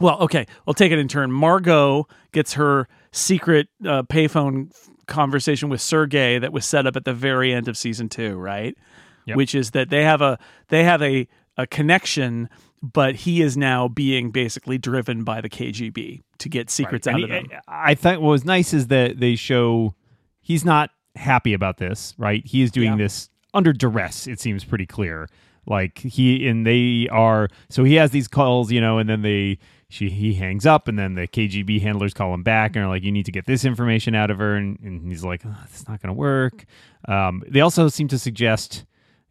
well, 0.00 0.18
okay, 0.20 0.46
we'll 0.64 0.74
take 0.74 0.92
it 0.92 0.98
in 0.98 1.08
turn. 1.08 1.30
Margo 1.30 2.06
gets 2.32 2.54
her 2.54 2.88
secret 3.12 3.68
uh, 3.86 4.04
payphone 4.04 4.72
conversation 5.06 5.68
with 5.68 5.80
Sergei 5.80 6.38
that 6.38 6.52
was 6.52 6.64
set 6.64 6.86
up 6.86 6.96
at 6.96 7.04
the 7.04 7.12
very 7.12 7.52
end 7.52 7.68
of 7.68 7.76
season 7.76 8.08
two, 8.08 8.36
right? 8.36 8.76
Yep. 9.26 9.36
Which 9.36 9.54
is 9.54 9.70
that 9.72 9.88
they 9.90 10.02
have 10.04 10.20
a 10.22 10.38
they 10.68 10.84
have 10.84 11.02
a 11.02 11.26
a 11.56 11.66
connection, 11.66 12.48
but 12.82 13.14
he 13.14 13.40
is 13.42 13.56
now 13.56 13.88
being 13.88 14.30
basically 14.30 14.76
driven 14.78 15.24
by 15.24 15.40
the 15.40 15.48
KGB 15.48 16.22
to 16.38 16.48
get 16.48 16.68
secrets 16.70 17.06
out 17.06 17.14
And 17.14 17.24
of 17.24 17.30
he- 17.30 17.36
them. 17.48 17.60
I 17.68 17.94
think 17.94 18.20
what 18.20 18.30
was 18.30 18.44
nice 18.44 18.74
is 18.74 18.88
that 18.88 19.20
they 19.20 19.36
show 19.36 19.94
he's 20.42 20.64
not 20.64 20.90
happy 21.16 21.54
about 21.54 21.78
this, 21.78 22.12
right? 22.18 22.44
He 22.44 22.60
is 22.62 22.70
doing 22.70 22.90
Yeah. 22.92 22.96
this 23.04 23.30
under 23.54 23.72
duress. 23.72 24.26
It 24.26 24.40
seems 24.40 24.64
pretty 24.64 24.84
clear. 24.86 25.28
Like 25.66 25.98
he 26.00 26.46
and 26.46 26.66
they 26.66 27.08
are. 27.10 27.48
So 27.70 27.84
he 27.84 27.94
has 27.94 28.10
these 28.10 28.28
calls, 28.28 28.70
you 28.70 28.80
know, 28.82 28.98
and 28.98 29.08
then 29.08 29.22
they 29.22 29.58
she 29.88 30.10
he 30.10 30.34
hangs 30.34 30.66
up, 30.66 30.88
and 30.88 30.98
then 30.98 31.14
the 31.14 31.26
KGB 31.28 31.80
handlers 31.80 32.12
call 32.12 32.34
him 32.34 32.42
back 32.42 32.74
and 32.76 32.84
are 32.84 32.88
like, 32.88 33.02
"You 33.04 33.12
need 33.12 33.24
to 33.26 33.32
get 33.32 33.46
this 33.46 33.64
information 33.64 34.14
out 34.14 34.30
of 34.30 34.38
her," 34.38 34.56
and, 34.56 34.78
and 34.80 35.08
he's 35.08 35.24
like, 35.24 35.40
oh, 35.46 35.56
"It's 35.64 35.88
not 35.88 36.02
going 36.02 36.08
to 36.08 36.18
work." 36.18 36.64
Um, 37.06 37.42
they 37.48 37.60
also 37.60 37.88
seem 37.88 38.08
to 38.08 38.18
suggest 38.18 38.84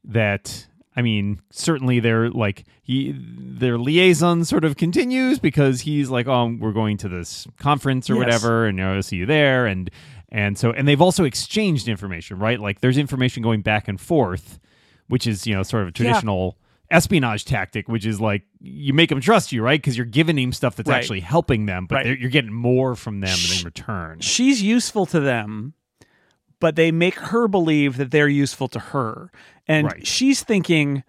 that 0.06 0.68
I 0.96 1.02
mean, 1.02 1.42
certainly 1.50 2.00
their 2.00 2.30
like 2.30 2.66
he 2.84 3.16
their 3.18 3.78
liaison 3.80 4.46
sort 4.46 4.64
of 4.64 4.78
continues 4.78 5.40
because 5.40 5.82
he's 5.82 6.10
like, 6.10 6.28
"Oh, 6.28 6.56
we're 6.60 6.72
going 6.72 6.98
to 6.98 7.10
this 7.10 7.48
conference 7.58 8.10
or 8.10 8.14
Yes. 8.14 8.20
whatever, 8.20 8.66
and 8.68 8.78
you 8.78 8.84
know, 8.84 8.94
I'll 8.94 9.02
see 9.04 9.16
you 9.18 9.26
there." 9.26 9.66
And 9.66 9.90
and 10.30 10.58
so 10.58 10.72
and 10.72 10.88
they've 10.88 11.02
also 11.02 11.24
exchanged 11.24 11.88
information, 11.88 12.38
right? 12.38 12.60
Like 12.60 12.82
there's 12.82 12.98
information 13.00 13.42
going 13.42 13.62
back 13.62 13.88
and 13.88 14.00
forth, 14.00 14.60
which 15.08 15.26
is 15.26 15.48
you 15.48 15.56
know 15.56 15.64
sort 15.64 15.82
of 15.84 15.90
a 15.90 15.92
traditional 15.92 16.58
espionage 16.92 17.46
tactic, 17.46 17.88
which 17.88 18.06
is 18.06 18.22
like 18.22 18.44
you 18.60 18.94
make 18.94 19.10
them 19.10 19.20
trust 19.20 19.52
you, 19.52 19.64
right? 19.64 19.82
Because 19.82 19.98
you're 19.98 20.06
giving 20.06 20.38
him 20.38 20.52
stuff 20.52 20.76
that's 20.76 20.88
Right. 20.90 20.98
actually 20.98 21.22
helping 21.22 21.66
them, 21.66 21.88
but 21.88 22.06
Right. 22.06 22.20
you're 22.20 22.30
getting 22.30 22.54
more 22.54 22.96
from 22.96 23.20
them 23.20 23.38
in 23.58 23.66
return. 23.66 24.20
she's 24.20 24.62
useful 24.62 25.08
to 25.08 25.20
them, 25.20 25.74
but 26.64 26.78
they 26.78 26.94
make 26.94 27.16
her 27.16 27.50
believe 27.50 27.98
that 27.98 28.10
they're 28.12 28.30
useful 28.30 28.70
to 28.70 28.80
her. 28.80 29.30
And 29.68 29.88
Right. 29.88 30.08
she's 30.08 30.44
thinking, 30.44 31.04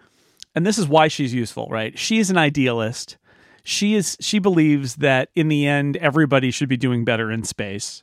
and 0.53 0.67
this 0.67 0.79
is 0.79 0.89
why 0.89 1.07
she's 1.07 1.33
useful, 1.33 1.69
right? 1.71 1.97
She 1.97 2.19
is 2.19 2.29
an 2.29 2.37
idealist. 2.37 3.19
She 3.63 3.95
is 3.95 4.17
she 4.21 4.41
believes 4.41 4.97
that 4.97 5.29
in 5.37 5.47
the 5.47 5.65
end 5.65 5.97
everybody 5.99 6.51
should 6.51 6.69
be 6.69 6.77
doing 6.77 7.05
better 7.05 7.31
in 7.31 7.45
space 7.45 8.03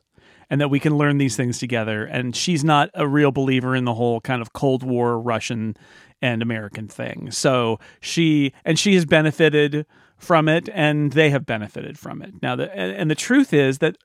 and 0.50 0.62
that 0.62 0.70
we 0.70 0.80
can 0.80 0.98
learn 0.98 1.18
these 1.18 1.36
things 1.36 1.60
together. 1.60 2.06
And 2.06 2.38
she's 2.38 2.64
not 2.64 2.90
a 2.94 3.06
real 3.06 3.34
believer 3.34 3.76
in 3.76 3.84
the 3.84 3.96
whole 3.96 4.22
kind 4.22 4.42
of 4.42 4.54
Cold 4.54 4.82
War 4.82 5.20
Russian 5.20 5.76
and 6.22 6.42
American 6.42 6.88
thing. 6.88 7.32
So 7.32 7.82
she 8.00 8.54
and 8.64 8.80
she 8.80 8.96
has 8.96 9.04
benefited 9.04 9.86
from 10.22 10.48
it 10.48 10.70
and 10.74 11.14
they 11.14 11.32
have 11.32 11.46
benefited 11.46 11.98
from 11.98 12.22
it. 12.22 12.42
Now 12.42 12.56
the 12.56 12.72
and 12.76 12.92
and 12.96 13.12
the 13.12 13.16
truth 13.16 13.54
is 13.54 13.80
that 13.80 13.98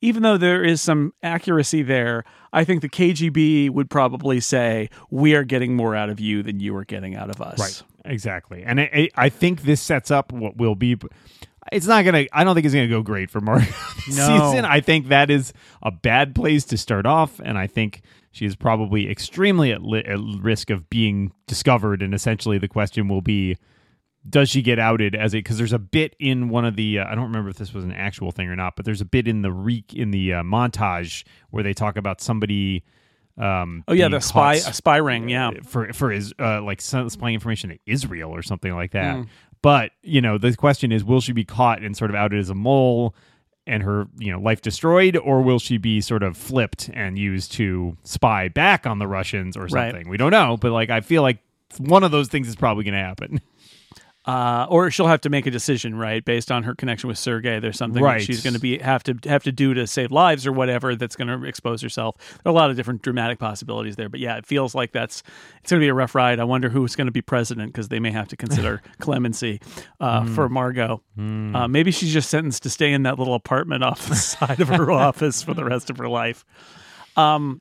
even 0.00 0.22
though 0.22 0.36
there 0.36 0.62
is 0.62 0.80
some 0.82 1.14
accuracy 1.22 1.82
there, 1.82 2.24
I 2.52 2.64
think 2.64 2.82
the 2.82 2.88
KGB 2.88 3.70
would 3.70 3.88
probably 3.88 4.40
say 4.40 4.90
we 5.10 5.34
are 5.34 5.42
getting 5.44 5.74
more 5.74 5.96
out 5.96 6.10
of 6.10 6.20
you 6.20 6.42
than 6.42 6.60
you 6.60 6.76
are 6.76 6.84
getting 6.84 7.16
out 7.16 7.30
of 7.30 7.40
us. 7.40 7.58
Right. 7.58 7.82
Exactly. 8.04 8.62
And 8.62 8.78
I, 9.16 9.30
think 9.30 9.62
this 9.62 9.80
sets 9.80 10.10
up 10.10 10.30
what 10.30 10.58
will 10.58 10.74
be. 10.74 10.96
It's 11.72 11.86
not 11.86 12.04
gonna. 12.04 12.26
I 12.34 12.44
don't 12.44 12.54
think 12.54 12.66
it's 12.66 12.74
gonna 12.74 12.86
go 12.86 13.00
great 13.00 13.30
for 13.30 13.40
this 14.06 14.18
No. 14.18 14.50
season. 14.50 14.66
I 14.66 14.80
think 14.80 15.08
that 15.08 15.30
is 15.30 15.54
a 15.82 15.90
bad 15.90 16.34
place 16.34 16.66
to 16.66 16.76
start 16.76 17.06
off, 17.06 17.40
and 17.42 17.56
I 17.56 17.66
think 17.66 18.02
she 18.30 18.44
is 18.44 18.54
probably 18.56 19.10
extremely 19.10 19.72
at, 19.72 19.82
li- 19.82 20.04
at 20.04 20.18
risk 20.40 20.68
of 20.68 20.90
being 20.90 21.32
discovered. 21.46 22.02
And 22.02 22.12
essentially, 22.12 22.58
the 22.58 22.68
question 22.68 23.08
will 23.08 23.22
be. 23.22 23.56
Does 24.28 24.48
she 24.48 24.62
get 24.62 24.78
outed 24.78 25.14
as 25.14 25.34
a? 25.34 25.38
Because 25.38 25.58
there's 25.58 25.72
a 25.74 25.78
bit 25.78 26.16
in 26.18 26.48
one 26.48 26.64
of 26.64 26.76
the. 26.76 27.00
Uh, 27.00 27.06
I 27.06 27.14
don't 27.14 27.24
remember 27.24 27.50
if 27.50 27.56
this 27.56 27.74
was 27.74 27.84
an 27.84 27.92
actual 27.92 28.30
thing 28.32 28.48
or 28.48 28.56
not, 28.56 28.74
but 28.76 28.84
there's 28.86 29.02
a 29.02 29.04
bit 29.04 29.28
in 29.28 29.42
the 29.42 29.52
reek 29.52 29.92
in 29.92 30.10
the 30.12 30.34
uh, 30.34 30.42
montage 30.42 31.24
where 31.50 31.62
they 31.62 31.74
talk 31.74 31.96
about 31.96 32.20
somebody. 32.20 32.84
Um, 33.36 33.84
Oh 33.88 33.92
yeah, 33.92 34.08
the 34.08 34.20
spy 34.20 34.54
a 34.54 34.72
spy 34.72 34.96
ring, 34.98 35.28
yeah. 35.28 35.50
for 35.64 35.92
for 35.92 36.10
his 36.10 36.32
uh, 36.38 36.62
like 36.62 36.80
supplying 36.80 37.34
information 37.34 37.70
to 37.70 37.78
Israel 37.86 38.30
or 38.30 38.42
something 38.42 38.72
like 38.74 38.92
that. 38.92 39.16
Mm. 39.16 39.28
But 39.60 39.90
you 40.02 40.20
know, 40.20 40.38
the 40.38 40.54
question 40.56 40.92
is, 40.92 41.04
will 41.04 41.20
she 41.20 41.32
be 41.32 41.44
caught 41.44 41.82
and 41.82 41.96
sort 41.96 42.10
of 42.10 42.14
outed 42.14 42.38
as 42.38 42.48
a 42.48 42.54
mole 42.54 43.14
and 43.66 43.82
her 43.82 44.06
you 44.18 44.30
know 44.32 44.38
life 44.38 44.62
destroyed, 44.62 45.16
or 45.16 45.42
will 45.42 45.58
she 45.58 45.76
be 45.78 46.00
sort 46.00 46.22
of 46.22 46.36
flipped 46.36 46.88
and 46.94 47.18
used 47.18 47.52
to 47.52 47.96
spy 48.04 48.48
back 48.48 48.86
on 48.86 48.98
the 49.00 49.06
Russians 49.06 49.56
or 49.56 49.62
Right. 49.66 49.90
something? 49.92 50.08
We 50.08 50.16
don't 50.16 50.30
know, 50.30 50.56
but 50.56 50.70
like 50.72 50.90
I 50.90 51.00
feel 51.00 51.22
like 51.22 51.38
one 51.78 52.04
of 52.04 52.10
those 52.12 52.28
things 52.28 52.46
is 52.46 52.56
probably 52.56 52.84
going 52.84 52.94
to 52.94 53.00
happen. 53.00 53.40
uh, 54.26 54.66
or 54.70 54.90
she'll 54.90 55.06
have 55.06 55.20
to 55.20 55.28
make 55.28 55.44
a 55.46 55.50
decision, 55.50 55.94
right, 55.94 56.24
based 56.24 56.50
on 56.50 56.62
her 56.62 56.74
connection 56.74 57.08
with 57.08 57.18
Sergei. 57.18 57.60
There's 57.60 57.76
something 57.76 58.02
that 58.02 58.06
Right. 58.06 58.22
she's 58.22 58.42
going 58.42 58.54
to 58.54 58.60
be 58.60 58.78
have 58.78 59.02
to 59.04 59.18
have 59.26 59.42
to 59.44 59.52
do 59.52 59.74
to 59.74 59.86
save 59.86 60.10
lives 60.12 60.46
or 60.46 60.52
whatever 60.52 60.96
that's 60.96 61.14
going 61.16 61.28
to 61.28 61.46
expose 61.46 61.82
herself. 61.82 62.16
There 62.18 62.50
are 62.50 62.52
a 62.52 62.54
lot 62.54 62.70
of 62.70 62.76
different 62.76 63.02
dramatic 63.02 63.38
possibilities 63.38 63.96
there, 63.96 64.08
but 64.08 64.20
yeah, 64.20 64.36
it 64.36 64.46
feels 64.46 64.74
like 64.74 64.92
that's 64.92 65.22
it's 65.60 65.70
going 65.70 65.80
to 65.80 65.84
be 65.84 65.88
a 65.90 65.94
rough 65.94 66.14
ride. 66.14 66.40
I 66.40 66.44
wonder 66.44 66.68
who's 66.70 66.96
going 66.96 67.06
to 67.06 67.12
be 67.12 67.22
president 67.22 67.72
because 67.72 67.88
they 67.88 68.00
may 68.00 68.12
have 68.12 68.28
to 68.28 68.36
consider 68.36 68.80
clemency 68.98 69.60
uh, 70.00 70.24
for 70.26 70.48
Margo. 70.48 71.02
Uh, 71.18 71.68
maybe 71.68 71.90
she's 71.90 72.12
just 72.12 72.30
sentenced 72.30 72.62
to 72.64 72.70
stay 72.70 72.92
in 72.92 73.02
that 73.04 73.18
little 73.18 73.34
apartment 73.34 73.84
off 73.84 74.08
the 74.08 74.14
side 74.16 74.60
of 74.60 74.68
her 74.68 74.90
office 74.90 75.42
for 75.42 75.54
the 75.54 75.64
rest 75.64 75.90
of 75.90 75.98
her 75.98 76.08
life. 76.08 76.44
Um, 77.16 77.60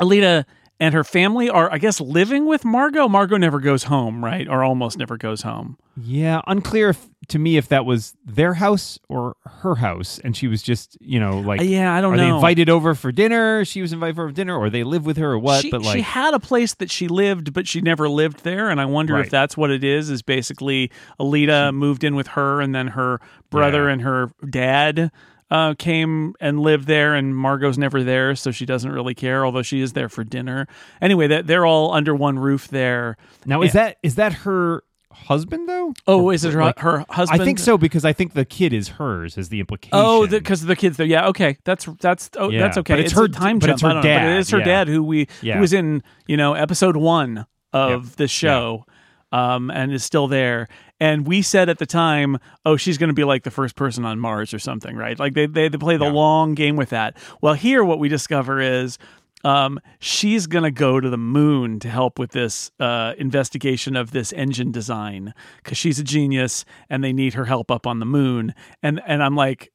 Aleida 0.00 0.44
and 0.80 0.94
her 0.94 1.04
family 1.04 1.48
are, 1.50 1.72
I 1.72 1.78
guess, 1.78 2.00
living 2.00 2.46
with 2.46 2.64
Margo. 2.64 3.08
Margo 3.08 3.36
never 3.36 3.58
goes 3.60 3.84
home, 3.84 4.24
right, 4.24 4.46
or 4.48 4.62
almost 4.62 4.98
never 4.98 5.16
goes 5.16 5.42
home. 5.42 5.76
yeah, 6.00 6.40
unclear 6.46 6.90
if, 6.90 7.06
to 7.26 7.38
me 7.38 7.56
if 7.56 7.66
that 7.68 7.84
was 7.84 8.14
their 8.24 8.54
house 8.54 8.98
or 9.08 9.34
her 9.44 9.74
house, 9.74 10.20
and 10.22 10.36
she 10.36 10.46
was 10.46 10.62
just 10.62 10.96
you 11.00 11.18
know 11.18 11.40
like 11.40 11.60
Uh, 11.60 11.64
yeah, 11.64 11.92
I 11.94 12.00
don't 12.00 12.14
are 12.14 12.16
they 12.16 12.28
know. 12.28 12.36
invited 12.36 12.70
over 12.70 12.94
for 12.94 13.10
dinner? 13.12 13.64
She 13.64 13.82
was 13.82 13.92
invited 13.92 14.18
over 14.18 14.28
for 14.28 14.32
dinner, 14.34 14.56
or 14.56 14.70
they 14.70 14.84
live 14.84 15.04
with 15.04 15.16
her, 15.16 15.32
or 15.32 15.38
what? 15.38 15.62
She, 15.62 15.70
but 15.70 15.82
she 15.82 15.88
like 15.88 16.00
had 16.04 16.32
a 16.34 16.38
place 16.40 16.74
that 16.74 16.90
she 16.90 17.08
lived, 17.08 17.52
but 17.52 17.66
she 17.66 17.80
never 17.80 18.08
lived 18.08 18.44
there. 18.44 18.70
And 18.70 18.80
I 18.80 18.84
wonder 18.86 19.18
if 19.18 19.30
that's 19.30 19.56
what 19.56 19.70
it 19.70 19.82
is. 19.82 20.08
Is 20.10 20.22
basically 20.22 20.90
Aleida 21.20 21.74
moved 21.74 22.04
in 22.04 22.14
with 22.14 22.28
her, 22.28 22.60
and 22.60 22.74
then 22.74 22.88
her 22.88 23.20
brother 23.50 23.86
Yeah. 23.86 23.92
and 23.94 24.02
her 24.02 24.30
dad 24.48 25.10
uh, 25.50 25.74
came 25.78 26.34
and 26.40 26.60
lived 26.60 26.86
there, 26.86 27.14
and 27.14 27.34
Margo's 27.34 27.78
never 27.78 28.02
there, 28.04 28.34
so 28.36 28.50
she 28.50 28.66
doesn't 28.66 28.90
really 28.92 29.14
care. 29.14 29.44
Although 29.44 29.62
she 29.62 29.80
is 29.80 29.92
there 29.94 30.08
for 30.08 30.24
dinner. 30.24 30.66
Anyway, 31.00 31.26
that 31.28 31.46
they're 31.46 31.64
all 31.66 31.92
under 31.92 32.14
one 32.14 32.38
roof 32.38 32.68
there. 32.68 33.16
Now 33.46 33.62
is 33.62 33.72
that 33.72 33.96
is 34.02 34.16
that 34.16 34.32
her 34.32 34.82
husband 35.10 35.68
though? 35.68 35.94
Oh, 36.06 36.24
Or, 36.26 36.32
is 36.32 36.44
it 36.44 36.52
her, 36.52 36.60
like, 36.60 36.78
her 36.78 37.04
husband? 37.10 37.42
I 37.42 37.44
think 37.44 37.58
so 37.58 37.76
because 37.76 38.04
I 38.04 38.12
think 38.12 38.34
the 38.34 38.44
kid 38.44 38.72
is 38.72 38.88
hers 38.88 39.36
is 39.36 39.48
the 39.48 39.58
implication. 39.60 39.90
Oh, 39.98 40.26
because 40.26 40.62
the 40.62 40.76
kids 40.76 40.96
there. 40.96 41.06
Yeah, 41.06 41.26
okay, 41.28 41.56
that's 41.64 41.86
that's 42.00 42.30
oh, 42.36 42.50
Yeah, 42.50 42.60
that's 42.60 42.78
okay. 42.78 42.94
but 42.94 43.00
it's 43.00 43.12
a 43.14 43.16
her- 43.16 43.28
time 43.28 43.58
but 43.58 43.66
jump. 43.66 43.74
it's 43.76 43.82
her 43.82 43.88
don't 43.88 43.96
know, 43.96 44.02
but 44.02 44.08
dad, 44.08 44.36
it 44.36 44.38
is 44.38 44.50
her 44.50 44.58
yeah. 44.58 44.64
dad 44.64 44.88
who 44.88 45.02
we 45.02 45.28
Yeah. 45.42 45.54
who 45.54 45.60
was 45.60 45.72
in 45.72 46.02
you 46.26 46.36
know 46.36 46.54
episode 46.54 46.96
one 46.96 47.46
of 47.72 47.90
Yep. 48.06 48.16
the 48.16 48.28
show, 48.28 48.86
um, 49.32 49.70
and 49.70 49.92
is 49.92 50.04
still 50.04 50.28
there. 50.28 50.68
And 51.00 51.26
we 51.26 51.42
said 51.42 51.68
at 51.68 51.78
the 51.78 51.86
time, 51.86 52.38
oh, 52.64 52.76
she's 52.76 52.98
going 52.98 53.08
to 53.08 53.14
be 53.14 53.24
like 53.24 53.44
the 53.44 53.50
first 53.50 53.76
person 53.76 54.04
on 54.04 54.18
Mars 54.18 54.52
or 54.52 54.58
something, 54.58 54.96
right? 54.96 55.18
Like 55.18 55.34
they 55.34 55.46
they, 55.46 55.68
they 55.68 55.78
play 55.78 55.96
the 55.96 56.06
Yeah. 56.06 56.12
long 56.12 56.54
game 56.54 56.76
with 56.76 56.90
that. 56.90 57.16
Well, 57.40 57.54
here 57.54 57.84
what 57.84 57.98
we 57.98 58.08
discover 58.08 58.60
is. 58.60 58.98
Um, 59.44 59.78
she's 60.00 60.48
gonna 60.48 60.72
go 60.72 60.98
to 60.98 61.08
the 61.08 61.16
moon 61.16 61.78
to 61.78 61.88
help 61.88 62.18
with 62.18 62.32
this 62.32 62.72
uh, 62.80 63.14
investigation 63.18 63.94
of 63.94 64.10
this 64.10 64.32
engine 64.32 64.72
design 64.72 65.32
because 65.62 65.78
she's 65.78 66.00
a 66.00 66.02
genius 66.02 66.64
and 66.90 67.04
they 67.04 67.12
need 67.12 67.34
her 67.34 67.44
help 67.44 67.70
up 67.70 67.86
on 67.86 68.00
the 68.00 68.04
moon. 68.04 68.52
And 68.82 69.00
and 69.06 69.22
I'm 69.22 69.36
like, 69.36 69.70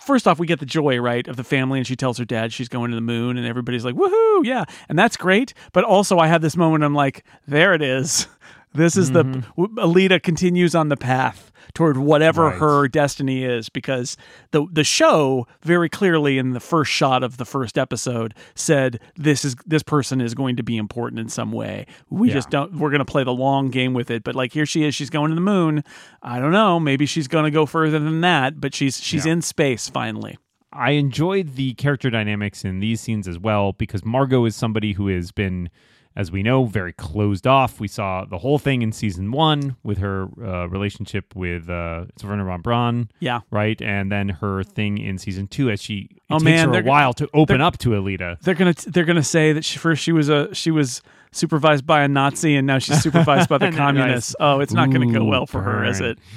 first 0.00 0.26
off, 0.26 0.40
we 0.40 0.48
get 0.48 0.58
the 0.58 0.66
joy 0.66 0.98
right 0.98 1.28
of 1.28 1.36
the 1.36 1.44
family, 1.44 1.78
and 1.78 1.86
she 1.86 1.94
tells 1.94 2.18
her 2.18 2.24
dad 2.24 2.52
she's 2.52 2.68
going 2.68 2.90
to 2.90 2.96
the 2.96 3.00
moon, 3.00 3.38
and 3.38 3.46
everybody's 3.46 3.84
like, 3.84 3.94
woohoo, 3.94 4.44
yeah, 4.44 4.64
and 4.88 4.98
that's 4.98 5.16
great. 5.16 5.54
But 5.72 5.84
also, 5.84 6.18
I 6.18 6.26
had 6.26 6.42
this 6.42 6.56
moment. 6.56 6.82
I'm 6.82 6.92
like, 6.96 7.24
there 7.46 7.72
it 7.72 7.82
is. 7.82 8.26
This 8.74 8.96
is 8.96 9.12
the 9.12 9.24
mm-hmm. 9.24 9.78
Aleida 9.78 10.22
continues 10.22 10.74
on 10.74 10.88
the 10.88 10.96
path 10.96 11.52
toward 11.74 11.96
whatever 11.96 12.44
Right. 12.46 12.58
her 12.58 12.88
destiny 12.88 13.44
is 13.44 13.68
because 13.68 14.16
the 14.50 14.66
the 14.70 14.84
show 14.84 15.46
very 15.62 15.88
clearly 15.88 16.38
in 16.38 16.50
the 16.50 16.60
first 16.60 16.90
shot 16.90 17.22
of 17.22 17.36
the 17.36 17.44
first 17.44 17.78
episode 17.78 18.34
said 18.54 19.00
this 19.16 19.44
is 19.44 19.54
this 19.64 19.82
person 19.82 20.20
is 20.20 20.34
going 20.34 20.56
to 20.56 20.62
be 20.62 20.76
important 20.76 21.20
in 21.20 21.28
some 21.28 21.52
way. 21.52 21.86
We 22.10 22.28
Yeah. 22.28 22.34
just 22.34 22.50
don't 22.50 22.74
we're 22.74 22.90
going 22.90 22.98
to 22.98 23.04
play 23.04 23.24
the 23.24 23.32
long 23.32 23.70
game 23.70 23.94
with 23.94 24.10
it. 24.10 24.24
But 24.24 24.34
like 24.34 24.52
here 24.52 24.66
she 24.66 24.84
is, 24.84 24.94
she's 24.94 25.10
going 25.10 25.30
to 25.30 25.34
the 25.36 25.40
moon. 25.40 25.84
I 26.22 26.40
don't 26.40 26.52
know, 26.52 26.80
maybe 26.80 27.06
she's 27.06 27.28
going 27.28 27.44
to 27.44 27.50
go 27.52 27.66
further 27.66 27.98
than 28.00 28.20
that, 28.22 28.60
but 28.60 28.74
she's 28.74 29.00
she's 29.00 29.24
Yeah. 29.24 29.32
in 29.34 29.42
space 29.42 29.88
finally. 29.88 30.36
I 30.72 30.90
enjoyed 30.92 31.54
the 31.54 31.74
character 31.74 32.10
dynamics 32.10 32.64
in 32.64 32.80
these 32.80 33.00
scenes 33.00 33.28
as 33.28 33.38
well 33.38 33.72
because 33.72 34.04
Margot 34.04 34.44
is 34.46 34.56
somebody 34.56 34.94
who 34.94 35.06
has 35.06 35.30
been, 35.30 35.70
as 36.16 36.30
we 36.30 36.42
know, 36.44 36.64
very 36.64 36.92
closed 36.92 37.46
off. 37.46 37.80
We 37.80 37.88
saw 37.88 38.24
the 38.24 38.38
whole 38.38 38.58
thing 38.58 38.82
in 38.82 38.92
season 38.92 39.32
one 39.32 39.76
with 39.82 39.98
her 39.98 40.28
uh, 40.40 40.66
relationship 40.68 41.34
with 41.34 41.68
uh, 41.68 42.04
it's 42.10 42.22
Wernher 42.22 42.44
von 42.44 42.60
Braun, 42.60 43.08
Yeah. 43.18 43.40
right? 43.50 43.80
And 43.82 44.12
then 44.12 44.28
her 44.28 44.62
thing 44.62 44.98
in 44.98 45.18
season 45.18 45.48
two 45.48 45.70
as 45.70 45.80
she 45.82 46.08
it 46.12 46.18
Oh, 46.30 46.34
takes 46.38 46.44
man, 46.44 46.72
her 46.72 46.80
a 46.80 46.82
while 46.84 47.12
to 47.14 47.28
open 47.34 47.60
up 47.60 47.78
to 47.78 47.90
Aleida. 47.90 48.40
They're 48.40 48.54
gonna 48.54 48.74
they're 48.86 49.04
gonna 49.04 49.22
say 49.24 49.52
that 49.52 49.64
she 49.64 49.78
first 49.78 50.02
she 50.02 50.12
was 50.12 50.28
a 50.28 50.54
she 50.54 50.70
was 50.70 51.02
supervised 51.32 51.84
by 51.84 52.02
a 52.02 52.08
Nazi 52.08 52.54
and 52.54 52.64
now 52.66 52.78
she's 52.78 53.02
supervised 53.02 53.48
by 53.48 53.58
the 53.58 53.66
Nice. 53.70 53.76
communists. 53.76 54.36
Oh, 54.38 54.60
it's 54.60 54.72
not 54.72 54.90
gonna 54.92 55.12
go 55.12 55.24
well 55.24 55.46
for 55.46 55.62
her, 55.62 55.84
is 55.84 56.00
it? 56.00 56.18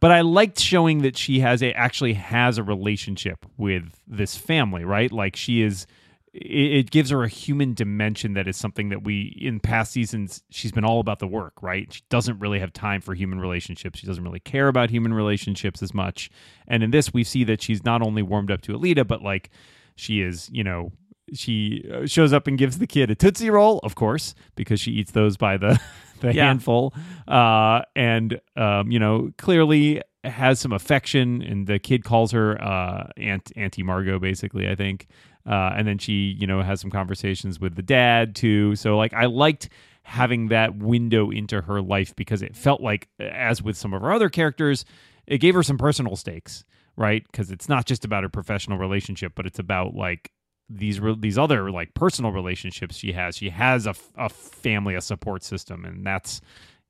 But 0.00 0.12
I 0.12 0.20
liked 0.20 0.60
showing 0.60 1.02
that 1.02 1.16
she 1.16 1.40
has 1.40 1.60
a 1.60 1.72
actually 1.72 2.12
has 2.14 2.56
a 2.56 2.62
relationship 2.62 3.44
with 3.56 4.00
this 4.06 4.36
family, 4.36 4.84
right? 4.84 5.10
Like 5.10 5.34
she 5.34 5.60
is 5.62 5.86
it, 6.32 6.78
it 6.78 6.90
gives 6.90 7.10
her 7.10 7.22
a 7.22 7.28
human 7.28 7.74
dimension 7.74 8.34
that 8.34 8.46
is 8.48 8.56
something 8.56 8.88
that 8.90 9.04
we 9.04 9.36
in 9.40 9.60
past 9.60 9.92
seasons 9.92 10.42
she's 10.50 10.72
been 10.72 10.84
all 10.84 11.00
about 11.00 11.18
the 11.18 11.26
work, 11.26 11.54
right? 11.62 11.92
She 11.92 12.02
doesn't 12.10 12.38
really 12.38 12.58
have 12.60 12.72
time 12.72 13.00
for 13.00 13.14
human 13.14 13.40
relationships. 13.40 13.98
She 13.98 14.06
doesn't 14.06 14.24
really 14.24 14.40
care 14.40 14.68
about 14.68 14.90
human 14.90 15.14
relationships 15.14 15.82
as 15.82 15.92
much. 15.94 16.30
And 16.66 16.82
in 16.82 16.90
this 16.90 17.12
we 17.12 17.24
see 17.24 17.44
that 17.44 17.62
she's 17.62 17.84
not 17.84 18.02
only 18.02 18.22
warmed 18.22 18.50
up 18.50 18.60
to 18.62 18.72
Aleida, 18.72 19.06
but 19.06 19.22
like 19.22 19.50
she 19.96 20.20
is, 20.20 20.48
you 20.52 20.62
know, 20.64 20.92
she 21.34 21.84
uh, 21.92 22.06
shows 22.06 22.32
up 22.32 22.46
and 22.46 22.56
gives 22.56 22.78
the 22.78 22.86
kid 22.86 23.10
a 23.10 23.14
tootsie 23.14 23.50
roll, 23.50 23.80
of 23.82 23.94
course, 23.94 24.34
because 24.54 24.80
she 24.80 24.92
eats 24.92 25.10
those 25.12 25.36
by 25.36 25.56
the 25.58 25.78
the 26.20 26.34
Yeah. 26.34 26.46
handful, 26.46 26.94
uh, 27.26 27.82
and 27.94 28.40
um, 28.56 28.90
you 28.90 28.98
know 28.98 29.30
clearly 29.36 30.00
has 30.24 30.58
some 30.58 30.72
affection. 30.72 31.42
And 31.42 31.66
the 31.66 31.78
kid 31.78 32.02
calls 32.02 32.32
her 32.32 32.58
uh, 32.62 33.08
Aunt 33.18 33.52
Auntie 33.56 33.82
Margo, 33.82 34.18
basically, 34.18 34.68
I 34.68 34.74
think. 34.74 35.06
Uh, 35.48 35.72
and 35.74 35.88
then 35.88 35.96
she, 35.98 36.36
you 36.38 36.46
know, 36.46 36.60
has 36.62 36.80
some 36.80 36.90
conversations 36.90 37.58
with 37.58 37.74
the 37.74 37.82
dad 37.82 38.36
too. 38.36 38.76
So 38.76 38.96
like, 38.98 39.14
I 39.14 39.26
liked 39.26 39.70
having 40.02 40.48
that 40.48 40.76
window 40.76 41.30
into 41.30 41.62
her 41.62 41.80
life 41.80 42.14
because 42.16 42.42
it 42.42 42.54
felt 42.54 42.80
like, 42.80 43.08
as 43.18 43.62
with 43.62 43.76
some 43.76 43.94
of 43.94 44.02
her 44.02 44.12
other 44.12 44.28
characters, 44.28 44.84
it 45.26 45.38
gave 45.38 45.54
her 45.54 45.62
some 45.62 45.78
personal 45.78 46.16
stakes, 46.16 46.64
right? 46.96 47.24
Because 47.30 47.50
it's 47.50 47.68
not 47.68 47.86
just 47.86 48.04
about 48.04 48.24
her 48.24 48.28
professional 48.28 48.78
relationship, 48.78 49.32
but 49.34 49.46
it's 49.46 49.58
about 49.58 49.94
like 49.94 50.32
these 50.68 51.00
re- 51.00 51.16
these 51.18 51.38
other 51.38 51.70
like 51.70 51.94
personal 51.94 52.30
relationships 52.30 52.96
she 52.96 53.12
has. 53.12 53.36
She 53.36 53.50
has 53.50 53.86
a, 53.86 53.90
f- 53.90 54.12
a 54.16 54.28
family, 54.28 54.94
a 54.94 55.00
support 55.00 55.42
system, 55.42 55.84
and 55.84 56.04
that's 56.04 56.40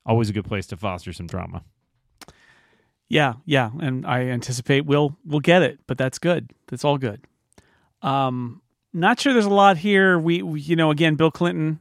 always 0.05 0.31
a 0.31 0.33
good 0.33 0.47
place 0.47 0.67
to 0.69 0.77
foster 0.77 1.13
some 1.13 1.27
drama. 1.27 1.63
Yeah, 3.09 3.35
yeah, 3.47 3.71
and 3.81 4.07
I 4.07 4.23
anticipate 4.23 4.85
we'll 4.85 5.17
we'll 5.25 5.41
get 5.41 5.63
it, 5.63 5.81
but 5.87 5.99
that's 5.99 6.19
good. 6.19 6.53
That's 6.67 6.85
all 6.85 6.99
good. 6.99 7.25
Um, 8.03 8.63
not 8.93 9.21
sure 9.21 9.33
there's 9.33 9.45
a 9.45 9.51
lot 9.51 9.77
here. 9.77 10.19
We, 10.19 10.43
we 10.43 10.61
you 10.61 10.77
know, 10.77 10.91
again, 10.91 11.15
Bill 11.17 11.31
Clinton 11.31 11.81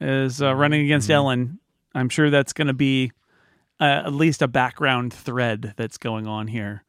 is 0.00 0.40
uh, 0.42 0.54
running 0.54 0.84
against 0.84 1.08
Mhm. 1.08 1.14
Ellen. 1.14 1.58
I'm 1.94 2.08
sure 2.08 2.30
that's 2.30 2.52
going 2.52 2.68
to 2.68 2.74
be 2.74 3.12
uh, 3.80 4.02
at 4.06 4.12
least 4.12 4.42
a 4.42 4.48
background 4.48 5.12
thread 5.12 5.74
that's 5.76 5.98
going 5.98 6.26
on 6.26 6.46
here. 6.48 6.84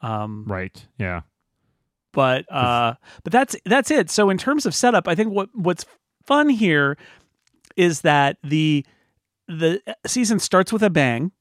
Um, 0.00 0.44
Right. 0.46 0.86
Yeah. 0.98 1.22
but 2.12 2.44
uh, 2.52 2.94
but 3.22 3.32
that's 3.32 3.56
that's 3.64 3.90
it. 3.90 4.10
So 4.10 4.30
in 4.30 4.38
terms 4.38 4.66
of 4.66 4.74
setup, 4.74 5.08
I 5.08 5.14
think 5.14 5.32
what 5.32 5.48
what's 5.54 5.84
fun 6.26 6.48
here 6.48 6.96
is 7.76 8.02
that 8.02 8.36
the 8.44 8.84
the 9.48 9.80
season 10.06 10.38
starts 10.38 10.72
with 10.72 10.82
a 10.82 10.90
bang, 10.90 11.32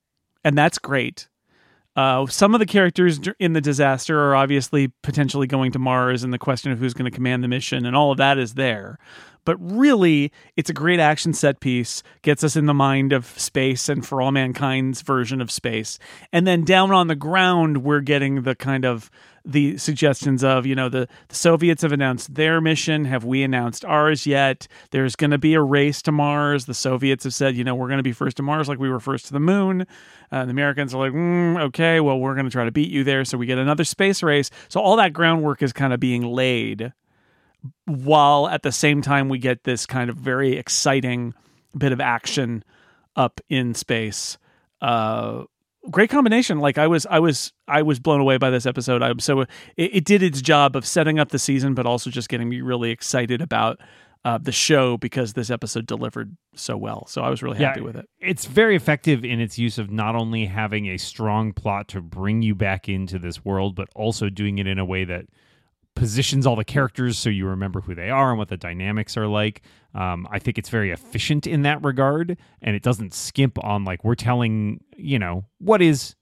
and 0.43 0.57
that's 0.57 0.77
great. 0.79 1.27
Uh, 1.95 2.25
some 2.25 2.55
of 2.55 2.59
the 2.59 2.65
characters 2.65 3.19
in 3.39 3.53
the 3.53 3.61
disaster 3.61 4.19
are 4.19 4.35
obviously 4.35 4.87
potentially 5.03 5.47
going 5.47 5.71
to 5.71 5.79
Mars, 5.79 6.23
and 6.23 6.33
the 6.33 6.39
question 6.39 6.71
of 6.71 6.79
who's 6.79 6.93
going 6.93 7.09
to 7.09 7.15
command 7.15 7.43
the 7.43 7.47
mission, 7.47 7.85
and 7.85 7.95
all 7.95 8.11
of 8.11 8.17
that 8.17 8.37
is 8.37 8.55
there. 8.55 8.97
But 9.45 9.57
really, 9.59 10.31
it's 10.55 10.69
a 10.69 10.73
great 10.73 10.99
action 10.99 11.33
set 11.33 11.59
piece, 11.59 12.01
gets 12.21 12.43
us 12.43 12.55
in 12.55 12.65
the 12.65 12.73
mind 12.73 13.11
of 13.11 13.25
space 13.25 13.89
and 13.89 14.05
for 14.05 14.21
all 14.21 14.31
mankind's 14.31 15.01
version 15.01 15.41
of 15.41 15.51
space. 15.51 15.99
And 16.31 16.47
then 16.47 16.63
down 16.63 16.91
on 16.91 17.07
the 17.07 17.15
ground, 17.15 17.83
we're 17.83 17.99
getting 17.99 18.43
the 18.43 18.55
kind 18.55 18.85
of 18.85 19.11
the 19.45 19.77
suggestions 19.77 20.43
of, 20.43 20.65
you 20.65 20.75
know, 20.75 20.89
the, 20.89 21.07
the 21.27 21.35
Soviets 21.35 21.81
have 21.81 21.91
announced 21.91 22.33
their 22.33 22.61
mission. 22.61 23.05
Have 23.05 23.25
we 23.25 23.43
announced 23.43 23.83
ours 23.83 24.25
yet? 24.25 24.67
There's 24.91 25.15
going 25.15 25.31
to 25.31 25.37
be 25.37 25.53
a 25.53 25.61
race 25.61 26.01
to 26.03 26.11
Mars. 26.11 26.65
The 26.65 26.73
Soviets 26.73 27.25
have 27.25 27.33
said, 27.33 27.55
you 27.55 27.63
know, 27.63 27.75
we're 27.75 27.87
going 27.87 27.97
to 27.97 28.03
be 28.03 28.13
first 28.13 28.37
to 28.37 28.43
Mars 28.43 28.69
like 28.69 28.79
we 28.79 28.89
were 28.89 29.01
first 29.01 29.25
to 29.27 29.33
the 29.33 29.39
moon. 29.39 29.85
Uh, 30.31 30.45
the 30.45 30.51
Americans 30.51 30.93
are 30.93 30.99
like, 30.99 31.11
mm, 31.11 31.61
okay, 31.61 31.99
well, 31.99 32.19
we're 32.19 32.35
going 32.35 32.45
to 32.45 32.51
try 32.51 32.65
to 32.65 32.71
beat 32.71 32.89
you 32.89 33.03
there. 33.03 33.25
So 33.25 33.37
we 33.37 33.45
get 33.45 33.57
another 33.57 33.83
space 33.83 34.23
race. 34.23 34.49
So 34.69 34.79
all 34.79 34.95
that 34.95 35.13
groundwork 35.13 35.61
is 35.61 35.73
kind 35.73 35.93
of 35.93 35.99
being 35.99 36.23
laid 36.23 36.93
while 37.85 38.47
at 38.47 38.63
the 38.63 38.71
same 38.71 39.01
time 39.01 39.29
we 39.29 39.39
get 39.39 39.63
this 39.63 39.85
kind 39.85 40.09
of 40.09 40.17
very 40.17 40.57
exciting 40.57 41.33
bit 41.77 41.91
of 41.91 42.01
action 42.01 42.63
up 43.15 43.41
in 43.49 43.73
space. 43.73 44.37
Uh, 44.81 45.43
great 45.89 46.09
combination. 46.09 46.59
Like 46.59 46.77
I 46.77 46.87
was, 46.87 47.05
I 47.09 47.19
was, 47.19 47.53
I 47.67 47.81
was 47.81 47.99
blown 47.99 48.21
away 48.21 48.37
by 48.37 48.49
this 48.49 48.65
episode. 48.65 49.01
I'm 49.01 49.19
so 49.19 49.41
it, 49.41 49.49
it 49.77 50.05
did 50.05 50.23
its 50.23 50.41
job 50.41 50.75
of 50.75 50.85
setting 50.85 51.19
up 51.19 51.29
the 51.29 51.39
season, 51.39 51.73
but 51.73 51.85
also 51.85 52.09
just 52.09 52.29
getting 52.29 52.49
me 52.49 52.61
really 52.61 52.91
excited 52.91 53.41
about 53.41 53.79
uh, 54.25 54.37
the 54.37 54.51
show 54.51 54.97
because 54.97 55.33
this 55.33 55.49
episode 55.49 55.85
delivered 55.85 56.37
so 56.55 56.77
well. 56.77 57.05
So 57.07 57.21
I 57.21 57.29
was 57.29 57.43
really 57.43 57.57
happy 57.57 57.81
with 57.81 57.95
it. 57.95 58.07
It's 58.19 58.45
very 58.45 58.75
effective 58.75 59.25
in 59.25 59.41
its 59.41 59.57
use 59.57 59.77
of 59.77 59.91
not 59.91 60.15
only 60.15 60.45
having 60.45 60.87
a 60.87 60.97
strong 60.97 61.51
plot 61.51 61.89
to 61.89 62.01
bring 62.01 62.41
you 62.41 62.55
back 62.55 62.87
into 62.87 63.19
this 63.19 63.43
world, 63.43 63.75
but 63.75 63.89
also 63.95 64.29
doing 64.29 64.59
it 64.59 64.67
in 64.67 64.79
a 64.79 64.85
way 64.85 65.03
that 65.03 65.25
positions 65.95 66.45
all 66.45 66.55
the 66.55 66.65
characters 66.65 67.17
so 67.17 67.29
you 67.29 67.47
remember 67.47 67.81
who 67.81 67.95
they 67.95 68.09
are 68.09 68.29
and 68.31 68.39
what 68.39 68.49
the 68.49 68.57
dynamics 68.57 69.15
are 69.17 69.27
like. 69.27 69.61
Um, 69.93 70.27
I 70.31 70.39
think 70.39 70.57
it's 70.57 70.69
very 70.69 70.91
efficient 70.91 71.45
in 71.45 71.61
that 71.63 71.83
regard, 71.83 72.37
and 72.61 72.75
it 72.75 72.81
doesn't 72.81 73.13
skimp 73.13 73.63
on 73.63 73.83
like 73.83 74.03
we're 74.03 74.15
telling 74.15 74.83
you 74.97 75.19
know 75.19 75.45
what 75.59 75.81
is. 75.81 76.15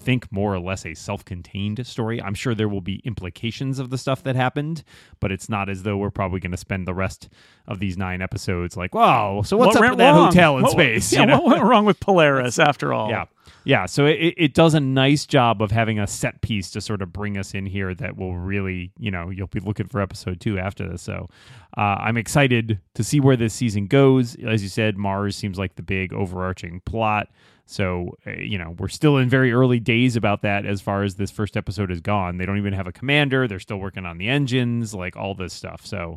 Think 0.00 0.30
more 0.32 0.54
or 0.54 0.60
less 0.60 0.86
a 0.86 0.94
self-contained 0.94 1.84
story. 1.86 2.22
I'm 2.22 2.34
sure 2.34 2.54
there 2.54 2.68
will 2.68 2.80
be 2.80 3.02
implications 3.04 3.78
of 3.78 3.90
the 3.90 3.98
stuff 3.98 4.22
that 4.22 4.36
happened, 4.36 4.84
but 5.20 5.32
it's 5.32 5.48
not 5.48 5.68
as 5.68 5.82
though 5.82 5.96
we're 5.96 6.10
probably 6.10 6.40
going 6.40 6.52
to 6.52 6.56
spend 6.56 6.86
the 6.86 6.94
rest 6.94 7.28
of 7.66 7.80
these 7.80 7.98
nine 7.98 8.22
episodes 8.22 8.76
like, 8.76 8.94
"Wow, 8.94 9.42
so 9.42 9.56
what's 9.56 9.74
What 9.76 9.84
up 9.84 9.90
with 9.92 9.98
that 9.98 10.10
wrong? 10.12 10.26
hotel 10.28 10.56
in 10.56 10.62
What- 10.62 10.72
space?" 10.72 11.12
Yeah, 11.18 11.20
you 11.20 11.26
know? 11.26 11.40
what 11.40 11.56
went 11.58 11.64
wrong 11.68 11.84
with 11.84 11.98
Polaris 12.00 12.58
after 12.58 12.92
all? 12.94 13.10
Yeah. 13.10 13.24
Yeah. 13.64 13.86
So 13.86 14.06
it, 14.06 14.34
it 14.36 14.54
does 14.54 14.72
a 14.74 14.80
nice 14.80 15.26
job 15.26 15.60
of 15.60 15.70
having 15.72 15.98
a 15.98 16.06
set 16.06 16.40
piece 16.42 16.70
to 16.70 16.80
sort 16.80 17.02
of 17.02 17.12
bring 17.12 17.36
us 17.36 17.52
in 17.54 17.66
here 17.66 17.92
that 17.94 18.16
will 18.16 18.34
really, 18.36 18.92
you 18.98 19.10
know, 19.10 19.28
you'll 19.30 19.46
be 19.48 19.60
looking 19.60 19.88
for 19.88 20.00
episode 20.00 20.40
two 20.40 20.58
after 20.58 20.88
this. 20.88 21.02
So 21.02 21.28
uh, 21.76 21.80
I'm 22.00 22.16
excited 22.16 22.78
to 22.94 23.04
see 23.04 23.20
where 23.20 23.36
this 23.36 23.52
season 23.52 23.86
goes. 23.86 24.36
As 24.36 24.62
you 24.62 24.68
said, 24.68 24.96
Mars 24.96 25.36
seems 25.36 25.58
like 25.58 25.74
the 25.74 25.82
big 25.82 26.12
overarching 26.14 26.80
plot. 26.86 27.28
So, 27.70 28.16
uh, 28.26 28.30
you 28.30 28.56
know, 28.56 28.74
we're 28.78 28.88
still 28.88 29.18
in 29.18 29.28
very 29.28 29.52
early 29.52 29.78
days 29.78 30.16
about 30.16 30.40
that 30.42 30.64
as 30.64 30.80
far 30.80 31.02
as 31.02 31.16
this 31.16 31.30
first 31.30 31.54
episode 31.54 31.90
has 31.90 32.00
gone. 32.00 32.38
They 32.38 32.46
don't 32.46 32.56
even 32.56 32.72
have 32.72 32.86
a 32.86 32.92
commander. 32.92 33.46
They're 33.46 33.60
still 33.60 33.76
working 33.76 34.06
on 34.06 34.16
the 34.16 34.26
engines, 34.28 34.94
like 34.94 35.16
all 35.16 35.34
this 35.34 35.52
stuff. 35.52 35.84
So, 35.84 36.16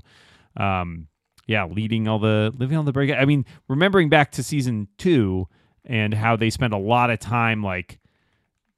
um, 0.55 1.07
yeah, 1.47 1.65
leading 1.65 2.07
all 2.07 2.19
the 2.19 2.53
living 2.57 2.77
on 2.77 2.85
the 2.85 2.93
break. 2.93 3.11
I 3.11 3.25
mean, 3.25 3.45
remembering 3.67 4.07
back 4.07 4.31
to 4.33 4.43
season 4.43 4.87
two 4.97 5.47
and 5.83 6.13
how 6.13 6.37
they 6.37 6.49
spent 6.49 6.73
a 6.73 6.77
lot 6.77 7.09
of 7.09 7.19
time 7.19 7.61
like 7.61 7.99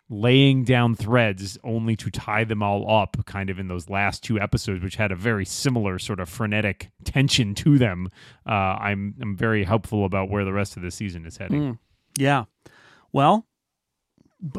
laying 0.10 0.64
down 0.64 0.96
threads 0.96 1.58
only 1.64 1.96
to 1.96 2.10
tie 2.12 2.44
them 2.44 2.62
all 2.62 2.90
up 2.90 3.18
kind 3.26 3.50
of 3.50 3.58
in 3.58 3.68
those 3.68 3.90
last 3.90 4.24
two 4.24 4.40
episodes 4.40 4.84
which 4.84 4.96
had 4.96 5.12
a 5.12 5.16
very 5.16 5.46
similar 5.46 5.98
sort 5.98 6.20
of 6.20 6.30
frenetic 6.30 6.92
tension 7.04 7.56
to 7.56 7.78
them 7.78 8.10
uh, 8.48 8.52
I'm, 8.52 9.16
I'm 9.22 9.36
very 9.36 9.64
hopeful 9.64 10.06
about 10.06 10.30
where 10.30 10.46
the 10.46 10.54
rest 10.54 10.76
of 10.76 10.84
the 10.84 10.92
season 10.92 11.26
is 11.26 11.38
heading 11.38 11.62
Mm. 11.74 11.78
Yeah. 12.18 12.46
Well, 13.12 13.46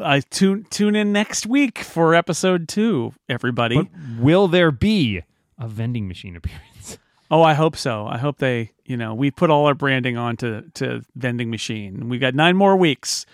I 0.01 0.21
tune 0.21 0.65
tune 0.69 0.95
in 0.95 1.11
next 1.11 1.45
week 1.45 1.79
for 1.79 2.15
episode 2.15 2.67
two, 2.67 3.13
everybody. 3.29 3.75
but 3.75 3.87
will 4.19 4.47
there 4.47 4.71
be 4.71 5.21
a 5.57 5.67
vending 5.67 6.07
machine 6.07 6.35
appearance 6.35 6.97
oh, 7.31 7.41
I 7.41 7.53
hope 7.53 7.75
so. 7.75 8.05
I 8.07 8.17
hope 8.17 8.37
they, 8.37 8.71
you 8.85 8.97
know, 8.97 9.13
we 9.13 9.31
put 9.31 9.49
all 9.49 9.65
our 9.65 9.73
branding 9.73 10.17
onto 10.17 10.69
to 10.75 11.01
vending 11.15 11.49
machine. 11.49 12.09
We've 12.09 12.21
got 12.21 12.35
nine 12.35 12.55
more 12.55 12.75
weeks 12.75 13.25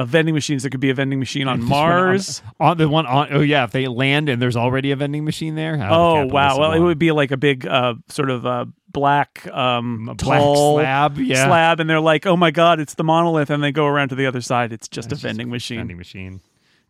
of 0.00 0.08
vending 0.08 0.34
machines. 0.34 0.62
There 0.62 0.70
could 0.70 0.80
be 0.80 0.90
a 0.90 0.94
vending 0.94 1.18
machine 1.18 1.48
on 1.48 1.58
Just 1.60 1.70
one 1.70 1.80
on- 1.80 1.88
Mars. 1.88 2.42
on 2.60 2.78
the 2.78 2.88
one 2.88 3.06
on 3.06 3.28
oh 3.32 3.40
yeah 3.40 3.64
if 3.64 3.72
they 3.72 3.86
land 3.86 4.28
and 4.28 4.40
there's 4.40 4.56
already 4.56 4.90
a 4.92 4.96
vending 4.96 5.24
machine 5.24 5.54
there 5.54 5.74
Oh 5.90 6.26
wow! 6.26 6.58
Well, 6.58 6.72
it 6.72 6.80
would 6.80 6.98
be 6.98 7.12
like 7.12 7.30
a 7.30 7.36
big, 7.36 7.66
uh, 7.66 7.94
sort 8.08 8.30
of 8.30 8.46
uh, 8.46 8.66
black, 8.90 9.46
um, 9.52 10.08
A 10.10 10.14
black 10.14 10.40
slab 10.40 11.18
yeah 11.18 11.46
slab, 11.46 11.80
and 11.80 11.88
they're 11.90 12.00
like, 12.00 12.26
"Oh 12.26 12.36
my 12.36 12.50
god, 12.50 12.80
it's 12.80 12.94
the 12.94 13.04
monolith!" 13.04 13.50
And 13.50 13.62
they 13.62 13.72
go 13.72 13.86
around 13.86 14.08
to 14.10 14.14
the 14.14 14.26
other 14.26 14.40
side. 14.40 14.72
It's 14.72 14.88
just 14.88 15.08
a 15.08 15.10
just 15.10 15.22
vending 15.22 15.50
machine. 15.50 15.78
vending 15.78 15.98
machine 15.98 16.40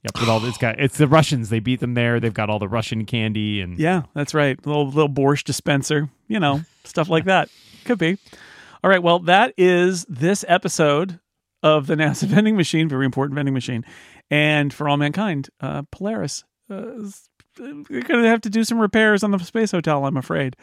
yep 0.04 0.12
with 0.20 0.28
all 0.28 0.44
it's 0.44 0.58
got 0.58 0.78
it's 0.78 0.96
the 0.96 1.08
russians 1.08 1.48
they 1.48 1.58
beat 1.58 1.80
them 1.80 1.94
there 1.94 2.20
they've 2.20 2.32
got 2.32 2.48
all 2.48 2.60
the 2.60 2.68
russian 2.68 3.04
candy 3.04 3.60
and 3.60 3.80
Yeah, 3.80 4.02
that's 4.14 4.32
right. 4.32 4.56
Little 4.64 4.86
little 4.86 5.08
borscht 5.08 5.42
dispenser, 5.42 6.08
you 6.28 6.38
know, 6.38 6.60
stuff 6.84 7.08
like 7.08 7.24
that. 7.24 7.48
Could 7.84 7.98
be. 7.98 8.16
All 8.84 8.90
right. 8.90 9.02
Well, 9.02 9.18
that 9.20 9.54
is 9.56 10.04
this 10.08 10.44
episode 10.46 11.18
of 11.62 11.86
the 11.86 11.94
NASA 11.96 12.24
vending 12.24 12.56
machine, 12.56 12.88
very 12.88 13.04
important 13.04 13.34
vending 13.34 13.54
machine, 13.54 13.84
and 14.30 14.72
for 14.72 14.88
all 14.88 14.96
mankind, 14.96 15.48
uh, 15.60 15.82
Polaris. 15.90 16.44
Uh, 16.70 17.02
is- 17.02 17.28
we're 17.58 18.02
gonna 18.02 18.28
have 18.28 18.42
to 18.42 18.50
do 18.50 18.62
some 18.62 18.78
repairs 18.78 19.24
on 19.24 19.32
the 19.32 19.38
space 19.40 19.72
hotel. 19.72 20.04
I'm 20.06 20.16
afraid. 20.16 20.54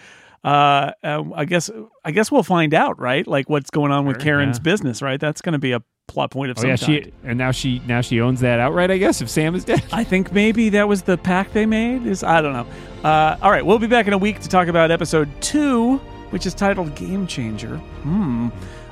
Uh, 0.45 0.91
uh, 1.03 1.23
I 1.35 1.45
guess 1.45 1.69
I 2.05 2.11
guess 2.11 2.31
we'll 2.31 2.43
find 2.43 2.73
out, 2.73 2.99
right? 2.99 3.27
Like 3.27 3.49
what's 3.49 3.69
going 3.69 3.91
on 3.91 4.05
with 4.05 4.21
Karen's 4.21 4.59
yeah. 4.59 4.63
business, 4.63 5.01
right? 5.01 5.19
That's 5.19 5.41
going 5.41 5.53
to 5.53 5.59
be 5.59 5.73
a 5.73 5.81
plot 6.07 6.31
point 6.31 6.51
of 6.51 6.57
oh 6.59 6.61
some 6.61 6.69
yeah 6.69 6.77
kind. 6.77 7.05
she 7.05 7.13
and 7.23 7.37
now 7.37 7.51
she 7.51 7.79
now 7.87 7.99
she 7.99 8.21
owns 8.21 8.39
that 8.39 8.59
outright 8.59 8.91
i 8.91 8.97
guess 8.99 9.21
if 9.21 9.29
sam 9.29 9.55
is 9.55 9.65
dead 9.65 9.83
I 9.91 10.03
think 10.03 10.31
maybe 10.31 10.69
that 10.69 10.87
was 10.87 11.01
the 11.01 11.17
pact 11.17 11.53
they 11.53 11.65
made. 11.65 12.05
Is 12.05 12.23
I 12.23 12.41
don't 12.41 12.53
know. 12.53 12.67
Uh, 13.03 13.37
all 13.41 13.49
right, 13.49 13.65
we'll 13.65 13.79
be 13.79 13.87
back 13.87 14.05
in 14.07 14.13
a 14.13 14.17
week 14.17 14.39
to 14.41 14.47
talk 14.47 14.67
about 14.67 14.91
episode 14.91 15.29
two, 15.41 15.97
which 16.29 16.45
is 16.45 16.53
titled 16.53 16.93
"Game 16.95 17.25
Changer." 17.25 17.77
Hmm. 17.77 18.49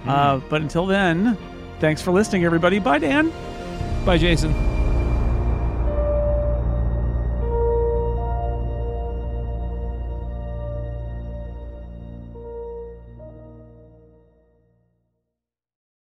Uh, 0.08 0.40
but 0.50 0.62
until 0.62 0.86
then, 0.86 1.38
thanks 1.84 2.02
for 2.02 2.12
listening, 2.14 2.46
everybody. 2.46 2.80
Bye, 2.80 2.98
Dan. 2.98 3.30
bye 4.06 4.18
jason 4.18 4.54